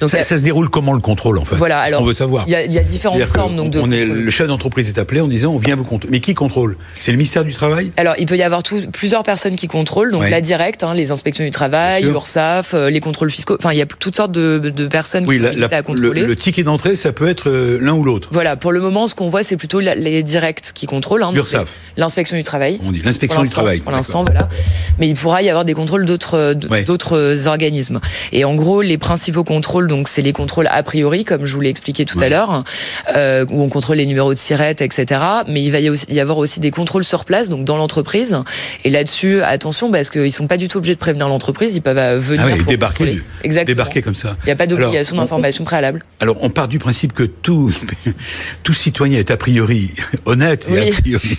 Donc 0.00 0.10
ça, 0.10 0.22
se 0.22 0.34
déroule 0.36 0.68
comment 0.68 0.92
le 0.92 1.00
contrôle 1.00 1.38
en 1.38 1.44
fait? 1.44 1.56
Voilà, 1.56 1.78
alors 1.80 2.02
on 2.02 2.04
veut 2.04 2.14
savoir. 2.14 2.44
Il 2.46 2.52
y, 2.52 2.78
a 2.78 2.84
différentes 2.84 3.22
formes 3.22 3.56
donc 3.56 3.70
de 3.70 3.80
on 3.80 3.90
est, 3.90 4.04
Le 4.04 4.30
chef 4.30 4.48
d'entreprise 4.48 4.88
est 4.88 4.98
appelé 4.98 5.20
en 5.20 5.28
disant 5.28 5.52
on 5.52 5.58
vient 5.58 5.76
vous 5.76 5.84
contrôler. 5.84 6.10
Mais 6.10 6.20
qui 6.20 6.34
contrôle? 6.34 6.76
C'est 7.00 7.10
le 7.10 7.16
ministère 7.16 7.44
du 7.44 7.52
travail? 7.52 7.92
Alors 7.96 8.14
il 8.18 8.26
peut 8.26 8.36
y 8.36 8.42
avoir 8.42 8.62
tout, 8.62 8.80
plusieurs 8.92 9.22
personnes 9.22 9.56
qui 9.56 9.68
contrôlent, 9.68 10.10
donc 10.10 10.28
la 10.28 10.40
directe, 10.40 10.84
hein, 10.84 10.94
les 10.94 11.10
inspections 11.10 11.44
du 11.44 11.50
travail, 11.50 12.04
l'URSSAF, 12.04 12.74
euh, 12.74 12.90
les 12.90 13.00
contrôles 13.00 13.30
fiscaux. 13.30 13.56
Enfin 13.58 13.72
il 13.72 13.78
y 13.78 13.82
a 13.82 13.86
toutes 13.86 14.16
sortes 14.16 14.32
de, 14.32 14.58
de 14.58 14.86
personnes 14.86 15.26
qui 15.26 15.38
sont 15.38 15.44
à 15.44 15.82
contrôler. 15.82 16.22
Le, 16.22 16.36
ticket 16.36 16.62
d'entrée 16.62 16.96
ça 16.96 17.12
peut 17.12 17.28
être 17.28 17.48
euh, 17.48 17.78
l'un 17.80 17.94
ou 17.94 18.04
l'autre. 18.04 18.28
Voilà, 18.32 18.56
pour 18.56 18.72
le 18.72 18.80
moment 18.80 19.06
ce 19.06 19.14
qu'on 19.14 19.28
voit 19.28 19.42
c'est 19.42 19.56
plutôt 19.56 19.80
les 19.80 20.22
directs 20.22 20.72
qui 20.74 20.86
contrôlent. 20.86 21.22
Hein, 21.22 21.32
L'URSSAF. 21.32 21.68
L'inspection 21.96 22.36
du 22.36 22.42
travail. 22.42 22.78
On 22.84 22.92
dit 22.92 23.02
l'inspection 23.02 23.42
du 23.42 23.48
travail. 23.48 23.80
Pour 23.80 23.92
l'instant 23.92 24.24
voilà. 24.24 24.48
Mais 24.98 25.08
il 25.08 25.14
pourra 25.14 25.42
y 25.42 25.48
avoir 25.48 25.64
des 25.64 25.74
contrôles 25.74 26.04
d'autres 26.04 26.54
d'autres 26.86 27.48
organismes. 27.48 28.00
Et 28.32 28.44
en 28.44 28.54
gros, 28.54 28.82
les 28.82 28.98
principaux 28.98 29.44
contrôles, 29.44 29.86
donc 29.86 30.08
c'est 30.08 30.22
les 30.22 30.32
contrôles 30.32 30.68
a 30.70 30.82
priori, 30.82 31.24
comme 31.24 31.44
je 31.44 31.54
vous 31.54 31.60
l'ai 31.60 31.70
expliqué 31.70 32.04
tout 32.04 32.18
à 32.20 32.28
l'heure, 32.28 32.64
euh, 33.14 33.44
où 33.50 33.62
on 33.62 33.68
contrôle 33.68 33.96
les 33.96 34.06
numéros 34.06 34.34
de 34.34 34.38
sirette, 34.38 34.82
etc. 34.82 35.20
Mais 35.48 35.62
il 35.62 35.70
va 35.70 35.80
y 35.80 36.20
avoir 36.20 36.38
aussi 36.38 36.60
des 36.60 36.70
contrôles 36.70 37.04
sur 37.04 37.24
place, 37.24 37.48
donc 37.48 37.64
dans 37.64 37.76
l'entreprise. 37.76 38.36
Et 38.84 38.90
là-dessus, 38.90 39.42
attention, 39.42 39.90
parce 39.90 40.10
qu'ils 40.10 40.32
sont 40.32 40.46
pas 40.46 40.56
du 40.56 40.68
tout 40.68 40.78
obligés 40.78 40.94
de 40.94 41.00
prévenir 41.00 41.28
l'entreprise, 41.28 41.74
ils 41.74 41.82
peuvent 41.82 41.98
euh, 41.98 42.18
venir 42.18 42.46
ah 42.48 42.62
débarquer, 42.62 43.22
Exactement. 43.42 43.74
débarquer 43.74 44.02
comme 44.02 44.14
ça. 44.14 44.36
Il 44.42 44.46
n'y 44.46 44.52
a 44.52 44.56
pas 44.56 44.66
d'obligation 44.66 45.16
d'information 45.16 45.64
préalable. 45.64 46.02
Alors, 46.20 46.36
on 46.40 46.50
part 46.50 46.68
du 46.68 46.78
principe 46.78 47.12
que 47.12 47.24
tout, 47.24 47.72
tout 48.62 48.74
citoyen 48.74 49.18
est 49.18 49.30
a 49.30 49.36
priori 49.36 49.92
honnête 50.24 50.68
et, 50.70 50.90
a 50.90 50.92
priori, 50.92 51.38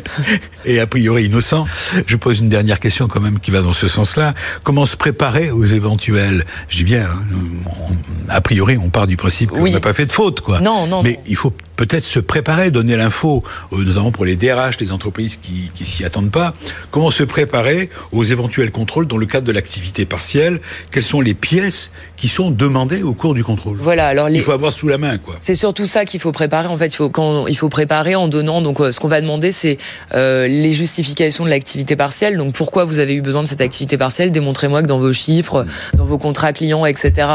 et 0.64 0.80
a 0.80 0.86
priori 0.86 1.26
innocent. 1.26 1.66
Je 2.06 2.16
pose 2.16 2.40
une 2.40 2.48
dernière 2.56 2.80
question 2.80 3.06
quand 3.06 3.20
même 3.20 3.38
qui 3.38 3.50
va 3.50 3.60
dans 3.60 3.74
ce 3.74 3.86
sens-là. 3.86 4.32
Comment 4.62 4.86
se 4.86 4.96
préparer 4.96 5.50
aux 5.50 5.64
éventuels, 5.64 6.46
je 6.68 6.78
dis 6.78 6.84
bien, 6.84 7.04
hein, 7.04 7.94
a 8.30 8.40
priori, 8.40 8.78
on 8.78 8.88
part 8.88 9.06
du 9.06 9.18
principe 9.18 9.50
qu'on 9.50 9.68
n'a 9.68 9.80
pas 9.80 9.92
fait 9.92 10.06
de 10.06 10.12
faute, 10.12 10.40
quoi. 10.40 10.60
Non, 10.60 10.86
non. 10.86 11.02
Mais 11.02 11.20
il 11.26 11.36
faut 11.36 11.52
peut-être 11.76 12.04
se 12.04 12.18
préparer, 12.18 12.70
donner 12.70 12.96
l'info, 12.96 13.42
euh, 13.72 13.84
notamment 13.84 14.10
pour 14.10 14.24
les 14.24 14.36
DRH, 14.36 14.78
les 14.80 14.92
entreprises 14.92 15.36
qui, 15.36 15.70
qui 15.74 15.84
s'y 15.84 16.04
attendent 16.04 16.30
pas. 16.30 16.54
Comment 16.90 17.10
se 17.10 17.22
préparer 17.22 17.90
aux 18.12 18.24
éventuels 18.24 18.70
contrôles 18.70 19.06
dans 19.06 19.18
le 19.18 19.26
cadre 19.26 19.46
de 19.46 19.52
l'activité 19.52 20.06
partielle? 20.06 20.60
Quelles 20.90 21.02
sont 21.02 21.20
les 21.20 21.34
pièces 21.34 21.90
qui 22.16 22.28
sont 22.28 22.50
demandées 22.50 23.02
au 23.02 23.12
cours 23.12 23.34
du 23.34 23.44
contrôle? 23.44 23.76
Voilà. 23.78 24.06
Alors 24.06 24.30
il 24.30 24.42
faut 24.42 24.52
avoir 24.52 24.72
sous 24.72 24.88
la 24.88 24.98
main, 24.98 25.18
quoi. 25.18 25.36
C'est 25.42 25.54
surtout 25.54 25.86
ça 25.86 26.04
qu'il 26.04 26.20
faut 26.20 26.32
préparer. 26.32 26.68
En 26.68 26.76
fait, 26.76 26.86
il 26.86 26.96
faut 26.96 27.10
quand 27.10 27.46
il 27.46 27.56
faut 27.56 27.68
préparer 27.68 28.14
en 28.14 28.28
donnant. 28.28 28.62
Donc, 28.62 28.80
euh, 28.80 28.92
ce 28.92 29.00
qu'on 29.00 29.08
va 29.08 29.20
demander, 29.20 29.52
c'est 29.52 29.78
euh, 30.14 30.46
les 30.46 30.72
justifications 30.72 31.44
de 31.44 31.50
l'activité 31.50 31.96
partielle. 31.96 32.36
Donc, 32.36 32.54
pourquoi 32.54 32.84
vous 32.84 32.98
avez 32.98 33.14
eu 33.14 33.20
besoin 33.20 33.42
de 33.42 33.48
cette 33.48 33.60
activité 33.60 33.98
partielle? 33.98 34.30
Démontrez-moi 34.32 34.82
que 34.82 34.86
dans 34.86 34.98
vos 34.98 35.12
chiffres, 35.12 35.66
dans 35.94 36.04
vos 36.04 36.18
contrats 36.18 36.52
clients, 36.52 36.86
etc., 36.86 37.28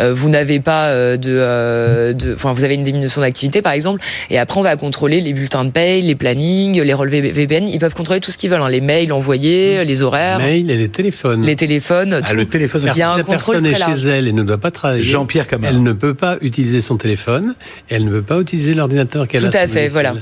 euh, 0.00 0.14
vous 0.14 0.28
n'avez 0.28 0.60
pas 0.60 0.90
de, 0.92 2.12
de, 2.12 2.34
enfin, 2.34 2.52
vous 2.52 2.64
avez 2.64 2.74
une 2.74 2.84
diminution 2.84 3.20
d'activité, 3.20 3.62
par 3.62 3.72
exemple 3.72 3.79
exemple. 3.80 4.02
Et 4.30 4.38
après, 4.38 4.60
on 4.60 4.62
va 4.62 4.76
contrôler 4.76 5.20
les 5.20 5.32
bulletins 5.32 5.64
de 5.64 5.70
paye, 5.70 6.02
les 6.02 6.14
plannings, 6.14 6.80
les 6.80 6.94
relevés 6.94 7.32
VPN. 7.32 7.68
Ils 7.68 7.78
peuvent 7.78 7.94
contrôler 7.94 8.20
tout 8.20 8.30
ce 8.30 8.38
qu'ils 8.38 8.50
veulent, 8.50 8.60
hein. 8.60 8.68
les 8.68 8.80
mails 8.80 9.12
envoyés, 9.12 9.78
mmh. 9.78 9.82
les 9.82 10.02
horaires. 10.02 10.38
Les 10.38 10.44
mails 10.44 10.70
et 10.70 10.76
les 10.76 10.88
téléphones. 10.88 11.42
Les 11.42 11.56
téléphones. 11.56 12.20
Ah, 12.22 12.32
le 12.32 12.46
téléphone. 12.46 12.90
Il 12.94 12.98
y 12.98 13.02
a 13.02 13.12
un 13.12 13.22
contrôle 13.22 13.62
personne 13.62 13.62
très 13.62 13.92
est 13.92 13.96
chez 13.96 14.08
elle 14.08 14.28
et 14.28 14.32
ne 14.32 14.42
doit 14.42 14.58
pas 14.58 14.70
travailler. 14.70 15.02
Jean-Pierre 15.02 15.46
Camara. 15.46 15.72
Elle 15.72 15.82
ne 15.82 15.92
peut 15.92 16.14
pas 16.14 16.36
utiliser 16.42 16.80
son 16.80 16.96
téléphone. 16.96 17.54
Et 17.88 17.94
elle 17.94 18.04
ne 18.04 18.10
peut 18.10 18.22
pas 18.22 18.38
utiliser 18.40 18.74
l'ordinateur 18.74 19.26
qu'elle 19.26 19.44
a. 19.44 19.48
Tout 19.48 19.56
à 19.56 19.66
fait, 19.66 19.88
voilà. 19.88 20.14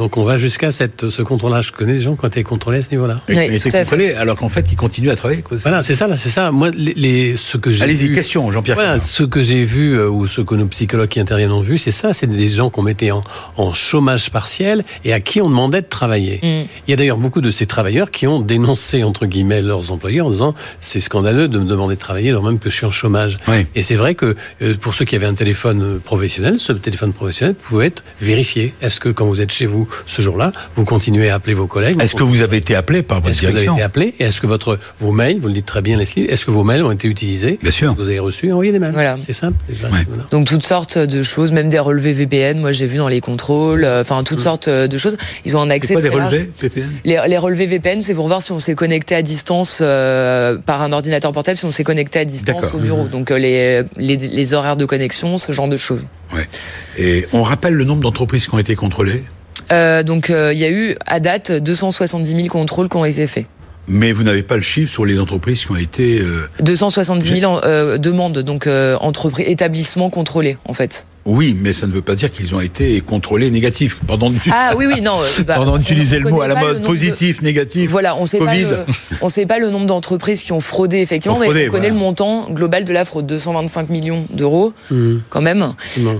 Donc 0.00 0.16
on 0.16 0.24
va 0.24 0.38
jusqu'à 0.38 0.70
cette, 0.70 1.10
ce 1.10 1.20
contrôle-là. 1.20 1.60
Je 1.60 1.72
connais 1.72 1.92
des 1.92 1.98
gens 1.98 2.16
qui 2.16 2.24
ont 2.24 2.28
été 2.28 2.42
contrôlés 2.42 2.78
à 2.78 2.82
ce 2.82 2.90
niveau-là. 2.90 3.20
Oui, 3.28 3.36
été 3.36 3.70
contrôlés 3.70 4.14
alors 4.14 4.34
qu'en 4.34 4.48
fait 4.48 4.72
ils 4.72 4.76
continuent 4.76 5.10
à 5.10 5.14
travailler. 5.14 5.42
Quoi. 5.42 5.58
Voilà, 5.58 5.82
c'est 5.82 5.94
ça, 5.94 6.08
c'est 6.16 6.30
ça. 6.30 6.52
Moi, 6.52 6.70
les, 6.70 6.94
les 6.94 7.36
ce 7.36 7.58
que 7.58 7.70
j'ai 7.70 7.84
Allez-y, 7.84 8.14
question, 8.14 8.50
Jean-Pierre. 8.50 8.76
Voilà, 8.76 8.98
ce 8.98 9.24
que 9.24 9.42
j'ai 9.42 9.62
vu 9.62 9.98
euh, 9.98 10.08
ou 10.08 10.26
ce 10.26 10.40
que 10.40 10.54
nos 10.54 10.64
psychologues 10.68 11.10
qui 11.10 11.20
interviennent 11.20 11.52
ont 11.52 11.60
vu, 11.60 11.76
c'est 11.76 11.90
ça. 11.90 12.14
C'est 12.14 12.26
des 12.26 12.48
gens 12.48 12.70
qu'on 12.70 12.80
mettait 12.80 13.10
en, 13.10 13.22
en, 13.58 13.74
chômage 13.74 14.30
partiel 14.30 14.86
et 15.04 15.12
à 15.12 15.20
qui 15.20 15.42
on 15.42 15.50
demandait 15.50 15.82
de 15.82 15.86
travailler. 15.86 16.40
Mm. 16.42 16.66
Il 16.86 16.90
y 16.90 16.92
a 16.94 16.96
d'ailleurs 16.96 17.18
beaucoup 17.18 17.42
de 17.42 17.50
ces 17.50 17.66
travailleurs 17.66 18.10
qui 18.10 18.26
ont 18.26 18.40
dénoncé 18.40 19.04
entre 19.04 19.26
guillemets 19.26 19.60
leurs 19.60 19.92
employeurs 19.92 20.28
en 20.28 20.30
disant 20.30 20.54
c'est 20.80 21.00
scandaleux 21.00 21.46
de 21.46 21.58
me 21.58 21.66
demander 21.66 21.96
de 21.96 22.00
travailler 22.00 22.30
alors 22.30 22.44
même 22.44 22.58
que 22.58 22.70
je 22.70 22.74
suis 22.76 22.86
en 22.86 22.90
chômage. 22.90 23.36
Oui. 23.48 23.66
Et 23.74 23.82
c'est 23.82 23.96
vrai 23.96 24.14
que 24.14 24.34
euh, 24.62 24.74
pour 24.80 24.94
ceux 24.94 25.04
qui 25.04 25.14
avaient 25.14 25.26
un 25.26 25.34
téléphone 25.34 26.00
professionnel, 26.02 26.58
ce 26.58 26.72
téléphone 26.72 27.12
professionnel 27.12 27.54
pouvait 27.54 27.88
être 27.88 28.02
vérifié. 28.18 28.72
Est-ce 28.80 28.98
que 28.98 29.10
quand 29.10 29.26
vous 29.26 29.42
êtes 29.42 29.52
chez 29.52 29.66
vous 29.66 29.89
ce 30.06 30.22
jour-là, 30.22 30.52
vous 30.76 30.84
continuez 30.84 31.30
à 31.30 31.36
appeler 31.36 31.54
vos 31.54 31.66
collègues. 31.66 32.00
Est-ce 32.00 32.14
que 32.14 32.22
vous 32.22 32.42
avez 32.42 32.56
été 32.56 32.74
appelé 32.74 33.02
par 33.02 33.20
votre 33.20 33.30
Est-ce 33.30 33.42
que 33.42 33.46
vous 33.46 33.56
avez 33.56 33.66
été 33.66 33.82
appelé 33.82 34.14
Et 34.18 34.24
est-ce 34.24 34.40
que 34.40 34.46
votre, 34.46 34.78
vos 35.00 35.12
mails, 35.12 35.38
vous 35.40 35.48
le 35.48 35.54
dites 35.54 35.66
très 35.66 35.82
bien 35.82 35.96
Leslie, 35.96 36.24
est-ce 36.24 36.44
que 36.44 36.50
vos 36.50 36.64
mails 36.64 36.84
ont 36.84 36.92
été 36.92 37.08
utilisés 37.08 37.58
Bien 37.62 37.70
sûr. 37.70 37.94
Vous 37.94 38.08
avez 38.08 38.18
reçu, 38.18 38.50
envoyé 38.52 38.72
des 38.72 38.78
mails. 38.78 38.92
Voilà. 38.92 39.16
C'est 39.24 39.32
simple. 39.32 39.56
Donc 40.30 40.46
toutes 40.46 40.64
sortes 40.64 40.98
de 40.98 41.22
choses, 41.22 41.52
même 41.52 41.68
des 41.68 41.78
relevés 41.78 42.12
VPN, 42.12 42.60
moi 42.60 42.72
j'ai 42.72 42.86
vu 42.86 42.98
dans 42.98 43.08
les 43.08 43.20
contrôles, 43.20 43.84
euh, 43.84 44.00
enfin 44.02 44.22
toutes 44.24 44.38
mmh. 44.38 44.42
sortes 44.42 44.68
euh, 44.68 44.88
de 44.88 44.98
choses. 44.98 45.16
Ils 45.44 45.56
ont 45.56 45.60
un 45.60 45.70
accès 45.70 45.94
pas 45.94 46.02
des 46.02 46.08
relevés 46.08 46.50
VPN 46.60 46.90
les, 47.04 47.38
relevés 47.38 47.66
VPN, 47.66 48.02
c'est 48.02 48.14
pour 48.14 48.26
voir 48.26 48.42
si 48.42 48.52
on 48.52 48.60
s'est 48.60 48.74
connecté 48.74 49.14
à 49.14 49.22
distance 49.22 49.78
euh, 49.80 50.56
par 50.58 50.82
un 50.82 50.92
ordinateur 50.92 51.32
portable, 51.32 51.56
si 51.56 51.64
on 51.64 51.70
s'est 51.70 51.84
connecté 51.84 52.18
à 52.18 52.24
distance 52.24 52.74
au 52.74 52.78
bureau. 52.78 53.04
Mmh. 53.04 53.08
Donc 53.08 53.30
les, 53.30 53.82
les, 53.96 54.16
les 54.16 54.54
horaires 54.54 54.76
de 54.76 54.84
connexion, 54.84 55.38
ce 55.38 55.52
genre 55.52 55.68
de 55.68 55.76
choses. 55.76 56.08
Ouais. 56.34 56.48
Et 56.98 57.26
on 57.32 57.42
rappelle 57.42 57.74
le 57.74 57.84
nombre 57.84 58.02
d'entreprises 58.02 58.46
qui 58.46 58.54
ont 58.54 58.58
été 58.58 58.76
contrôlées? 58.76 59.22
Euh, 59.72 60.02
donc 60.02 60.30
euh, 60.30 60.52
il 60.52 60.58
y 60.58 60.64
a 60.64 60.70
eu 60.70 60.96
à 61.06 61.20
date 61.20 61.52
270 61.52 62.34
000 62.34 62.48
contrôles 62.48 62.88
qui 62.88 62.96
ont 62.96 63.04
été 63.04 63.26
faits. 63.26 63.46
Mais 63.88 64.12
vous 64.12 64.22
n'avez 64.22 64.42
pas 64.42 64.56
le 64.56 64.62
chiffre 64.62 64.92
sur 64.92 65.04
les 65.04 65.18
entreprises 65.18 65.64
qui 65.64 65.72
ont 65.72 65.76
été... 65.76 66.20
Euh... 66.20 66.48
270 66.60 67.40
000 67.40 67.60
euh, 67.64 67.98
demandes, 67.98 68.38
donc 68.38 68.66
euh, 68.66 68.96
entreprises, 69.00 69.46
établissements 69.48 70.10
contrôlés 70.10 70.58
en 70.64 70.74
fait. 70.74 71.06
Oui, 71.26 71.54
mais 71.58 71.72
ça 71.72 71.86
ne 71.86 71.92
veut 71.92 72.02
pas 72.02 72.14
dire 72.14 72.30
qu'ils 72.30 72.54
ont 72.54 72.60
été 72.60 73.00
contrôlés 73.02 73.50
négatifs. 73.50 73.98
Pardon 74.06 74.32
ah 74.50 74.72
oui, 74.76 74.86
oui, 74.86 75.02
non. 75.02 75.20
Euh, 75.20 75.42
bah, 75.46 75.54
Pardon 75.56 75.76
d'utiliser 75.76 76.18
le 76.18 76.30
mot 76.30 76.40
à 76.40 76.48
la 76.48 76.54
mode, 76.54 76.82
positif, 76.82 77.42
négatif. 77.42 77.90
Voilà, 77.90 78.16
on 78.16 78.26
sait 78.26 78.38
pas 78.38 78.52
on 79.20 79.28
sait 79.28 79.46
pas 79.46 79.58
le 79.58 79.70
nombre 79.70 79.86
d'entreprises 79.86 80.42
qui 80.42 80.52
ont 80.52 80.60
fraudé 80.60 80.98
effectivement, 80.98 81.38
mais 81.38 81.68
on 81.68 81.70
connaît 81.70 81.90
le 81.90 81.94
montant 81.94 82.48
global 82.50 82.84
de 82.84 82.92
la 82.92 83.04
fraude, 83.04 83.26
225 83.26 83.90
millions 83.90 84.26
d'euros, 84.30 84.72
mmh. 84.90 85.16
quand 85.28 85.42
même. 85.42 85.74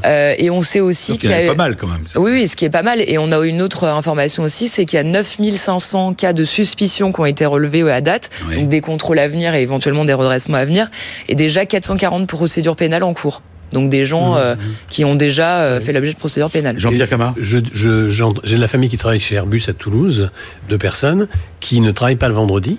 Euh, 0.04 0.34
et 0.36 0.50
on 0.50 0.62
sait 0.62 0.80
aussi 0.80 1.16
qu'il 1.16 1.30
y, 1.30 1.34
a 1.34 1.46
pas 1.46 1.54
mal 1.54 1.76
quand 1.76 1.86
même. 1.86 2.04
Oui, 2.16 2.32
oui, 2.32 2.48
ce 2.48 2.56
qui 2.56 2.64
est 2.64 2.70
pas 2.70 2.82
mal. 2.82 3.00
Et 3.00 3.16
on 3.18 3.32
a 3.32 3.44
une 3.44 3.62
autre 3.62 3.84
information 3.84 4.42
aussi, 4.42 4.68
c'est 4.68 4.84
qu'il 4.84 4.98
y 4.98 5.00
a 5.00 5.04
9500 5.04 6.14
cas 6.14 6.32
de 6.32 6.44
suspicion 6.44 7.12
qui 7.12 7.20
ont 7.20 7.26
été 7.26 7.46
relevés 7.46 7.90
à 7.90 8.00
date, 8.00 8.30
donc 8.54 8.68
des 8.68 8.80
contrôles 8.80 9.18
à 9.18 9.28
venir 9.28 9.54
et 9.54 9.62
éventuellement 9.62 10.04
des 10.04 10.12
redressements 10.12 10.58
à 10.58 10.64
venir, 10.64 10.88
et 11.28 11.34
déjà 11.34 11.64
440 11.64 12.28
procédures 12.28 12.76
pénales 12.76 13.02
en 13.02 13.14
cours. 13.14 13.42
Donc 13.72 13.90
des 13.90 14.04
gens 14.04 14.34
mmh. 14.34 14.38
euh, 14.38 14.56
qui 14.88 15.04
ont 15.04 15.14
déjà 15.14 15.60
euh, 15.60 15.80
fait 15.80 15.92
l'objet 15.92 16.12
de 16.12 16.18
procédures 16.18 16.50
pénales. 16.50 16.78
Jean-Pierre 16.78 17.08
Camard 17.08 17.34
J'ai 17.40 17.60
de 17.60 18.60
la 18.60 18.68
famille 18.68 18.88
qui 18.88 18.98
travaille 18.98 19.20
chez 19.20 19.36
Airbus 19.36 19.62
à 19.68 19.72
Toulouse, 19.72 20.30
deux 20.68 20.78
personnes, 20.78 21.28
qui 21.60 21.80
ne 21.80 21.90
travaillent 21.90 22.16
pas 22.16 22.28
le 22.28 22.34
vendredi. 22.34 22.78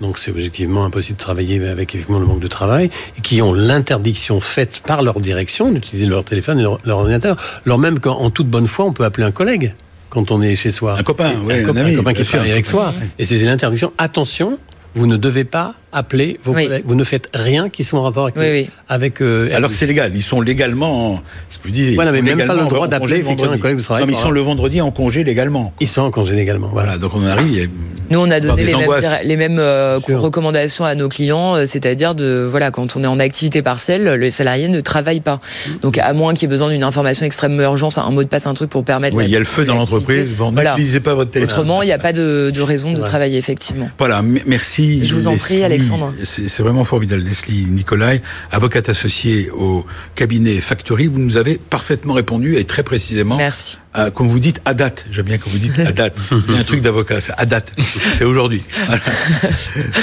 Donc 0.00 0.18
c'est 0.18 0.32
objectivement 0.32 0.84
impossible 0.84 1.16
de 1.16 1.22
travailler 1.22 1.64
avec 1.64 1.94
effectivement 1.94 2.18
le 2.18 2.26
manque 2.26 2.40
de 2.40 2.48
travail, 2.48 2.90
et 3.16 3.20
qui 3.20 3.40
ont 3.40 3.54
l'interdiction 3.54 4.40
faite 4.40 4.82
par 4.84 5.02
leur 5.02 5.20
direction 5.20 5.70
d'utiliser 5.70 6.06
leur 6.06 6.24
téléphone 6.24 6.58
et 6.58 6.62
leur, 6.62 6.80
ordinateur. 6.88 7.36
Alors 7.64 7.78
même 7.78 8.00
qu'en 8.00 8.30
toute 8.30 8.48
bonne 8.48 8.66
foi, 8.66 8.84
on 8.84 8.92
peut 8.92 9.04
appeler 9.04 9.26
un 9.26 9.30
collègue 9.30 9.74
quand 10.10 10.32
on 10.32 10.42
est 10.42 10.56
chez 10.56 10.72
soi. 10.72 10.96
Un 10.98 11.04
copain, 11.04 11.32
oui, 11.44 11.54
un, 11.54 11.64
copain, 11.64 11.86
un 11.86 11.94
copain 11.94 12.12
qui 12.12 12.24
travaille 12.24 12.50
avec 12.50 12.66
soi. 12.66 12.92
Et 13.18 13.24
c'est 13.24 13.38
l'interdiction. 13.38 13.92
Attention, 13.96 14.58
vous 14.94 15.06
ne 15.06 15.16
devez 15.16 15.44
pas 15.44 15.74
appeler 15.92 16.40
vos 16.44 16.52
collègues. 16.52 16.84
Vous 16.86 16.94
ne 16.94 17.04
faites 17.04 17.28
rien 17.34 17.68
qui 17.68 17.84
soit 17.84 18.00
en 18.00 18.02
rapport 18.02 18.24
avec. 18.24 18.36
Oui, 18.36 18.68
avec 18.88 19.20
euh, 19.20 19.50
Alors 19.54 19.70
que 19.70 19.76
c'est 19.76 19.86
légal. 19.86 20.12
Ils 20.14 20.22
sont 20.22 20.40
légalement. 20.40 21.22
Ce 21.50 21.58
que 21.58 21.64
vous 21.64 21.70
disiez. 21.70 21.94
Voilà, 21.94 22.12
mais 22.12 22.22
même 22.22 22.46
pas 22.46 22.54
le 22.54 22.64
droit 22.64 22.88
d'appeler 22.88 23.22
un 23.22 23.58
collègue 23.58 23.76
de 23.76 23.82
travail. 23.82 24.02
Non, 24.02 24.06
mais 24.06 24.14
ils 24.14 24.22
sont 24.22 24.30
le 24.30 24.40
vendredi 24.40 24.80
en 24.80 24.90
congé 24.90 25.24
légalement. 25.24 25.72
Ils 25.80 25.88
sont 25.88 26.02
en 26.02 26.10
congé 26.10 26.34
légalement. 26.34 26.68
Voilà. 26.72 26.98
donc 26.98 27.12
on 27.14 27.24
arrive. 27.24 27.68
Nous, 28.10 28.18
on 28.18 28.30
a 28.30 28.40
donné 28.40 28.64
les 28.64 28.74
mêmes, 28.74 28.90
les 29.24 29.36
mêmes, 29.36 29.58
euh, 29.58 29.98
recommandations 30.08 30.84
à 30.84 30.94
nos 30.94 31.08
clients, 31.08 31.56
euh, 31.56 31.64
c'est-à-dire 31.66 32.14
de 32.14 32.46
voilà, 32.48 32.70
quand 32.70 32.96
on 32.96 33.04
est 33.04 33.06
en 33.06 33.18
activité 33.18 33.62
partielle, 33.62 34.04
le 34.04 34.30
salarié 34.30 34.68
ne 34.68 34.80
travaille 34.80 35.20
pas. 35.20 35.40
Donc 35.80 35.96
à 35.98 36.12
moins 36.12 36.34
qu'il 36.34 36.42
y 36.42 36.44
ait 36.46 36.48
besoin 36.48 36.68
d'une 36.68 36.82
information 36.82 37.24
extrêmement 37.24 37.62
urgente, 37.62 37.96
un 37.96 38.10
mot 38.10 38.22
de 38.22 38.28
passe, 38.28 38.46
un 38.46 38.54
truc 38.54 38.68
pour 38.70 38.84
permettre. 38.84 39.16
Oui, 39.16 39.24
il 39.26 39.30
y 39.30 39.36
a 39.36 39.38
le 39.38 39.44
feu 39.44 39.64
dans 39.64 39.76
l'entreprise. 39.76 40.34
Bon, 40.34 40.52
n'utilisez 40.52 41.00
pas 41.00 41.14
votre 41.14 41.30
téléphone. 41.30 41.52
Autrement, 41.52 41.82
il 41.82 41.86
n'y 41.86 41.92
a 41.92 41.98
pas 41.98 42.12
de, 42.12 42.50
de 42.54 42.60
raison 42.60 42.92
de 42.92 43.00
travailler 43.00 43.38
effectivement. 43.38 43.88
Voilà, 43.98 44.22
merci. 44.46 45.04
Je 45.04 45.14
vous 45.14 45.26
en 45.26 45.36
prie, 45.36 45.62
Alexandre. 45.62 45.81
C'est 46.24 46.60
vraiment 46.60 46.84
formidable. 46.84 47.22
Leslie 47.22 47.66
Nicolai, 47.66 48.22
avocate 48.50 48.88
associée 48.88 49.50
au 49.50 49.86
cabinet 50.14 50.60
Factory, 50.60 51.06
vous 51.06 51.18
nous 51.18 51.36
avez 51.36 51.58
parfaitement 51.58 52.14
répondu 52.14 52.56
et 52.56 52.64
très 52.64 52.82
précisément. 52.82 53.36
Merci. 53.36 53.78
comme 54.14 54.28
vous 54.28 54.38
dites, 54.38 54.60
à 54.64 54.74
date. 54.74 55.06
J'aime 55.10 55.26
bien 55.26 55.38
quand 55.38 55.50
vous 55.50 55.58
dites 55.58 55.78
à 55.78 55.92
date. 55.92 56.16
Il 56.48 56.54
y 56.54 56.56
a 56.56 56.60
un 56.60 56.64
truc 56.64 56.80
d'avocat, 56.80 57.20
c'est 57.20 57.34
à 57.36 57.46
date. 57.46 57.72
C'est 58.14 58.24
aujourd'hui. 58.24 58.62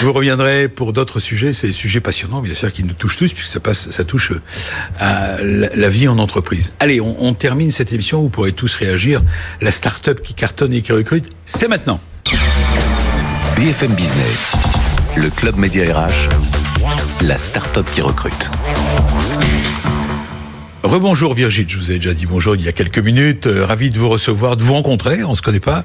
vous 0.01 0.13
reviendrez 0.13 0.67
pour 0.67 0.93
d'autres 0.93 1.19
sujets. 1.19 1.53
C'est 1.53 1.67
des 1.67 1.73
sujets 1.73 2.01
passionnants, 2.01 2.41
bien 2.41 2.53
sûr, 2.53 2.71
qui 2.71 2.83
nous 2.83 2.93
touchent 2.93 3.17
tous, 3.17 3.33
puisque 3.33 3.47
ça, 3.47 3.59
passe, 3.59 3.91
ça 3.91 4.03
touche 4.03 4.33
à 4.99 5.37
la, 5.41 5.89
vie 5.89 6.07
en 6.07 6.17
entreprise. 6.17 6.73
Allez, 6.79 7.01
on, 7.01 7.15
on 7.23 7.33
termine 7.33 7.71
cette 7.71 7.93
émission. 7.93 8.21
Vous 8.21 8.29
pourrez 8.29 8.51
tous 8.51 8.75
réagir. 8.75 9.21
La 9.61 9.71
start-up 9.71 10.21
qui 10.21 10.33
cartonne 10.33 10.73
et 10.73 10.81
qui 10.81 10.91
recrute, 10.91 11.29
c'est 11.45 11.67
maintenant. 11.67 11.99
BFM 13.55 13.93
Business, 13.93 14.53
le 15.19 15.29
club 15.29 15.57
média 15.57 15.83
RH, 15.83 16.29
la 17.21 17.37
start-up 17.37 17.85
qui 17.91 18.01
recrute. 18.01 18.49
Rebonjour 20.81 21.33
Virgile, 21.33 21.67
je 21.67 21.77
vous 21.77 21.91
ai 21.91 21.95
déjà 21.95 22.13
dit 22.13 22.25
bonjour 22.25 22.55
il 22.55 22.63
y 22.63 22.69
a 22.69 22.71
quelques 22.71 22.99
minutes. 22.99 23.45
Euh, 23.45 23.65
ravi 23.65 23.89
de 23.89 23.99
vous 23.99 24.07
recevoir, 24.07 24.55
de 24.55 24.63
vous 24.63 24.73
rencontrer. 24.73 25.25
On 25.25 25.35
se 25.35 25.41
connaît 25.41 25.59
pas. 25.59 25.83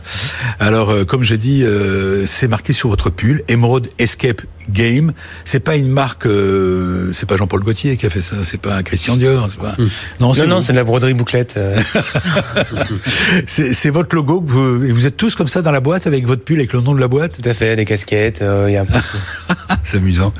Alors, 0.60 0.90
euh, 0.90 1.04
comme 1.04 1.24
j'ai 1.24 1.36
dit, 1.36 1.64
euh, 1.64 2.26
c'est 2.26 2.46
marqué 2.46 2.72
sur 2.72 2.88
votre 2.88 3.10
pull, 3.10 3.42
Emerald 3.48 3.88
Escape 3.98 4.42
Game. 4.70 5.12
C'est 5.44 5.60
pas 5.60 5.76
une 5.76 5.88
marque, 5.88 6.26
euh, 6.26 7.10
c'est 7.12 7.26
pas 7.26 7.36
Jean-Paul 7.36 7.62
Gaultier 7.62 7.96
qui 7.96 8.06
a 8.06 8.10
fait 8.10 8.22
ça, 8.22 8.36
c'est 8.42 8.60
pas 8.60 8.82
Christian 8.82 9.16
Dior, 9.16 9.48
pas. 9.60 9.76
Non, 10.20 10.32
non, 10.46 10.60
c'est 10.60 10.72
de 10.72 10.78
la 10.78 10.84
broderie 10.84 11.14
bouclette. 11.14 11.54
euh. 11.56 11.76
C'est 13.46 13.90
votre 13.90 14.14
logo. 14.14 14.40
que 14.40 14.50
Vous, 14.50 14.84
et 14.84 14.92
vous 14.92 15.06
êtes 15.06 15.16
tous 15.16 15.34
comme 15.34 15.48
ça 15.48 15.62
dans 15.62 15.72
la 15.72 15.80
boîte 15.80 16.06
avec 16.06 16.26
votre 16.26 16.42
pull 16.42 16.58
avec 16.58 16.72
le 16.72 16.80
nom 16.80 16.94
de 16.94 17.00
la 17.00 17.08
boîte. 17.08 17.40
Tout 17.40 17.48
à 17.48 17.54
fait, 17.54 17.76
des 17.76 17.84
casquettes, 17.84 18.42
euh, 18.42 18.70
y 18.70 18.76
a 18.76 18.82
un. 18.82 18.86
C'est 19.84 19.98
amusant. 19.98 20.32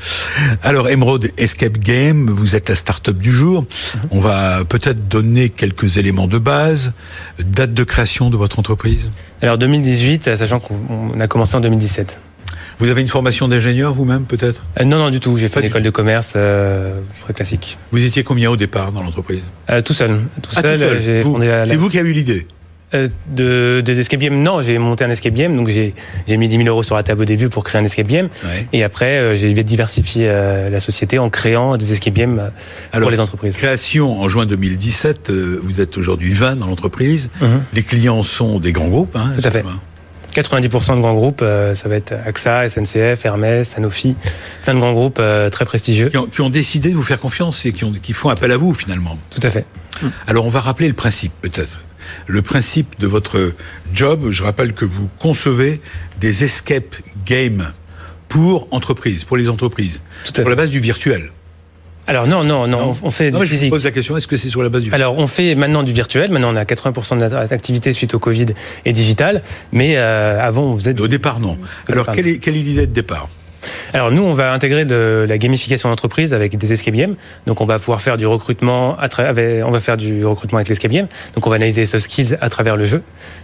Alors, 0.63 0.89
Emerald 0.89 1.31
Escape 1.37 1.77
Game, 1.77 2.29
vous 2.29 2.55
êtes 2.55 2.69
la 2.69 2.75
start-up 2.75 3.17
du 3.17 3.31
jour. 3.31 3.65
On 4.11 4.19
va 4.19 4.63
peut-être 4.65 5.07
donner 5.07 5.49
quelques 5.49 5.97
éléments 5.97 6.27
de 6.27 6.37
base. 6.37 6.93
Date 7.39 7.73
de 7.73 7.83
création 7.83 8.29
de 8.29 8.37
votre 8.37 8.59
entreprise? 8.59 9.09
Alors 9.41 9.57
2018, 9.57 10.27
euh, 10.27 10.35
sachant 10.37 10.59
qu'on 10.59 10.79
on 11.15 11.19
a 11.19 11.27
commencé 11.27 11.55
en 11.55 11.59
2017. 11.61 12.19
Vous 12.79 12.89
avez 12.89 13.01
une 13.01 13.07
formation 13.07 13.47
d'ingénieur 13.47 13.93
vous-même, 13.93 14.23
peut-être? 14.25 14.63
Euh, 14.79 14.83
non, 14.83 14.97
non, 14.97 15.09
du 15.09 15.19
tout. 15.19 15.37
J'ai 15.37 15.47
fait 15.47 15.61
une 15.61 15.67
école 15.67 15.83
de 15.83 15.89
commerce 15.89 16.33
euh, 16.35 16.99
très 17.23 17.33
classique. 17.33 17.77
Vous 17.91 18.03
étiez 18.03 18.23
combien 18.23 18.51
au 18.51 18.57
départ 18.57 18.91
dans 18.91 19.01
l'entreprise? 19.01 19.41
Euh, 19.69 19.81
tout 19.81 19.93
seul. 19.93 20.19
Tout 20.41 20.51
Ah, 20.57 20.61
seul, 20.61 20.79
la, 21.39 21.65
C'est 21.65 21.75
vous 21.77 21.89
qui 21.89 21.99
avez 21.99 22.09
eu 22.09 22.13
l'idée? 22.13 22.45
De, 22.93 23.11
de, 23.35 23.81
d'escape 23.81 24.21
game. 24.21 24.41
Non, 24.41 24.61
j'ai 24.61 24.77
monté 24.77 25.03
un 25.03 25.09
escape 25.09 25.33
game, 25.33 25.57
donc 25.57 25.67
j'ai, 25.67 25.93
mis 26.29 26.47
10 26.47 26.57
000 26.57 26.69
euros 26.69 26.81
sur 26.81 26.95
la 26.95 27.03
table 27.03 27.23
au 27.23 27.25
début 27.25 27.49
pour 27.49 27.65
créer 27.65 27.81
un 27.81 27.83
escape 27.83 28.07
game. 28.07 28.29
Ouais. 28.45 28.67
Et 28.71 28.83
après, 28.85 29.35
j'ai 29.35 29.51
diversifié 29.63 30.27
la 30.27 30.79
société 30.79 31.19
en 31.19 31.29
créant 31.29 31.75
des 31.75 31.91
escape 31.91 32.13
games 32.13 32.51
Alors, 32.93 33.07
pour 33.07 33.11
les 33.11 33.19
entreprises. 33.19 33.57
Création 33.57 34.21
en 34.21 34.29
juin 34.29 34.45
2017, 34.45 35.29
euh, 35.29 35.59
vous 35.61 35.81
êtes 35.81 35.97
aujourd'hui 35.97 36.31
20 36.33 36.55
dans 36.57 36.67
l'entreprise. 36.67 37.29
Mhm. 37.41 37.63
Les 37.73 37.83
clients 37.83 38.23
sont 38.23 38.59
des 38.59 38.71
grands 38.71 38.87
groupes. 38.87 39.15
Hein, 39.17 39.33
Tout 39.41 39.45
à 39.45 39.51
fait. 39.51 39.65
90% 40.35 40.97
de 40.97 41.01
grands 41.01 41.13
groupes, 41.13 41.41
euh, 41.41 41.75
ça 41.75 41.87
va 41.87 41.95
être 41.95 42.13
AXA, 42.25 42.67
SNCF, 42.67 43.23
Hermès, 43.25 43.69
Sanofi, 43.69 44.15
plein 44.63 44.73
de 44.73 44.79
grands 44.79 44.93
groupes 44.93 45.19
euh, 45.19 45.49
très 45.49 45.65
prestigieux. 45.65 46.09
Qui 46.09 46.17
ont, 46.17 46.25
qui 46.27 46.41
ont 46.41 46.49
décidé 46.49 46.89
de 46.89 46.95
vous 46.95 47.03
faire 47.03 47.19
confiance 47.19 47.65
et 47.65 47.71
qui, 47.71 47.85
ont, 47.85 47.93
qui 47.93 48.13
font 48.13 48.29
appel 48.29 48.51
à 48.51 48.57
vous 48.57 48.73
finalement. 48.73 49.17
Tout 49.31 49.39
à 49.43 49.49
fait. 49.49 49.65
Alors 50.27 50.45
on 50.45 50.49
va 50.49 50.59
rappeler 50.59 50.87
le 50.89 50.93
principe 50.93 51.31
peut-être. 51.41 51.79
Le 52.27 52.41
principe 52.41 52.99
de 52.99 53.07
votre 53.07 53.53
job, 53.93 54.27
je 54.29 54.43
rappelle 54.43 54.73
que 54.73 54.85
vous 54.85 55.09
concevez 55.19 55.79
des 56.19 56.43
escape 56.43 56.95
games 57.25 57.71
pour 58.27 58.67
entreprises, 58.71 59.23
pour 59.23 59.37
les 59.37 59.49
entreprises, 59.49 60.01
Tout 60.25 60.31
à 60.31 60.35
sur 60.35 60.43
fait. 60.43 60.49
la 60.49 60.55
base 60.55 60.69
du 60.69 60.79
virtuel. 60.79 61.31
Alors 62.07 62.27
non, 62.27 62.43
non, 62.43 62.67
non, 62.67 62.93
on, 63.01 63.07
on 63.07 63.11
fait 63.11 63.31
Non, 63.31 63.39
du 63.39 63.41
mais 63.41 63.45
je 63.47 63.51
vous 63.51 63.57
physique. 63.57 63.69
pose 63.71 63.83
la 63.83 63.91
question, 63.91 64.15
est-ce 64.15 64.27
que 64.27 64.37
c'est 64.37 64.49
sur 64.49 64.61
la 64.61 64.69
base 64.69 64.83
du 64.83 64.93
Alors, 64.93 65.17
on 65.17 65.25
fait 65.27 65.55
maintenant 65.55 65.81
du 65.83 65.91
virtuel. 65.91 66.29
Maintenant, 66.31 66.53
on 66.53 66.55
a 66.55 66.63
80% 66.63 67.15
de 67.15 67.19
notre 67.21 67.35
activité 67.53 67.93
suite 67.93 68.13
au 68.13 68.19
Covid 68.19 68.47
et 68.85 68.91
digital. 68.91 69.41
Mais 69.71 69.93
euh, 69.97 70.39
avant, 70.39 70.63
on 70.63 70.75
faisait 70.77 70.93
du... 70.93 71.01
Au 71.01 71.07
départ, 71.07 71.39
non. 71.39 71.57
Alors, 71.87 72.03
départ, 72.05 72.15
quelle 72.15 72.27
est, 72.27 72.37
quelle 72.37 72.55
est 72.57 72.61
l'idée 72.61 72.85
de 72.87 72.93
départ? 72.93 73.27
Alors, 73.93 74.11
nous, 74.11 74.23
on 74.23 74.33
va 74.33 74.51
intégrer 74.53 74.85
de 74.85 75.25
la 75.27 75.37
gamification 75.37 75.89
d'entreprise 75.89 76.33
avec 76.33 76.57
des 76.57 76.73
escape 76.73 76.93
games. 76.93 77.15
Donc, 77.47 77.61
on 77.61 77.65
va 77.65 77.79
pouvoir 77.79 78.01
faire 78.01 78.17
du 78.17 78.25
recrutement. 78.25 78.97
À 78.99 79.07
avec- 79.21 79.63
on 79.65 79.71
va 79.71 79.79
faire 79.79 79.97
du 79.97 80.25
recrutement 80.25 80.57
avec 80.57 80.69
l'escape 80.69 80.91
game. 80.91 81.07
Donc, 81.35 81.45
on 81.47 81.49
va 81.49 81.55
analyser 81.57 81.81
les 81.81 81.85
soft 81.87 82.05
skills 82.05 82.37
à 82.41 82.49
travers 82.49 82.75
le 82.77 82.85
jeu. 82.85 83.01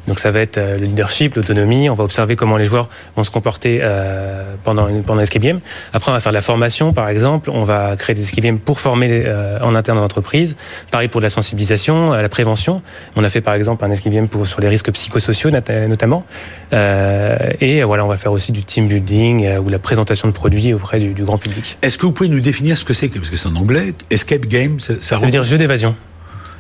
Donc, 0.08 0.20
ça 0.20 0.32
va 0.32 0.40
être 0.40 0.58
euh, 0.58 0.78
le 0.78 0.86
leadership, 0.86 1.36
l'autonomie. 1.36 1.90
On 1.90 1.94
va 1.94 2.04
observer 2.04 2.36
comment 2.36 2.58
les 2.58 2.66
joueurs 2.66 2.90
vont 3.16 3.24
se 3.24 3.32
comporter 3.32 3.80
euh, 3.82 4.44
pendant 4.64 4.88
une, 4.88 5.04
pendant 5.04 5.20
l'escape 5.20 5.42
game. 5.42 5.60
Après, 5.94 6.12
on 6.12 6.14
va 6.14 6.20
faire 6.20 6.32
de 6.32 6.38
la 6.38 6.42
formation, 6.42 6.92
par 6.94 7.08
exemple. 7.10 7.50
On 7.52 7.64
va 7.64 7.96
créer 7.96 8.16
des 8.16 8.22
escape 8.24 8.44
games 8.44 8.60
pour 8.60 8.80
former 8.80 9.24
euh, 9.26 9.60
en 9.62 9.76
interne 9.76 9.98
dans 9.98 10.02
l'entreprise. 10.04 10.56
Pareil 10.92 11.08
pour 11.08 11.22
de 11.22 11.26
la 11.26 11.30
sensibilisation, 11.30 12.14
euh, 12.14 12.22
la 12.22 12.30
prévention. 12.30 12.82
On 13.16 13.24
a 13.24 13.30
fait 13.30 13.42
par 13.42 13.54
exemple 13.54 13.86
un 13.86 13.92
escape 13.92 14.12
game 14.14 14.28
pour, 14.28 14.48
sur 14.48 14.60
les 14.62 14.68
risques 14.68 14.92
psychosociaux 14.92 15.52
not- 15.52 15.60
notamment. 15.88 16.26
Euh, 16.74 17.38
et 17.60 17.84
voilà, 17.84 18.06
on 18.06 18.08
va 18.08 18.18
faire 18.18 18.32
aussi 18.32 18.52
du 18.52 18.64
team 18.64 18.88
building 18.88 19.46
euh, 19.46 19.60
ou 19.60 19.70
la 19.70 19.80
présentation 19.80 20.11
de 20.28 20.34
produits 20.34 20.74
auprès 20.74 21.00
du, 21.00 21.14
du 21.14 21.24
grand 21.24 21.38
public. 21.38 21.78
Est-ce 21.82 21.98
que 21.98 22.06
vous 22.06 22.12
pouvez 22.12 22.30
nous 22.30 22.40
définir 22.40 22.78
ce 22.78 22.86
que 22.86 22.94
c'est 22.94 23.10
Parce 23.10 23.30
que 23.30 23.38
c'est 23.38 23.48
en 23.48 23.56
anglais, 23.56 23.94
escape 24.10 24.46
game, 24.46 24.80
ça, 24.80 24.94
ça 25.02 25.18
Ça 25.18 25.26
veut 25.26 25.32
dire 25.32 25.44
jeu 25.44 25.58
d'évasion. 25.58 25.96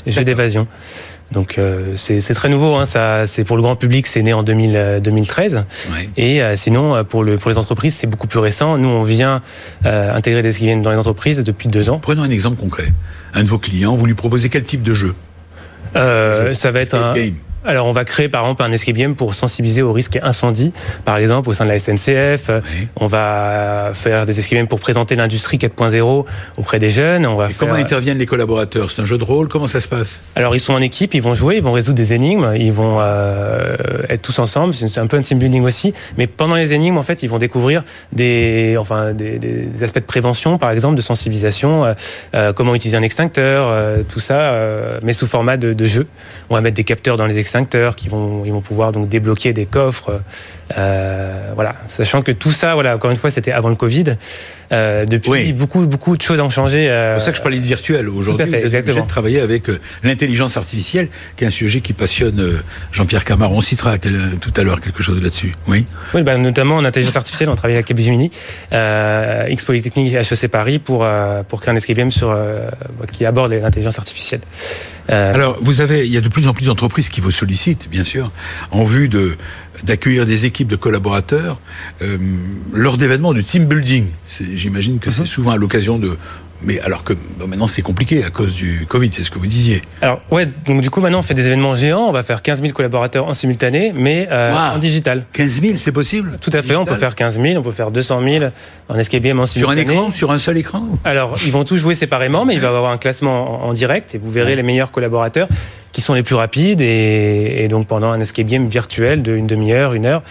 Jeu 0.07 0.23
d'évasion. 0.23 0.67
Donc 1.31 1.57
euh, 1.57 1.95
c'est 1.95 2.21
très 2.33 2.49
nouveau. 2.49 2.75
Hein, 2.75 2.85
ça, 2.85 3.25
c'est 3.25 3.43
pour 3.43 3.55
le 3.55 3.61
grand 3.61 3.75
public, 3.75 4.07
c'est 4.07 4.21
né 4.21 4.33
en 4.33 4.43
2000, 4.43 4.73
euh, 4.75 4.99
2013. 4.99 5.65
Ouais. 5.91 6.09
Et 6.17 6.41
euh, 6.41 6.55
sinon, 6.55 6.95
euh, 6.95 7.03
pour, 7.03 7.23
le, 7.23 7.37
pour 7.37 7.49
les 7.49 7.57
entreprises, 7.57 7.95
c'est 7.95 8.07
beaucoup 8.07 8.27
plus 8.27 8.39
récent. 8.39 8.77
Nous, 8.77 8.89
on 8.89 9.03
vient 9.03 9.41
euh, 9.85 10.13
intégrer 10.13 10.41
des 10.41 10.49
escape 10.49 10.67
games 10.67 10.81
dans 10.81 10.91
les 10.91 10.97
entreprises 10.97 11.43
depuis 11.43 11.69
deux 11.69 11.89
ans. 11.89 11.99
Prenons 11.99 12.23
un 12.23 12.29
exemple 12.29 12.59
concret. 12.59 12.91
Un 13.33 13.43
de 13.43 13.47
vos 13.47 13.59
clients, 13.59 13.95
vous 13.95 14.05
lui 14.05 14.13
proposez 14.13 14.49
quel 14.49 14.63
type 14.63 14.83
de 14.83 14.93
jeu? 14.93 15.15
Euh, 15.95 16.47
Jeu. 16.47 16.53
ça 16.53 16.71
va 16.71 16.81
être 16.81 16.95
Escape 16.95 17.03
un, 17.03 17.13
game. 17.13 17.35
Alors, 17.63 17.85
on 17.85 17.91
va 17.91 18.05
créer 18.05 18.27
par 18.27 18.41
exemple 18.41 18.63
un 18.63 18.71
escape 18.71 18.95
game 18.95 19.15
pour 19.15 19.35
sensibiliser 19.35 19.83
au 19.83 19.93
risque 19.93 20.17
incendie, 20.23 20.73
par 21.05 21.17
exemple 21.17 21.49
au 21.49 21.53
sein 21.53 21.65
de 21.65 21.69
la 21.69 21.77
SNCF. 21.77 22.49
Oui. 22.49 22.87
On 22.95 23.05
va 23.05 23.91
faire 23.93 24.25
des 24.25 24.39
escape 24.39 24.57
games 24.57 24.67
pour 24.67 24.79
présenter 24.79 25.15
l'industrie 25.15 25.57
4.0 25.57 26.25
auprès 26.57 26.79
des 26.79 26.89
jeunes. 26.89 27.27
On 27.27 27.35
va 27.35 27.45
Et 27.45 27.49
faire... 27.49 27.57
comment 27.59 27.73
interviennent 27.73 28.17
les 28.17 28.25
collaborateurs? 28.25 28.89
C'est 28.89 29.03
un 29.03 29.05
jeu 29.05 29.19
de 29.19 29.23
rôle? 29.23 29.47
Comment 29.47 29.67
ça 29.67 29.79
se 29.79 29.87
passe? 29.87 30.21
Alors, 30.35 30.55
ils 30.55 30.59
sont 30.59 30.73
en 30.73 30.81
équipe, 30.81 31.13
ils 31.13 31.21
vont 31.21 31.35
jouer, 31.35 31.57
ils 31.57 31.63
vont 31.63 31.71
résoudre 31.71 31.97
des 31.97 32.13
énigmes, 32.13 32.53
ils 32.55 32.73
vont 32.73 32.97
euh, 32.99 33.75
être 34.09 34.23
tous 34.23 34.39
ensemble. 34.39 34.73
C'est 34.73 34.97
un 34.97 35.07
peu 35.07 35.17
un 35.17 35.21
team 35.21 35.37
building 35.37 35.63
aussi. 35.63 35.93
Mais 36.17 36.25
pendant 36.25 36.55
les 36.55 36.73
énigmes, 36.73 36.97
en 36.97 37.03
fait, 37.03 37.21
ils 37.21 37.29
vont 37.29 37.37
découvrir 37.37 37.83
des, 38.11 38.75
enfin, 38.79 39.13
des, 39.13 39.37
des 39.37 39.83
aspects 39.83 39.99
de 39.99 40.05
prévention, 40.05 40.57
par 40.57 40.71
exemple, 40.71 40.95
de 40.95 41.01
sensibilisation, 41.01 41.85
euh, 41.85 41.93
euh, 42.33 42.53
comment 42.53 42.73
utiliser 42.73 42.97
un 42.97 43.03
extincteur, 43.03 43.67
euh, 43.69 44.01
tout 44.07 44.19
ça, 44.19 44.55
mais 45.03 45.13
sous 45.13 45.27
format 45.27 45.57
de, 45.57 45.73
de 45.73 45.85
jeu. 45.85 46.07
On 46.49 46.55
va 46.55 46.61
mettre 46.61 46.75
des 46.75 46.83
capteurs 46.83 47.17
dans 47.17 47.27
les 47.27 47.37
extincteurs 47.37 47.50
qui 47.95 48.07
vont, 48.07 48.45
vont 48.51 48.61
pouvoir 48.61 48.91
donc 48.91 49.09
débloquer 49.09 49.53
des 49.53 49.65
coffres. 49.65 50.21
Euh, 50.77 51.51
voilà, 51.55 51.75
sachant 51.87 52.21
que 52.21 52.31
tout 52.31 52.51
ça, 52.51 52.73
voilà, 52.73 52.95
encore 52.95 53.11
une 53.11 53.17
fois, 53.17 53.29
c'était 53.31 53.51
avant 53.51 53.69
le 53.69 53.75
Covid. 53.75 54.15
Euh, 54.71 55.05
depuis, 55.05 55.29
Oui. 55.29 55.53
beaucoup, 55.53 55.85
beaucoup 55.85 56.15
de 56.15 56.21
choses 56.21 56.39
ont 56.39 56.49
changé. 56.49 56.89
euh, 56.89 57.13
C'est 57.13 57.15
pour 57.15 57.25
ça 57.25 57.31
que 57.31 57.37
je 57.37 57.41
parlais 57.41 57.57
de 57.57 57.63
virtuel. 57.63 58.07
Aujourd'hui, 58.07 58.45
vous 58.45 58.55
êtes 58.55 58.73
obligé 58.75 59.01
de 59.01 59.07
travailler 59.07 59.41
avec 59.41 59.69
euh, 59.69 59.79
l'intelligence 60.03 60.55
artificielle, 60.55 61.09
qui 61.35 61.43
est 61.43 61.47
un 61.47 61.51
sujet 61.51 61.81
qui 61.81 61.91
passionne 61.93 62.61
Jean-Pierre 62.93 63.25
Camard. 63.25 63.51
On 63.51 63.61
citera 63.61 63.97
tout 63.97 64.53
à 64.55 64.63
l'heure 64.63 64.79
quelque 64.79 65.03
chose 65.03 65.21
là-dessus. 65.21 65.53
Oui. 65.67 65.85
Oui, 66.13 66.23
bah, 66.23 66.37
notamment 66.37 66.75
en 66.77 66.85
intelligence 66.85 67.17
artificielle, 67.17 67.49
on 67.49 67.55
travaille 67.55 67.75
avec 67.75 67.87
Capgemini, 67.87 68.31
X 68.71 69.65
Polytechnique 69.65 70.13
HEC 70.13 70.47
Paris 70.47 70.79
pour, 70.79 71.05
pour 71.49 71.61
créer 71.61 71.73
un 71.73 71.77
escape 71.77 71.97
game 71.97 72.11
sur, 72.11 72.35
qui 73.11 73.25
aborde 73.25 73.51
l'intelligence 73.51 73.99
artificielle. 73.99 74.41
Alors, 75.09 75.57
vous 75.61 75.81
avez, 75.81 76.05
il 76.05 76.13
y 76.13 76.17
a 76.17 76.21
de 76.21 76.29
plus 76.29 76.47
en 76.47 76.53
plus 76.53 76.67
d'entreprises 76.67 77.09
qui 77.09 77.19
vous 77.19 77.31
sollicitent, 77.31 77.89
bien 77.89 78.03
sûr, 78.05 78.31
en 78.71 78.83
vue 78.85 79.09
de 79.09 79.35
d'accueillir 79.83 80.25
des 80.25 80.45
équipes 80.45 80.60
de 80.69 80.75
collaborateurs 80.75 81.59
euh, 82.01 82.17
lors 82.73 82.97
d'événements 82.97 83.33
de 83.33 83.41
team 83.41 83.65
building. 83.65 84.05
J'imagine 84.53 84.99
que 84.99 85.09
Mhm. 85.09 85.15
c'est 85.15 85.25
souvent 85.25 85.51
à 85.51 85.57
l'occasion 85.57 85.97
de. 85.99 86.17
Mais 86.63 86.79
alors 86.81 87.03
que 87.03 87.13
bon, 87.39 87.47
maintenant 87.47 87.67
c'est 87.67 87.81
compliqué 87.81 88.23
à 88.23 88.29
cause 88.29 88.53
du 88.53 88.85
Covid, 88.87 89.09
c'est 89.11 89.23
ce 89.23 89.31
que 89.31 89.39
vous 89.39 89.47
disiez. 89.47 89.81
alors, 90.01 90.21
ouais, 90.29 90.47
donc 90.65 90.81
du 90.81 90.89
coup, 90.89 91.01
maintenant, 91.01 91.19
on 91.19 91.23
fait 91.23 91.33
des 91.33 91.47
événements 91.47 91.73
géants, 91.75 92.07
on 92.07 92.11
va 92.11 92.21
faire 92.23 92.41
15 92.41 92.61
000 92.61 92.73
collaborateurs 92.73 93.25
en 93.27 93.33
simultané, 93.33 93.93
mais 93.95 94.27
euh, 94.31 94.51
Wow. 94.51 94.75
en 94.75 94.77
digital. 94.77 95.25
15 95.33 95.61
000, 95.61 95.73
c'est 95.77 95.91
possible? 95.91 96.37
Tout 96.39 96.51
à 96.53 96.61
fait, 96.61 96.75
on 96.75 96.85
peut 96.85 96.95
faire 96.95 97.15
15 97.15 97.41
000, 97.41 97.55
on 97.57 97.63
peut 97.63 97.71
faire 97.71 97.89
200 97.91 98.21
000 98.23 98.45
en 98.89 98.95
escape 98.95 99.23
game 99.23 99.39
en 99.39 99.45
Sur 99.45 99.69
un 99.69 99.73
simultané. 99.73 99.97
écran, 99.97 100.11
sur 100.11 100.31
un 100.31 100.37
seul 100.37 100.57
écran? 100.57 100.85
Alors, 101.03 101.35
ils 101.45 101.51
vont 101.51 101.63
tous 101.63 101.77
jouer 101.77 101.95
séparément, 101.95 102.45
mais 102.45 102.53
il 102.53 102.59
va 102.61 102.67
y 102.67 102.69
avoir 102.69 102.91
un 102.91 102.97
classement 102.97 103.63
en, 103.65 103.69
en 103.69 103.73
direct 103.73 104.13
et 104.15 104.17
vous 104.17 104.29
verrez 104.31 104.55
les 104.55 104.63
meilleurs 104.63 104.91
collaborateurs 104.91 105.47
qui 105.91 105.99
sont 106.01 106.13
les 106.13 106.23
plus 106.23 106.35
rapides 106.35 106.79
et, 106.79 107.63
et 107.63 107.67
donc 107.67 107.85
pendant 107.87 108.11
un 108.11 108.19
escape 108.21 108.45
game 108.47 108.65
virtuel 108.67 109.23
de 109.23 109.35
une 109.35 109.47
demi-heure, 109.47 109.93
une 109.93 110.05
heure. 110.05 110.21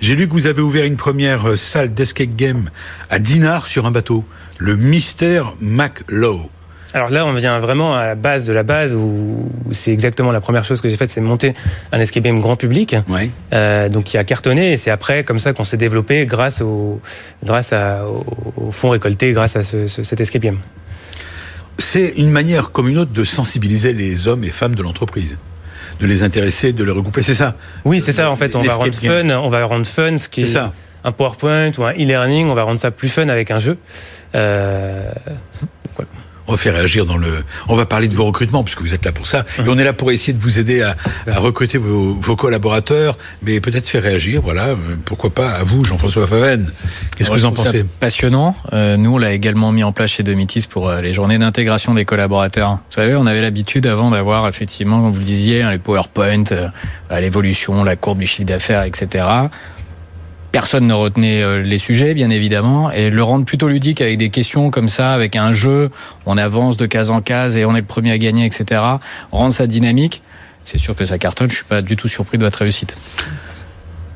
J'ai 0.00 0.14
lu 0.14 0.28
que 0.28 0.32
vous 0.32 0.46
avez 0.46 0.60
ouvert 0.62 0.84
une 0.84 0.96
première 0.96 1.48
euh, 1.48 1.56
salle 1.56 1.92
d'escape 1.92 2.36
game 2.36 2.70
à 3.10 3.18
Dinard 3.18 3.66
sur 3.66 3.84
un 3.86 3.90
bateau, 3.90 4.22
le 4.58 4.76
Mystère 4.76 5.54
MacLow. 5.60 6.50
Alors 6.94 7.10
là, 7.10 7.26
on 7.26 7.32
vient 7.34 7.58
vraiment 7.58 7.94
à 7.94 8.06
la 8.06 8.14
base 8.14 8.44
de 8.44 8.52
la 8.52 8.62
base 8.62 8.94
où 8.94 9.50
c'est 9.72 9.92
exactement 9.92 10.32
la 10.32 10.40
première 10.40 10.64
chose 10.64 10.80
que 10.80 10.88
j'ai 10.88 10.96
faite, 10.96 11.10
c'est 11.10 11.20
monter 11.20 11.52
un 11.92 12.00
escape 12.00 12.22
game 12.24 12.40
grand 12.40 12.56
public, 12.56 12.96
euh, 13.52 13.88
donc 13.90 14.04
qui 14.04 14.16
a 14.16 14.24
cartonné 14.24 14.72
et 14.72 14.76
c'est 14.78 14.90
après 14.90 15.22
comme 15.22 15.38
ça 15.38 15.52
qu'on 15.52 15.64
s'est 15.64 15.76
développé 15.76 16.24
grâce 16.24 16.62
au 16.62 16.98
grâce 17.44 17.74
à, 17.74 18.06
au, 18.08 18.24
au 18.56 18.70
fonds 18.72 18.88
récoltés 18.90 19.32
grâce 19.32 19.54
à 19.56 19.62
ce, 19.62 19.86
ce- 19.86 20.02
cet 20.02 20.20
escape 20.22 20.40
game. 20.42 20.58
C'est 21.78 22.14
une 22.16 22.30
manière 22.30 22.70
comme 22.72 22.88
une 22.88 22.98
autre 22.98 23.12
de 23.12 23.22
sensibiliser 23.24 23.92
les 23.92 24.26
hommes 24.26 24.42
et 24.44 24.48
femmes 24.48 24.74
de 24.74 24.82
l'entreprise, 24.82 25.36
de 26.00 26.06
les 26.06 26.22
intéresser, 26.22 26.72
de 26.72 26.82
les 26.84 26.90
regrouper, 26.90 27.22
c'est 27.22 27.34
ça 27.34 27.54
Oui, 27.84 28.00
c'est 28.00 28.12
ça 28.12 28.30
en 28.30 28.36
fait. 28.36 28.56
On 28.56 28.62
va 28.62 28.74
rendre 28.74 28.90
game. 29.00 29.28
fun, 29.28 29.36
on 29.38 29.48
va 29.50 29.62
rendre 29.64 29.86
fun 29.86 30.16
ce 30.16 30.28
qui 30.28 30.42
C'est 30.46 30.50
est 30.50 30.54
ça. 30.54 30.72
un 31.04 31.12
PowerPoint 31.12 31.70
ou 31.78 31.84
un 31.84 31.92
e-learning, 31.92 32.48
on 32.48 32.54
va 32.54 32.62
rendre 32.64 32.80
ça 32.80 32.90
plus 32.90 33.08
fun 33.08 33.28
avec 33.28 33.50
un 33.50 33.58
jeu. 33.58 33.76
Euh, 34.34 35.10
On 36.50 36.52
va 36.52 36.56
faire 36.56 36.72
réagir 36.74 37.04
dans 37.04 37.18
le. 37.18 37.44
On 37.68 37.76
va 37.76 37.84
parler 37.84 38.08
de 38.08 38.14
vos 38.14 38.24
recrutements 38.24 38.64
puisque 38.64 38.80
vous 38.80 38.94
êtes 38.94 39.04
là 39.04 39.12
pour 39.12 39.26
ça. 39.26 39.44
Et 39.58 39.68
on 39.68 39.76
est 39.76 39.84
là 39.84 39.92
pour 39.92 40.10
essayer 40.12 40.32
de 40.32 40.40
vous 40.42 40.58
aider 40.58 40.80
à, 40.80 40.96
à 41.30 41.38
recruter 41.40 41.76
vos, 41.76 42.14
vos 42.14 42.36
collaborateurs, 42.36 43.18
mais 43.42 43.60
peut-être 43.60 43.86
faire 43.86 44.02
réagir. 44.02 44.40
Voilà, 44.40 44.68
euh, 44.68 44.76
pourquoi 45.04 45.28
pas 45.28 45.50
à 45.50 45.62
vous, 45.62 45.84
Jean-François 45.84 46.26
Favenne. 46.26 46.70
Qu'est-ce 47.18 47.28
que 47.28 47.34
vous 47.34 47.44
en 47.44 47.52
pensez? 47.52 47.84
Passionnant. 48.00 48.56
Euh, 48.72 48.96
nous, 48.96 49.12
on 49.16 49.18
l'a 49.18 49.32
également 49.34 49.72
mis 49.72 49.84
en 49.84 49.92
place 49.92 50.12
chez 50.12 50.22
Domitis 50.22 50.66
pour 50.66 50.88
euh, 50.88 51.02
les 51.02 51.12
journées 51.12 51.36
d'intégration 51.36 51.92
des 51.92 52.06
collaborateurs. 52.06 52.76
Vous 52.76 52.94
savez, 52.94 53.14
on 53.14 53.26
avait 53.26 53.42
l'habitude 53.42 53.86
avant 53.86 54.10
d'avoir 54.10 54.48
effectivement, 54.48 55.02
comme 55.02 55.12
vous 55.12 55.18
le 55.18 55.24
disiez, 55.26 55.60
hein, 55.60 55.70
les 55.70 55.78
PowerPoint, 55.78 56.44
euh, 56.52 56.68
l'évolution, 57.20 57.84
la 57.84 57.96
courbe 57.96 58.20
du 58.20 58.26
chiffre 58.26 58.46
d'affaires, 58.48 58.84
etc. 58.84 59.26
Personne 60.52 60.86
ne 60.86 60.94
retenait 60.94 61.42
euh, 61.42 61.62
les 61.62 61.78
sujets, 61.78 62.14
bien 62.14 62.30
évidemment, 62.30 62.90
et 62.90 63.10
le 63.10 63.22
rendre 63.22 63.44
plutôt 63.44 63.68
ludique 63.68 64.00
avec 64.00 64.16
des 64.18 64.30
questions 64.30 64.70
comme 64.70 64.88
ça, 64.88 65.12
avec 65.12 65.36
un 65.36 65.52
jeu, 65.52 65.90
on 66.24 66.38
avance 66.38 66.76
de 66.78 66.86
case 66.86 67.10
en 67.10 67.20
case 67.20 67.56
et 67.56 67.64
on 67.66 67.74
est 67.76 67.80
le 67.80 67.86
premier 67.86 68.12
à 68.12 68.18
gagner, 68.18 68.46
etc. 68.46 68.80
Rendre 69.30 69.52
ça 69.52 69.66
dynamique, 69.66 70.22
c'est 70.64 70.78
sûr 70.78 70.94
que 70.96 71.04
ça 71.04 71.18
cartonne. 71.18 71.50
Je 71.50 71.56
suis 71.56 71.64
pas 71.64 71.82
du 71.82 71.96
tout 71.96 72.08
surpris 72.08 72.38
de 72.38 72.44
votre 72.44 72.60
réussite. 72.60 72.94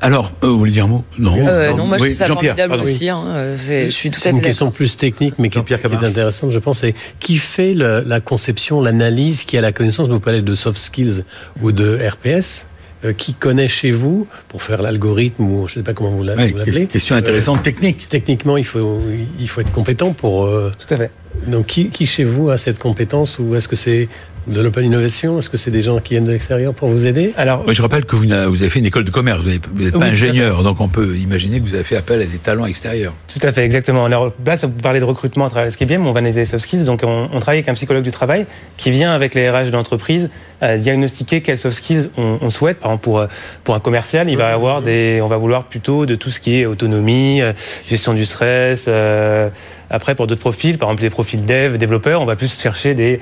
Alors, 0.01 0.33
euh, 0.43 0.47
vous 0.47 0.57
voulez 0.57 0.71
dire 0.71 0.83
un 0.85 0.87
mot? 0.89 1.05
Non. 1.17 1.33
Euh, 1.47 1.71
non, 1.75 1.85
moi 1.85 1.97
je 1.97 2.03
Oui, 2.03 2.09
trouve 2.09 2.17
ça 2.19 2.25
Jean-Pierre, 2.25 2.55
formidable 2.57 2.73
pardon. 2.73 2.83
aussi. 2.91 3.07
hein, 3.09 3.23
euh, 3.27 3.55
Je 3.55 3.89
suis 3.89 4.09
tout 4.11 4.19
C'est 4.19 4.29
à 4.29 4.31
une 4.31 4.39
fait 4.39 4.47
question 4.47 4.65
d'accord. 4.65 4.75
plus 4.75 4.97
technique, 4.97 5.35
mais 5.37 5.49
qui, 5.49 5.63
qui 5.63 5.71
est 5.73 5.85
intéressante, 6.03 6.49
je 6.51 6.59
pense. 6.59 6.79
C'est 6.79 6.93
qui 7.21 7.37
fait 7.37 7.73
le- 7.73 8.03
la 8.05 8.19
conception, 8.19 8.81
l'analyse, 8.81 9.45
qui 9.45 9.57
a 9.57 9.61
la 9.61 9.71
connaissance 9.71 10.09
Vous 10.09 10.19
parlez 10.19 10.41
de 10.41 10.55
soft 10.55 10.77
skills 10.79 11.23
ou 11.61 11.71
de 11.71 11.97
RPS. 12.05 12.67
Euh, 13.05 13.13
qui 13.13 13.33
connaît 13.33 13.67
chez 13.67 13.91
vous 13.91 14.27
pour 14.47 14.61
faire 14.61 14.81
l'algorithme 14.81 15.43
ou 15.43 15.67
je 15.67 15.73
ne 15.73 15.77
sais 15.79 15.83
pas 15.83 15.93
comment 15.93 16.11
vous 16.11 16.23
l'appelez 16.23 16.87
question 16.87 17.15
intéressante 17.15 17.63
technique. 17.63 18.07
Techniquement, 18.09 18.57
il 18.57 18.65
faut, 18.65 19.01
il 19.39 19.47
faut 19.49 19.61
être 19.61 19.71
compétent 19.71 20.13
pour. 20.13 20.45
euh, 20.45 20.71
Tout 20.79 20.93
à 20.93 20.97
fait. 20.97 21.11
donc, 21.47 21.65
qui, 21.67 21.89
qui 21.89 22.05
chez 22.05 22.23
vous 22.23 22.49
a 22.49 22.57
cette 22.57 22.79
compétence 22.79 23.39
ou 23.39 23.55
est-ce 23.55 23.67
que 23.67 23.75
c'est 23.75 24.07
de 24.47 24.59
l'open 24.61 24.83
innovation? 24.85 25.39
Est-ce 25.39 25.49
que 25.49 25.55
c'est 25.57 25.71
des 25.71 25.79
gens 25.81 25.99
qui 25.99 26.13
viennent 26.15 26.25
de 26.25 26.31
l'extérieur 26.31 26.73
pour 26.73 26.89
vous 26.89 27.07
aider? 27.07 27.31
Alors, 27.37 27.63
Oui, 27.65 27.73
je 27.73 27.81
rappelle 27.81 28.03
que 28.05 28.15
vous, 28.15 28.29
avez 28.31 28.69
fait 28.69 28.79
une 28.79 28.85
école 28.85 29.05
de 29.05 29.09
commerce, 29.11 29.39
vous 29.41 29.49
n'êtes 29.49 29.93
pas 29.93 29.99
Oui, 29.99 30.03
ingénieur, 30.05 30.63
donc 30.63 30.81
on 30.81 30.89
peut 30.89 31.15
imaginer 31.15 31.59
que 31.59 31.65
vous 31.65 31.75
avez 31.75 31.83
fait 31.85 31.95
appel 31.95 32.21
à 32.21 32.25
des 32.25 32.37
talents 32.39 32.65
extérieurs. 32.65 33.13
Tout 33.33 33.45
à 33.45 33.51
fait, 33.53 33.63
exactement. 33.63 34.03
Alors 34.05 34.33
là, 34.45 34.57
ça 34.57 34.67
vous 34.67 34.73
parlez 34.73 34.99
de 34.99 35.05
recrutement 35.05 35.45
à 35.45 35.49
travers 35.49 35.71
game, 35.77 36.05
on 36.05 36.11
va 36.11 36.19
analyser 36.19 36.41
les 36.41 36.45
soft 36.45 36.63
skills. 36.63 36.83
Donc 36.83 37.01
on, 37.03 37.29
on 37.31 37.39
travaille 37.39 37.59
avec 37.59 37.69
un 37.69 37.73
psychologue 37.73 38.03
du 38.03 38.11
travail 38.11 38.45
qui 38.77 38.91
vient 38.91 39.13
avec 39.13 39.33
les 39.33 39.49
RH 39.49 39.67
de 39.67 39.71
l'entreprise 39.71 40.29
euh, 40.61 40.77
diagnostiquer 40.77 41.41
quels 41.41 41.57
soft 41.57 41.77
skills 41.77 42.09
on, 42.17 42.37
on 42.41 42.49
souhaite. 42.49 42.79
Par 42.79 42.91
exemple, 42.91 43.03
pour, 43.03 43.19
euh, 43.19 43.27
pour 43.63 43.75
un 43.75 43.79
commercial, 43.79 44.29
il 44.29 44.37
va 44.37 44.53
avoir 44.53 44.81
des, 44.81 45.19
on 45.23 45.27
va 45.27 45.37
vouloir 45.37 45.63
plutôt 45.65 46.05
de 46.05 46.15
tout 46.15 46.29
ce 46.29 46.39
qui 46.39 46.59
est 46.59 46.65
autonomie, 46.65 47.41
euh, 47.41 47.53
gestion 47.87 48.13
du 48.13 48.25
stress. 48.25 48.85
euh, 48.87 49.49
après, 49.89 50.15
pour 50.15 50.27
d'autres 50.27 50.41
profils, 50.41 50.77
par 50.77 50.89
exemple 50.89 51.03
les 51.03 51.09
profils 51.09 51.45
dev, 51.45 51.77
développeurs, 51.77 52.21
on 52.21 52.25
va 52.25 52.35
plus 52.35 52.59
chercher 52.59 52.93
des 52.95 53.19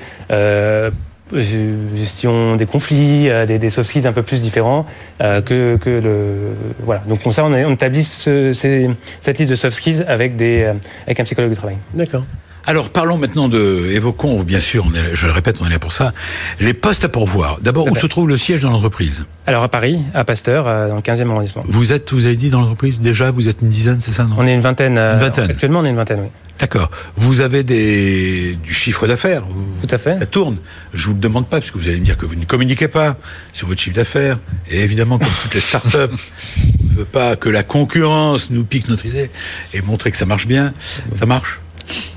gestion 1.94 2.56
des 2.56 2.66
conflits, 2.66 3.28
des, 3.46 3.58
des 3.58 3.70
soft 3.70 3.88
skills 3.88 4.06
un 4.06 4.12
peu 4.12 4.22
plus 4.22 4.42
différents 4.42 4.84
euh, 5.22 5.40
que, 5.40 5.76
que 5.76 5.88
le 5.90 6.36
voilà. 6.80 7.02
Donc 7.08 7.22
comme 7.22 7.32
ça, 7.32 7.44
on, 7.44 7.72
établit 7.72 8.04
ce- 8.04 8.52
cette 8.52 9.38
liste 9.38 9.50
de 9.50 9.56
soft 9.56 9.76
skills 9.76 10.04
avec 10.06 10.36
des 10.36 10.72
avec 11.06 11.20
un 11.20 11.24
psychologue 11.24 11.50
du 11.50 11.56
travail. 11.56 11.76
D'accord. 11.94 12.24
Alors 12.64 12.90
parlons 12.90 13.18
maintenant 13.18 13.48
de, 13.48 13.88
évoquons 13.90 14.42
bien 14.44 14.60
sûr, 14.60 14.84
on 14.88 14.94
est, 14.94 15.14
je 15.16 15.26
le 15.26 15.32
répète, 15.32 15.56
on 15.60 15.66
est 15.66 15.70
là 15.70 15.78
pour 15.80 15.92
ça, 15.92 16.12
les 16.60 16.74
postes 16.74 17.04
à 17.04 17.08
pourvoir. 17.08 17.58
D'abord, 17.60 17.86
où 17.90 17.94
fait. 17.94 18.00
se 18.02 18.06
trouve 18.06 18.28
le 18.28 18.36
siège 18.36 18.62
de 18.62 18.66
l'entreprise 18.68 19.24
Alors 19.46 19.64
à 19.64 19.68
Paris, 19.68 19.98
à 20.14 20.22
Pasteur, 20.24 20.66
euh, 20.68 20.88
dans 20.88 20.94
le 20.96 21.00
15e 21.00 21.28
arrondissement. 21.30 21.64
Vous 21.66 21.92
êtes, 21.92 22.12
vous 22.12 22.26
avez 22.26 22.36
dit 22.36 22.50
dans 22.50 22.60
l'entreprise 22.60 23.00
déjà, 23.00 23.30
vous 23.32 23.48
êtes 23.48 23.62
une 23.62 23.70
dizaine, 23.70 24.00
c'est 24.00 24.12
ça 24.12 24.24
non 24.24 24.36
On 24.38 24.46
est 24.46 24.54
une 24.54 24.60
vingtaine. 24.60 24.96
euh, 24.96 25.14
Une 25.14 25.20
vingtaine. 25.20 25.50
Actuellement, 25.50 25.80
on 25.80 25.84
est 25.84 25.90
une 25.90 25.96
vingtaine, 25.96 26.20
oui. 26.20 26.28
D'accord. 26.60 26.92
Vous 27.16 27.40
avez 27.40 27.64
des, 27.64 28.56
du 28.62 28.72
chiffre 28.72 29.08
d'affaires. 29.08 29.42
Tout 29.82 29.92
à 29.92 29.98
fait. 29.98 30.16
Ça 30.16 30.26
tourne. 30.26 30.58
Je 30.94 31.08
vous 31.08 31.14
le 31.14 31.18
demande 31.18 31.48
pas 31.48 31.58
parce 31.58 31.72
que 31.72 31.78
vous 31.78 31.88
allez 31.88 31.98
me 31.98 32.04
dire 32.04 32.16
que 32.16 32.24
vous 32.26 32.36
ne 32.36 32.44
communiquez 32.44 32.86
pas 32.86 33.16
sur 33.52 33.66
votre 33.66 33.80
chiffre 33.80 33.96
d'affaires. 33.96 34.38
Et 34.70 34.80
évidemment, 34.82 35.18
comme 35.18 35.26
toutes 35.42 35.54
les 35.54 35.60
startups, 35.60 35.96
on 35.96 36.92
ne 36.92 36.98
veut 36.98 37.04
pas 37.04 37.34
que 37.34 37.48
la 37.48 37.64
concurrence 37.64 38.50
nous 38.50 38.62
pique 38.62 38.88
notre 38.88 39.06
idée 39.06 39.28
et 39.74 39.82
montrer 39.82 40.12
que 40.12 40.16
ça 40.16 40.26
marche 40.26 40.46
bien. 40.46 40.72
Ça 41.14 41.26
marche. 41.26 41.58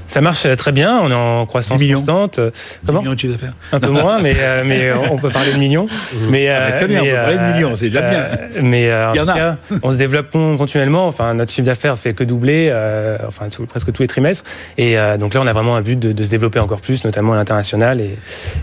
Ça 0.08 0.22
marche 0.22 0.48
très 0.56 0.72
bien. 0.72 1.00
On 1.02 1.12
est 1.12 1.14
en 1.16 1.46
croissance 1.46 1.78
10 1.78 1.86
millions. 1.86 1.98
constante. 1.98 2.40
Euh, 2.40 2.52
10 2.52 2.80
Comment 2.86 3.02
millions 3.02 3.14
de 3.16 3.20
chiffre 3.20 3.34
d'affaires. 3.34 3.54
Un 3.74 3.80
peu 3.80 3.90
moins, 3.90 4.20
mais 4.22 4.36
euh, 4.40 4.64
mais 4.66 4.92
on 5.12 5.18
peut 5.18 5.30
parler 5.30 5.52
de 5.52 5.58
millions. 5.58 5.88
Mais, 6.30 6.48
Ah, 6.50 6.72
très 6.72 6.88
bien, 6.88 7.02
on 7.02 7.06
peut 7.06 7.12
parler 7.12 7.38
de 7.38 7.54
millions, 7.54 7.76
c'est 7.76 7.86
déjà 7.90 8.02
bien. 8.02 8.20
euh, 8.20 8.36
mais 8.62 8.90
euh, 8.90 9.10
en 9.12 9.14
tout 9.14 9.26
cas, 9.26 9.58
on 9.84 9.92
se 9.92 9.98
développe 9.98 10.32
con- 10.32 10.58
continuellement. 10.58 11.08
Enfin, 11.08 11.34
notre 11.34 11.52
chiffre 11.52 11.66
d'affaires 11.66 11.98
fait 12.00 12.14
que 12.14 12.24
doubler, 12.24 12.70
euh, 12.72 13.18
enfin 13.28 13.50
tout- 13.50 13.66
presque 13.66 13.92
tous 13.92 14.04
les 14.04 14.08
trimestres. 14.08 14.46
Et 14.78 14.98
euh, 14.98 15.18
donc 15.18 15.34
là, 15.34 15.42
on 15.42 15.48
a 15.48 15.54
vraiment 15.54 15.76
un 15.76 15.82
but 15.82 16.00
de, 16.00 16.12
de 16.14 16.24
se 16.24 16.30
développer 16.30 16.60
encore 16.60 16.80
plus, 16.82 17.04
notamment 17.04 17.34
à 17.34 17.36
l'international. 17.36 18.00
Et 18.00 18.16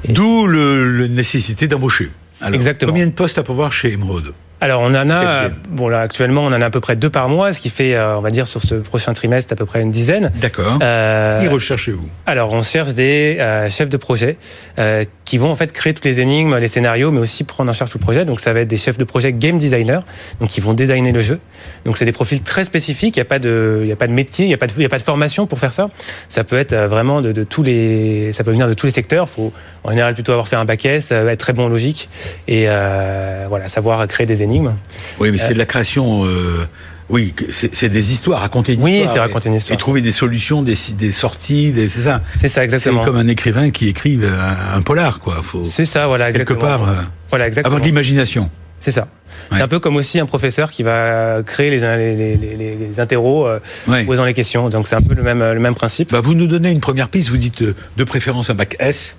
Et- 0.08 0.12
D'où 0.12 0.46
le 0.46 1.06
nécessité 1.08 1.66
d'embaucher. 1.68 2.10
Exactement. 2.52 2.92
Combien 2.92 3.06
de 3.06 3.12
postes 3.12 3.36
à 3.38 3.42
pourvoir 3.42 3.72
chez 3.72 3.92
Emeraude? 3.92 4.32
Alors 4.62 4.80
on 4.80 4.94
en 4.94 5.10
a, 5.10 5.48
bon 5.68 5.88
là 5.88 6.00
actuellement, 6.00 6.42
on 6.42 6.52
en 6.52 6.60
a 6.62 6.66
à 6.66 6.70
peu 6.70 6.80
près 6.80 6.96
deux 6.96 7.10
par 7.10 7.28
mois, 7.28 7.52
ce 7.52 7.60
qui 7.60 7.68
fait, 7.68 7.94
euh, 7.94 8.16
on 8.16 8.20
va 8.20 8.30
dire, 8.30 8.46
sur 8.46 8.62
ce 8.62 8.76
prochain 8.76 9.12
trimestre, 9.12 9.52
à 9.52 9.56
peu 9.56 9.66
près 9.66 9.82
une 9.82 9.90
dizaine. 9.90 10.30
D'accord. 10.36 10.78
Euh, 10.82 11.42
Qui 11.42 11.48
recherchez-vous? 11.48 12.08
Alors, 12.26 12.52
on 12.52 12.62
cherche 12.62 12.94
des 12.94 13.38
euh, 13.40 13.68
chefs 13.68 13.90
de 13.90 13.96
projet 13.96 14.38
euh, 14.78 15.04
qui 15.24 15.36
vont 15.36 15.50
en 15.50 15.56
fait 15.56 15.72
créer 15.72 15.92
toutes 15.92 16.04
les 16.04 16.20
énigmes, 16.20 16.56
les 16.56 16.68
scénarios, 16.68 17.10
mais 17.10 17.20
aussi 17.20 17.42
prendre 17.44 17.70
en 17.70 17.72
charge 17.72 17.90
tout 17.90 17.98
le 17.98 18.02
projet. 18.02 18.24
Donc, 18.24 18.40
ça 18.40 18.52
va 18.52 18.60
être 18.60 18.68
des 18.68 18.76
chefs 18.76 18.98
de 18.98 19.04
projet 19.04 19.32
game 19.32 19.58
designer, 19.58 20.02
donc 20.40 20.50
qui 20.50 20.60
vont 20.60 20.74
designer 20.74 21.12
le 21.12 21.20
jeu. 21.20 21.40
Donc, 21.84 21.98
c'est 21.98 22.04
des 22.04 22.12
profils 22.12 22.40
très 22.42 22.64
spécifiques. 22.64 23.16
Il 23.16 23.20
n'y 23.20 23.26
a 23.26 23.26
pas 23.26 23.40
de, 23.40 23.80
il 23.82 23.88
y 23.88 23.92
a 23.92 23.96
pas 23.96 24.06
de 24.06 24.12
métier, 24.12 24.44
il 24.44 24.48
n'y 24.48 24.54
a 24.54 24.58
pas 24.58 24.68
de, 24.68 24.72
il 24.76 24.82
y 24.82 24.86
a 24.86 24.88
pas 24.88 24.98
de 24.98 25.02
formation 25.02 25.46
pour 25.46 25.58
faire 25.58 25.72
ça. 25.72 25.88
Ça 26.28 26.44
peut 26.44 26.58
être 26.58 26.74
vraiment 26.74 27.20
de, 27.20 27.32
de 27.32 27.42
tous 27.42 27.64
les, 27.64 28.32
ça 28.32 28.44
peut 28.44 28.52
venir 28.52 28.68
de 28.68 28.74
tous 28.74 28.86
les 28.86 28.92
secteurs. 28.92 29.28
Faut 29.28 29.52
en 29.82 29.90
général 29.90 30.14
plutôt 30.14 30.32
avoir 30.32 30.46
fait 30.46 30.56
un 30.56 30.64
bac 30.64 30.84
S, 30.86 31.10
être 31.10 31.40
très 31.40 31.52
bon 31.52 31.64
en 31.64 31.68
logique 31.68 32.08
et 32.46 32.66
euh, 32.68 33.46
voilà, 33.48 33.66
savoir 33.66 34.06
créer 34.06 34.26
des 34.26 34.42
énigmes. 34.42 34.51
Oui, 34.60 35.30
mais 35.30 35.38
c'est 35.38 35.54
de 35.54 35.58
la 35.58 35.66
création. 35.66 36.24
euh, 36.24 36.66
oui, 37.10 37.34
c'est 37.50 37.74
c'est 37.74 37.88
des 37.90 38.12
histoires, 38.12 38.40
raconter 38.40 38.74
une 38.74 38.82
Oui, 38.82 38.92
histoire. 38.92 39.12
c'est 39.12 39.18
et- 39.18 39.20
raconter 39.20 39.48
une 39.50 39.54
histoire. 39.56 39.74
Et 39.74 39.78
trouver 39.78 40.00
des 40.00 40.12
solutions, 40.12 40.62
des, 40.62 40.76
des 40.98 41.12
sorties, 41.12 41.72
c'est 41.76 41.88
ça. 41.88 42.22
C'est 42.38 42.48
ça 42.48 42.64
exactement. 42.64 43.00
C'est 43.00 43.06
comme 43.06 43.16
un 43.16 43.28
écrivain 43.28 43.70
qui 43.70 43.88
écrit 43.88 44.18
un, 44.24 44.76
un 44.78 44.82
polar, 44.82 45.18
quoi. 45.20 45.42
C'est 45.64 45.84
ça, 45.84 46.06
voilà, 46.06 46.26
quelque 46.32 46.52
exactement. 46.52 46.78
part 46.78 46.88
euh, 46.88 46.94
voilà, 47.28 47.46
exactement. 47.48 47.68
avoir 47.74 47.80
de 47.82 47.86
l'imagination. 47.86 48.48
C'est 48.78 48.90
ça. 48.92 49.02
Ouais. 49.50 49.58
C'est 49.58 49.62
un 49.62 49.68
peu 49.68 49.78
comme 49.78 49.94
aussi 49.96 50.18
un 50.18 50.26
professeur 50.26 50.70
qui 50.72 50.82
va 50.82 51.42
créer 51.46 51.70
les, 51.70 51.78
les, 51.78 52.36
les, 52.36 52.56
les, 52.56 52.74
les 52.76 53.00
interros 53.00 53.46
euh, 53.46 53.60
Ouais. 53.86 54.04
posant 54.04 54.24
les 54.24 54.34
questions. 54.34 54.68
Donc 54.70 54.88
c'est 54.88 54.96
un 54.96 55.02
peu 55.02 55.14
le 55.14 55.22
même, 55.22 55.38
le 55.38 55.60
même 55.60 55.74
principe. 55.74 56.10
Bah, 56.12 56.20
vous 56.20 56.34
nous 56.34 56.46
donnez 56.48 56.70
une 56.70 56.80
première 56.80 57.08
piste. 57.08 57.28
Vous 57.28 57.36
dites 57.36 57.62
de 57.62 58.04
préférence 58.04 58.50
un 58.50 58.54
bac 58.54 58.74
S. 58.80 59.16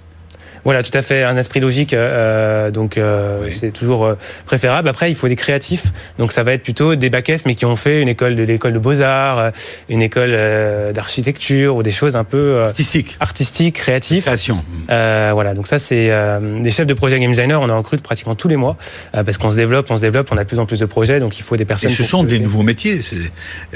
Voilà, 0.65 0.81
tout 0.83 0.97
à 0.97 1.01
fait, 1.01 1.23
un 1.23 1.35
esprit 1.37 1.59
logique. 1.59 1.93
euh, 1.93 2.71
donc 2.71 2.97
euh, 2.97 3.39
Oui. 3.43 3.51
c'est 3.53 3.71
toujours 3.71 4.05
euh, 4.05 4.15
préférable. 4.45 4.87
Après, 4.89 5.09
il 5.09 5.15
faut 5.15 5.27
des 5.27 5.35
créatifs. 5.35 5.85
Donc 6.19 6.31
ça 6.31 6.43
va 6.43 6.53
être 6.53 6.63
plutôt 6.63 6.95
des 6.95 7.09
bacs 7.09 7.23
mais 7.45 7.55
qui 7.55 7.65
ont 7.65 7.75
fait 7.75 8.01
une 8.01 8.07
école 8.09 8.35
de 8.35 8.43
l'école 8.43 8.73
de 8.73 8.79
beaux 8.79 9.01
arts, 9.01 9.39
euh, 9.39 9.51
une 9.89 10.01
école 10.01 10.31
euh, 10.33 10.91
d'architecture 10.91 11.75
ou 11.75 11.83
des 11.83 11.91
choses 11.91 12.15
un 12.15 12.23
peu 12.23 12.37
euh, 12.37 12.67
Artistique. 12.67 13.15
artistiques, 13.19 13.75
créatifs. 13.75 14.25
Création. 14.25 14.63
Euh, 14.89 15.31
voilà, 15.33 15.53
donc 15.53 15.67
ça 15.67 15.79
c'est 15.79 16.07
euh, 16.11 16.39
des 16.61 16.69
chefs 16.69 16.85
de 16.87 16.93
projet 16.93 17.19
game 17.19 17.31
designer, 17.31 17.61
on 17.61 17.69
en 17.69 17.77
recrute 17.77 18.01
pratiquement 18.01 18.35
tous 18.35 18.47
les 18.47 18.55
mois 18.57 18.77
euh, 19.15 19.23
parce 19.23 19.37
qu'on 19.37 19.51
se 19.51 19.55
développe, 19.55 19.87
on 19.89 19.97
se 19.97 20.01
développe, 20.01 20.29
on 20.31 20.37
a 20.37 20.43
de 20.43 20.47
plus 20.49 20.59
en 20.59 20.65
plus 20.65 20.79
de 20.79 20.85
projets, 20.85 21.19
donc 21.19 21.37
il 21.39 21.43
faut 21.43 21.55
des 21.57 21.63
Et 21.63 21.65
personnes. 21.65 21.89
ce 21.89 21.97
pour 21.97 22.05
sont 22.05 22.23
des 22.23 22.39
nouveaux 22.39 22.63
métiers. 22.63 23.01
c'est- 23.01 23.15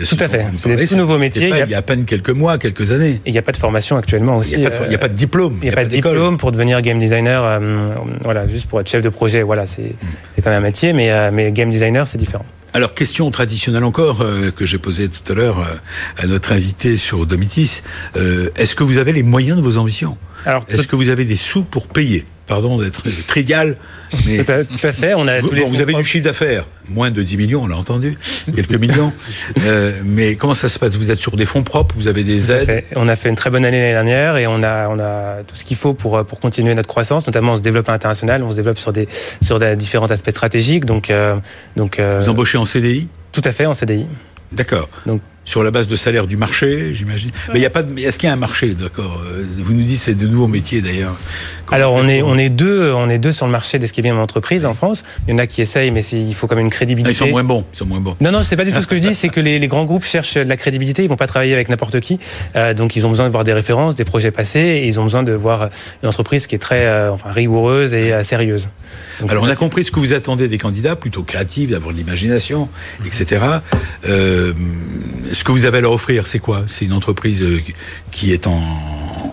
ce 0.05 0.15
Tout 0.15 0.23
à 0.23 0.27
fait. 0.27 0.45
C'est 0.57 0.75
des 0.75 0.87
tout 0.87 0.95
nouveaux 0.95 1.17
métiers. 1.17 1.49
pas 1.49 1.55
Il 1.55 1.59
y 1.59 1.61
a- 1.61 1.65
il 1.65 1.71
y 1.71 1.75
a 1.75 1.79
à 1.79 1.81
peine 1.81 2.05
quelques 2.05 2.29
mois, 2.29 2.57
quelques 2.57 2.91
années. 2.91 3.21
Et 3.25 3.29
il 3.29 3.31
n'y 3.31 3.37
a 3.37 3.41
pas 3.41 3.51
de 3.51 3.57
formation 3.57 3.97
actuellement 3.97 4.37
aussi. 4.37 4.53
Il 4.53 4.59
n'y 4.59 4.65
a, 4.65 4.69
pas 4.69 4.85
de- 4.87 4.95
a 4.95 4.97
pas 4.97 5.07
de 5.07 5.13
diplôme. 5.15 5.57
Il 5.61 5.67
n'y 5.69 5.73
a 5.73 5.75
pas 5.75 5.83
de 5.85 5.89
d'école. 5.89 6.11
diplôme 6.13 6.37
pour 6.37 6.51
devenir 6.51 6.76
game 6.81 6.99
designer, 6.99 7.43
euh, 7.43 7.59
voilà, 8.21 8.47
juste 8.47 8.67
pour 8.67 8.79
être 8.79 8.89
chef 8.89 9.01
de 9.01 9.09
projet, 9.09 9.43
voilà, 9.43 9.67
c'est 9.67 9.95
quand 10.43 10.49
même 10.49 10.59
un 10.59 10.67
métier, 10.67 10.93
mais, 10.93 11.11
euh, 11.11 11.29
mais 11.31 11.51
game 11.51 11.69
designer, 11.69 12.07
c'est 12.07 12.17
différent. 12.17 12.45
Alors, 12.73 12.93
question 12.93 13.31
traditionnelle 13.31 13.83
encore, 13.83 14.21
euh, 14.21 14.51
que 14.51 14.65
j'ai 14.65 14.77
posée 14.77 15.09
tout 15.09 15.31
à 15.31 15.35
l'heure 15.35 15.59
euh, 15.59 16.23
à 16.23 16.27
notre 16.27 16.51
invité 16.51 16.97
sur 16.97 17.25
Domitis. 17.25 17.81
Est-ce 18.55 18.75
que 18.75 18.83
vous 18.83 18.97
avez 18.97 19.13
les 19.13 19.23
moyens 19.23 19.57
de 19.57 19.63
vos 19.63 19.77
ambitions? 19.77 20.17
Est-ce 20.69 20.87
que 20.87 20.95
vous 20.95 21.09
avez 21.09 21.25
des 21.25 21.35
sous 21.35 21.63
pour 21.63 21.87
payer? 21.87 22.25
Pardon 22.45 22.77
d'être 22.77 23.03
trivial, 23.25 23.77
mais 24.27 24.43
tout 24.43 24.51
à, 24.51 24.63
tout 24.63 24.87
à 24.87 24.91
fait, 24.91 25.13
on 25.15 25.27
a 25.27 25.39
vous, 25.39 25.49
tous 25.49 25.55
les 25.55 25.61
bon, 25.61 25.67
vous 25.67 25.75
fonds 25.75 25.81
avez 25.81 25.93
du 25.93 26.03
chiffre 26.03 26.23
d'affaires, 26.23 26.65
moins 26.89 27.11
de 27.11 27.21
10 27.21 27.37
millions, 27.37 27.63
on 27.63 27.67
l'a 27.67 27.77
entendu, 27.77 28.17
quelques 28.55 28.75
millions. 28.75 29.11
Euh, 29.65 29.91
mais 30.05 30.35
comment 30.35 30.53
ça 30.53 30.69
se 30.69 30.79
passe? 30.79 30.95
Vous 30.95 31.11
êtes 31.11 31.19
sur 31.19 31.35
des 31.35 31.45
fonds 31.45 31.63
propres, 31.63 31.95
vous 31.97 32.07
avez 32.07 32.23
des 32.23 32.39
Tout 32.39 32.51
aides? 32.51 32.83
On 32.95 33.07
a 33.07 33.15
fait 33.15 33.27
une 33.29 33.35
très 33.35 33.49
bonne 33.49 33.65
année 33.65 33.79
l'année 33.79 33.93
dernière 33.93 34.37
et 34.37 34.47
on 34.47 34.61
a, 34.63 34.87
on 34.87 34.99
a 34.99 35.43
tout 35.45 35.55
ce 35.55 35.65
qu'il 35.65 35.75
faut 35.75 35.93
pour, 35.93 36.23
pour 36.25 36.39
continuer 36.39 36.73
notre 36.75 36.87
croissance. 36.87 37.27
Notamment, 37.27 37.53
on 37.53 37.57
se 37.57 37.61
développe 37.61 37.89
à 37.89 37.93
l'international, 37.93 38.43
on 38.43 38.51
se 38.51 38.55
développe 38.55 38.77
sur 38.77 38.93
des, 38.93 39.07
sur 39.41 39.59
des 39.59 39.75
différents 39.75 40.09
aspects 40.11 40.29
stratégiques. 40.29 40.85
Donc, 40.85 41.09
euh, 41.09 41.35
donc 41.75 41.99
euh, 41.99 42.19
Vous 42.21 42.29
embauchez 42.29 42.57
en 42.57 42.65
CDI 42.65 43.07
tout 43.33 43.41
à 43.43 43.51
fait 43.51 43.67
en 43.67 43.75
CDI. 43.75 44.07
D'accord. 44.51 44.89
Donc- 45.05 45.21
sur 45.47 45.63
la 45.63 45.71
base 45.71 45.87
de 45.87 45.95
salaire 45.95 46.27
du 46.27 46.35
marché, 46.35 46.93
j'imagine. 46.93 47.31
Mais 47.53 47.59
il 47.59 47.61
y 47.61 47.65
a 47.65 47.69
pas 47.69 47.81
de. 47.81 47.97
Est-ce 47.99 48.19
qu'il 48.19 48.27
y 48.27 48.29
a 48.29 48.33
un 48.33 48.37
marché, 48.37 48.73
d'accord 48.73 49.23
Euh, 49.25 49.43
Vous 49.63 49.73
nous 49.73 49.83
dites 49.83 49.97
c'est 49.99 50.13
de 50.13 50.27
nouveaux 50.27 50.47
métiers 50.47 50.81
d'ailleurs. 50.81 51.15
Alors 51.71 51.93
on 51.93 52.07
est 52.07 52.21
on 52.21 52.37
est 52.37 52.49
deux 52.49 52.91
on 52.91 53.07
est 53.09 53.17
deux 53.17 53.31
sur 53.31 53.45
le 53.45 53.51
marché 53.53 53.79
d'escape 53.79 54.03
game 54.03 54.17
entreprise 54.19 54.65
en 54.65 54.73
France. 54.73 55.03
Il 55.25 55.31
y 55.31 55.33
en 55.33 55.37
a 55.37 55.47
qui 55.47 55.61
essayent 55.61 55.89
mais 55.91 56.01
c'est- 56.01 56.19
il 56.21 56.33
faut 56.33 56.47
quand 56.47 56.55
même 56.57 56.65
une 56.65 56.71
Ah, 56.71 56.75
crédibilité. 56.75 57.11
ils 57.11 57.15
sont 57.15 57.27
moins 57.29 57.45
bons. 57.45 57.63
Ils 57.73 57.77
sont 57.77 57.85
moins 57.85 57.99
bons. 58.01 58.15
Non, 58.19 58.31
non, 58.31 58.43
c'est 58.43 58.57
pas 58.57 58.65
du 58.65 58.73
tout 58.73 58.81
ce 58.81 58.87
que 58.87 58.97
je 58.97 59.01
dis, 59.01 59.15
c'est 59.15 59.29
que 59.29 59.39
les, 59.39 59.57
les 59.57 59.67
grands 59.69 59.85
groupes 59.85 60.03
cherchent 60.05 60.33
de 60.35 60.41
la 60.41 60.57
crédibilité, 60.57 61.03
ils 61.03 61.09
vont 61.09 61.15
pas 61.15 61.27
travailler 61.27 61.53
avec 61.53 61.69
n'importe 61.69 62.01
qui, 62.01 62.19
euh, 62.57 62.73
donc 62.73 62.97
ils 62.97 63.05
ont 63.05 63.09
besoin 63.09 63.25
de 63.27 63.31
voir 63.31 63.45
des 63.45 63.53
références, 63.53 63.95
des 63.95 64.03
projets 64.05 64.31
passés, 64.31 64.59
et 64.59 64.87
ils 64.87 64.99
ont 64.99 65.03
besoin 65.05 65.23
de 65.23 65.31
voir 65.31 65.69
une 66.03 66.09
entreprise 66.09 66.45
qui 66.47 66.55
est 66.55 66.59
très 66.59 66.85
euh, 66.85 67.11
enfin, 67.11 67.31
rigoureuse 67.31 67.93
et 67.93 68.11
euh, 68.13 68.23
sérieuse. 68.23 68.67
Donc, 69.21 69.31
Alors 69.31 69.43
on 69.43 69.47
a 69.49 69.55
compris 69.55 69.83
ce 69.85 69.91
que 69.91 69.99
vous 69.99 70.13
attendez 70.13 70.47
des 70.49 70.57
candidats, 70.57 70.95
plutôt 70.97 71.23
créatifs, 71.23 71.69
d'avoir 71.71 71.93
de 71.93 71.97
l'imagination, 71.97 72.67
etc. 73.05 73.41
Ce 75.37 75.43
que 75.43 75.51
vous 75.51 75.65
avez 75.65 75.77
à 75.77 75.81
leur 75.81 75.91
offrir, 75.91 76.25
c'est 76.25 76.39
quoi? 76.39 76.63
C'est 76.67 76.85
une 76.85 76.93
entreprise 76.93 77.43
euh, 77.43 77.61
qui 78.09 78.33
est 78.33 78.47
en, 78.47 78.59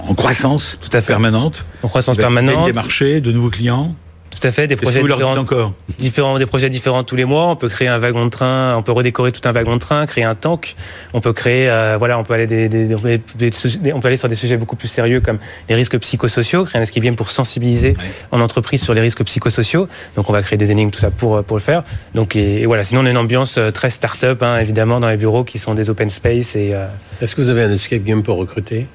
en 0.06 0.14
croissance 0.14 0.76
Tout 0.78 0.94
à 0.94 1.00
fait. 1.00 1.06
permanente, 1.06 1.64
en 1.82 1.88
croissance 1.88 2.16
Vous 2.16 2.22
avez 2.22 2.34
permanente. 2.34 2.66
des 2.66 2.74
marchés, 2.74 3.22
de 3.22 3.32
nouveaux 3.32 3.48
clients? 3.48 3.94
Tout 4.40 4.46
à 4.46 4.50
fait, 4.50 4.66
des 4.66 4.76
projets 4.76 5.02
différents, 5.02 5.36
encore 5.36 5.72
différents, 5.98 6.38
des 6.38 6.46
projets 6.46 6.68
différents 6.68 7.04
tous 7.04 7.16
les 7.16 7.24
mois. 7.24 7.46
On 7.46 7.56
peut 7.56 7.68
créer 7.68 7.88
un 7.88 7.98
wagon 7.98 8.24
de 8.24 8.30
train, 8.30 8.76
on 8.76 8.82
peut 8.82 8.92
redécorer 8.92 9.32
tout 9.32 9.46
un 9.48 9.52
wagon 9.52 9.74
de 9.74 9.80
train, 9.80 10.06
créer 10.06 10.24
un 10.24 10.34
tank. 10.34 10.74
On 11.12 11.20
peut 11.20 11.32
créer, 11.32 11.70
euh, 11.70 11.96
voilà, 11.98 12.18
on 12.18 12.24
peut 12.24 12.34
aller 12.34 12.46
des, 12.46 12.68
des, 12.68 12.86
des, 12.86 13.92
on 13.92 14.00
peut 14.00 14.08
aller 14.08 14.16
sur 14.16 14.28
des 14.28 14.34
sujets 14.34 14.56
beaucoup 14.56 14.76
plus 14.76 14.88
sérieux 14.88 15.20
comme 15.20 15.38
les 15.68 15.74
risques 15.74 15.98
psychosociaux, 15.98 16.64
créer 16.64 16.80
un 16.80 16.82
escape 16.82 17.02
game 17.02 17.16
pour 17.16 17.30
sensibiliser 17.30 17.96
en 18.32 18.40
entreprise 18.40 18.82
sur 18.82 18.94
les 18.94 19.00
risques 19.00 19.24
psychosociaux. 19.24 19.88
Donc 20.16 20.28
on 20.28 20.32
va 20.32 20.42
créer 20.42 20.58
des 20.58 20.72
énigmes, 20.72 20.90
tout 20.90 21.00
ça 21.00 21.10
pour 21.10 21.42
pour 21.44 21.56
le 21.56 21.62
faire. 21.62 21.82
Donc 22.14 22.36
et, 22.36 22.66
voilà, 22.66 22.84
sinon 22.84 23.02
on 23.02 23.06
a 23.06 23.10
une 23.10 23.16
ambiance 23.16 23.56
euh, 23.58 23.70
très 23.70 23.90
start-up, 23.90 24.42
hein, 24.42 24.58
évidemment, 24.58 25.00
dans 25.00 25.08
les 25.08 25.16
bureaux 25.16 25.44
qui 25.44 25.58
sont 25.58 25.74
des 25.74 25.90
open 25.90 26.10
space 26.10 26.56
et. 26.56 26.74
Euh... 26.74 26.86
Est-ce 27.20 27.36
que 27.36 27.40
vous 27.40 27.48
avez 27.48 27.62
un 27.62 27.72
escape 27.72 28.02
game 28.02 28.22
pour 28.22 28.36
recruter? 28.36 28.86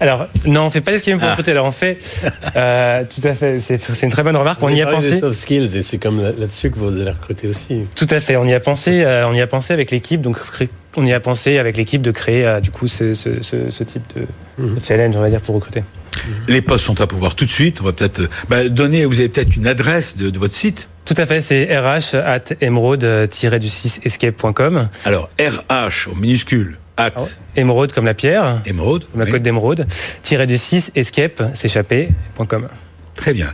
Alors, 0.00 0.28
non, 0.46 0.62
on 0.62 0.70
fait 0.70 0.80
pas 0.80 0.92
d'escape 0.92 1.08
game 1.08 1.18
pour 1.18 1.28
ah. 1.28 1.32
recruter. 1.32 1.50
Alors, 1.50 1.66
on 1.66 1.72
fait, 1.72 1.98
euh, 2.56 3.02
tout 3.04 3.26
à 3.26 3.34
fait, 3.34 3.60
c'est 3.60 4.02
une 4.02 4.10
très 4.10 4.22
bonne 4.22 4.36
remarque. 4.36 4.62
on 4.62 4.68
y 4.68 4.82
a 4.82 4.86
pensé. 4.86 5.12
Des 5.12 5.20
soft 5.20 5.38
skills, 5.38 5.76
et 5.76 5.82
c'est 5.82 5.98
comme 5.98 6.22
là-dessus 6.22 6.70
que 6.70 6.78
vous 6.78 6.88
allez 6.88 7.10
recruter 7.10 7.48
aussi. 7.48 7.82
Tout 7.94 8.06
à 8.10 8.20
fait, 8.20 8.36
on 8.36 8.44
y 8.44 8.54
a 8.54 8.60
pensé, 8.60 9.02
euh, 9.04 9.28
on 9.28 9.34
y 9.34 9.40
a 9.40 9.46
pensé 9.46 9.72
avec 9.72 9.90
l'équipe. 9.90 10.20
Donc, 10.20 10.38
on 10.96 11.04
y 11.04 11.12
a 11.12 11.20
pensé 11.20 11.58
avec 11.58 11.76
l'équipe 11.76 12.02
de 12.02 12.10
créer, 12.10 12.46
euh, 12.46 12.60
du 12.60 12.70
coup, 12.70 12.86
ce, 12.86 13.14
ce, 13.14 13.42
ce, 13.42 13.70
ce 13.70 13.84
type 13.84 14.02
de, 14.14 14.22
de, 14.62 14.70
mhm. 14.70 14.80
challenge, 14.84 15.16
on 15.16 15.20
va 15.20 15.30
dire, 15.30 15.40
pour 15.40 15.54
recruter. 15.54 15.82
Les 16.46 16.62
postes 16.62 16.84
sont 16.84 17.00
à 17.00 17.06
pouvoir 17.06 17.34
tout 17.34 17.44
de 17.44 17.50
suite. 17.50 17.80
On 17.80 17.84
va 17.84 17.92
peut-être 17.92 18.22
bah, 18.48 18.68
donner, 18.68 19.04
vous 19.04 19.18
avez 19.18 19.28
peut-être 19.28 19.56
une 19.56 19.66
adresse 19.66 20.16
de, 20.16 20.30
de 20.30 20.38
votre 20.38 20.54
site 20.54 20.88
tout 21.08 21.14
à 21.16 21.24
fait, 21.24 21.40
c'est 21.40 21.64
rh 21.74 22.16
at 22.16 22.52
emeraude-du6escape.com. 22.60 24.90
Alors, 25.06 25.30
RH 25.40 26.08
au 26.12 26.14
minuscule, 26.14 26.76
at 26.98 27.12
ah 27.16 27.22
Émeraude 27.56 27.92
comme 27.92 28.04
la 28.04 28.14
pierre. 28.14 28.60
Émeraude. 28.66 29.04
Comme 29.10 29.20
la 29.20 29.30
côte 29.30 29.42
d'émeraude. 29.42 29.86
Tiré 30.22 30.46
du 30.46 30.56
6, 30.56 30.92
escape, 30.94 31.42
s'échapper.com. 31.54 32.68
Très 33.14 33.32
bien. 33.32 33.48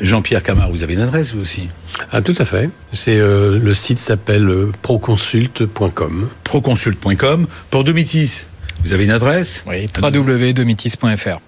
Jean-Pierre 0.00 0.42
Camard, 0.42 0.70
vous 0.70 0.82
avez 0.82 0.94
une 0.94 1.00
adresse 1.00 1.32
vous 1.32 1.40
aussi? 1.40 1.68
Ah 2.12 2.20
tout 2.20 2.34
à 2.38 2.44
fait. 2.44 2.68
C'est 2.92 3.18
euh, 3.18 3.58
le 3.58 3.74
site 3.74 3.98
s'appelle 3.98 4.48
euh, 4.48 4.72
proconsult.com. 4.82 6.28
Proconsult.com. 6.44 7.46
Pour 7.70 7.84
Domitis, 7.84 8.46
vous 8.84 8.92
avez 8.92 9.04
une 9.04 9.10
adresse? 9.10 9.64
Oui, 9.66 9.86
www.domitis.fr. 9.96 11.40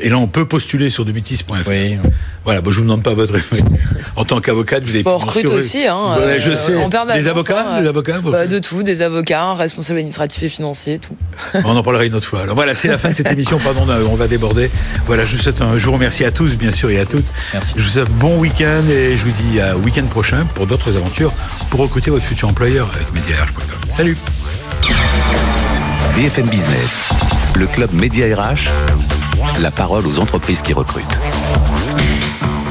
Et 0.00 0.08
là, 0.08 0.18
on 0.18 0.26
peut 0.26 0.46
postuler 0.46 0.90
sur 0.90 1.04
demutis.fr. 1.04 1.68
Oui. 1.68 1.98
Voilà, 2.44 2.60
bon, 2.60 2.70
je 2.70 2.78
vous 2.78 2.84
demande 2.84 3.02
pas 3.02 3.14
votre. 3.14 3.34
en 4.16 4.24
tant 4.24 4.40
qu'avocate, 4.40 4.82
vous 4.82 4.90
avez. 4.90 5.02
Bon, 5.02 5.12
on 5.12 5.16
recrute 5.16 5.46
aussi, 5.46 5.86
hein. 5.86 6.16
je 6.38 6.50
euh, 6.50 6.56
sais. 6.56 6.72
des 7.14 7.28
avocats, 7.28 7.66
hein, 7.68 7.80
des 7.80 7.86
avocats. 7.86 8.20
Bah, 8.20 8.46
de 8.46 8.58
tout, 8.58 8.82
des 8.82 9.02
avocats, 9.02 9.54
responsables 9.54 9.98
administratifs 9.98 10.42
et 10.42 10.48
financiers, 10.48 10.98
tout. 10.98 11.16
on 11.64 11.76
en 11.76 11.82
parlera 11.82 12.04
une 12.04 12.14
autre 12.14 12.26
fois. 12.26 12.40
Alors 12.40 12.54
voilà, 12.54 12.74
c'est 12.74 12.88
la 12.88 12.98
fin 12.98 13.10
de 13.10 13.14
cette 13.14 13.30
émission. 13.32 13.58
Pardon, 13.58 13.86
on 14.10 14.14
va 14.14 14.26
déborder. 14.26 14.70
Voilà, 15.06 15.24
je 15.26 15.36
vous 15.36 15.42
souhaite 15.42 15.60
un, 15.60 15.78
je 15.78 15.86
vous 15.86 15.92
remercie 15.92 16.24
à 16.24 16.30
tous, 16.30 16.56
bien 16.56 16.72
sûr, 16.72 16.90
et 16.90 16.98
à 16.98 17.06
toutes. 17.06 17.26
Merci. 17.52 17.74
Je 17.76 17.82
vous 17.82 17.90
souhaite 17.90 18.10
bon 18.10 18.38
week-end 18.38 18.82
et 18.90 19.16
je 19.16 19.24
vous 19.24 19.32
dis 19.50 19.60
à 19.60 19.76
week-end 19.76 20.06
prochain 20.06 20.46
pour 20.54 20.66
d'autres 20.66 20.96
aventures 20.96 21.32
pour 21.70 21.80
recruter 21.80 22.10
votre 22.10 22.24
futur 22.24 22.48
employeur 22.48 22.90
avec 22.94 23.12
mediarh.com. 23.12 23.90
Salut. 23.90 24.16
BFM 26.16 26.46
Business, 26.46 27.10
le 27.56 27.66
club 27.66 27.92
Média 27.92 28.26
RH 28.34 29.13
la 29.60 29.70
parole 29.70 30.06
aux 30.06 30.18
entreprises 30.18 30.62
qui 30.62 30.72
recrutent. 30.72 31.20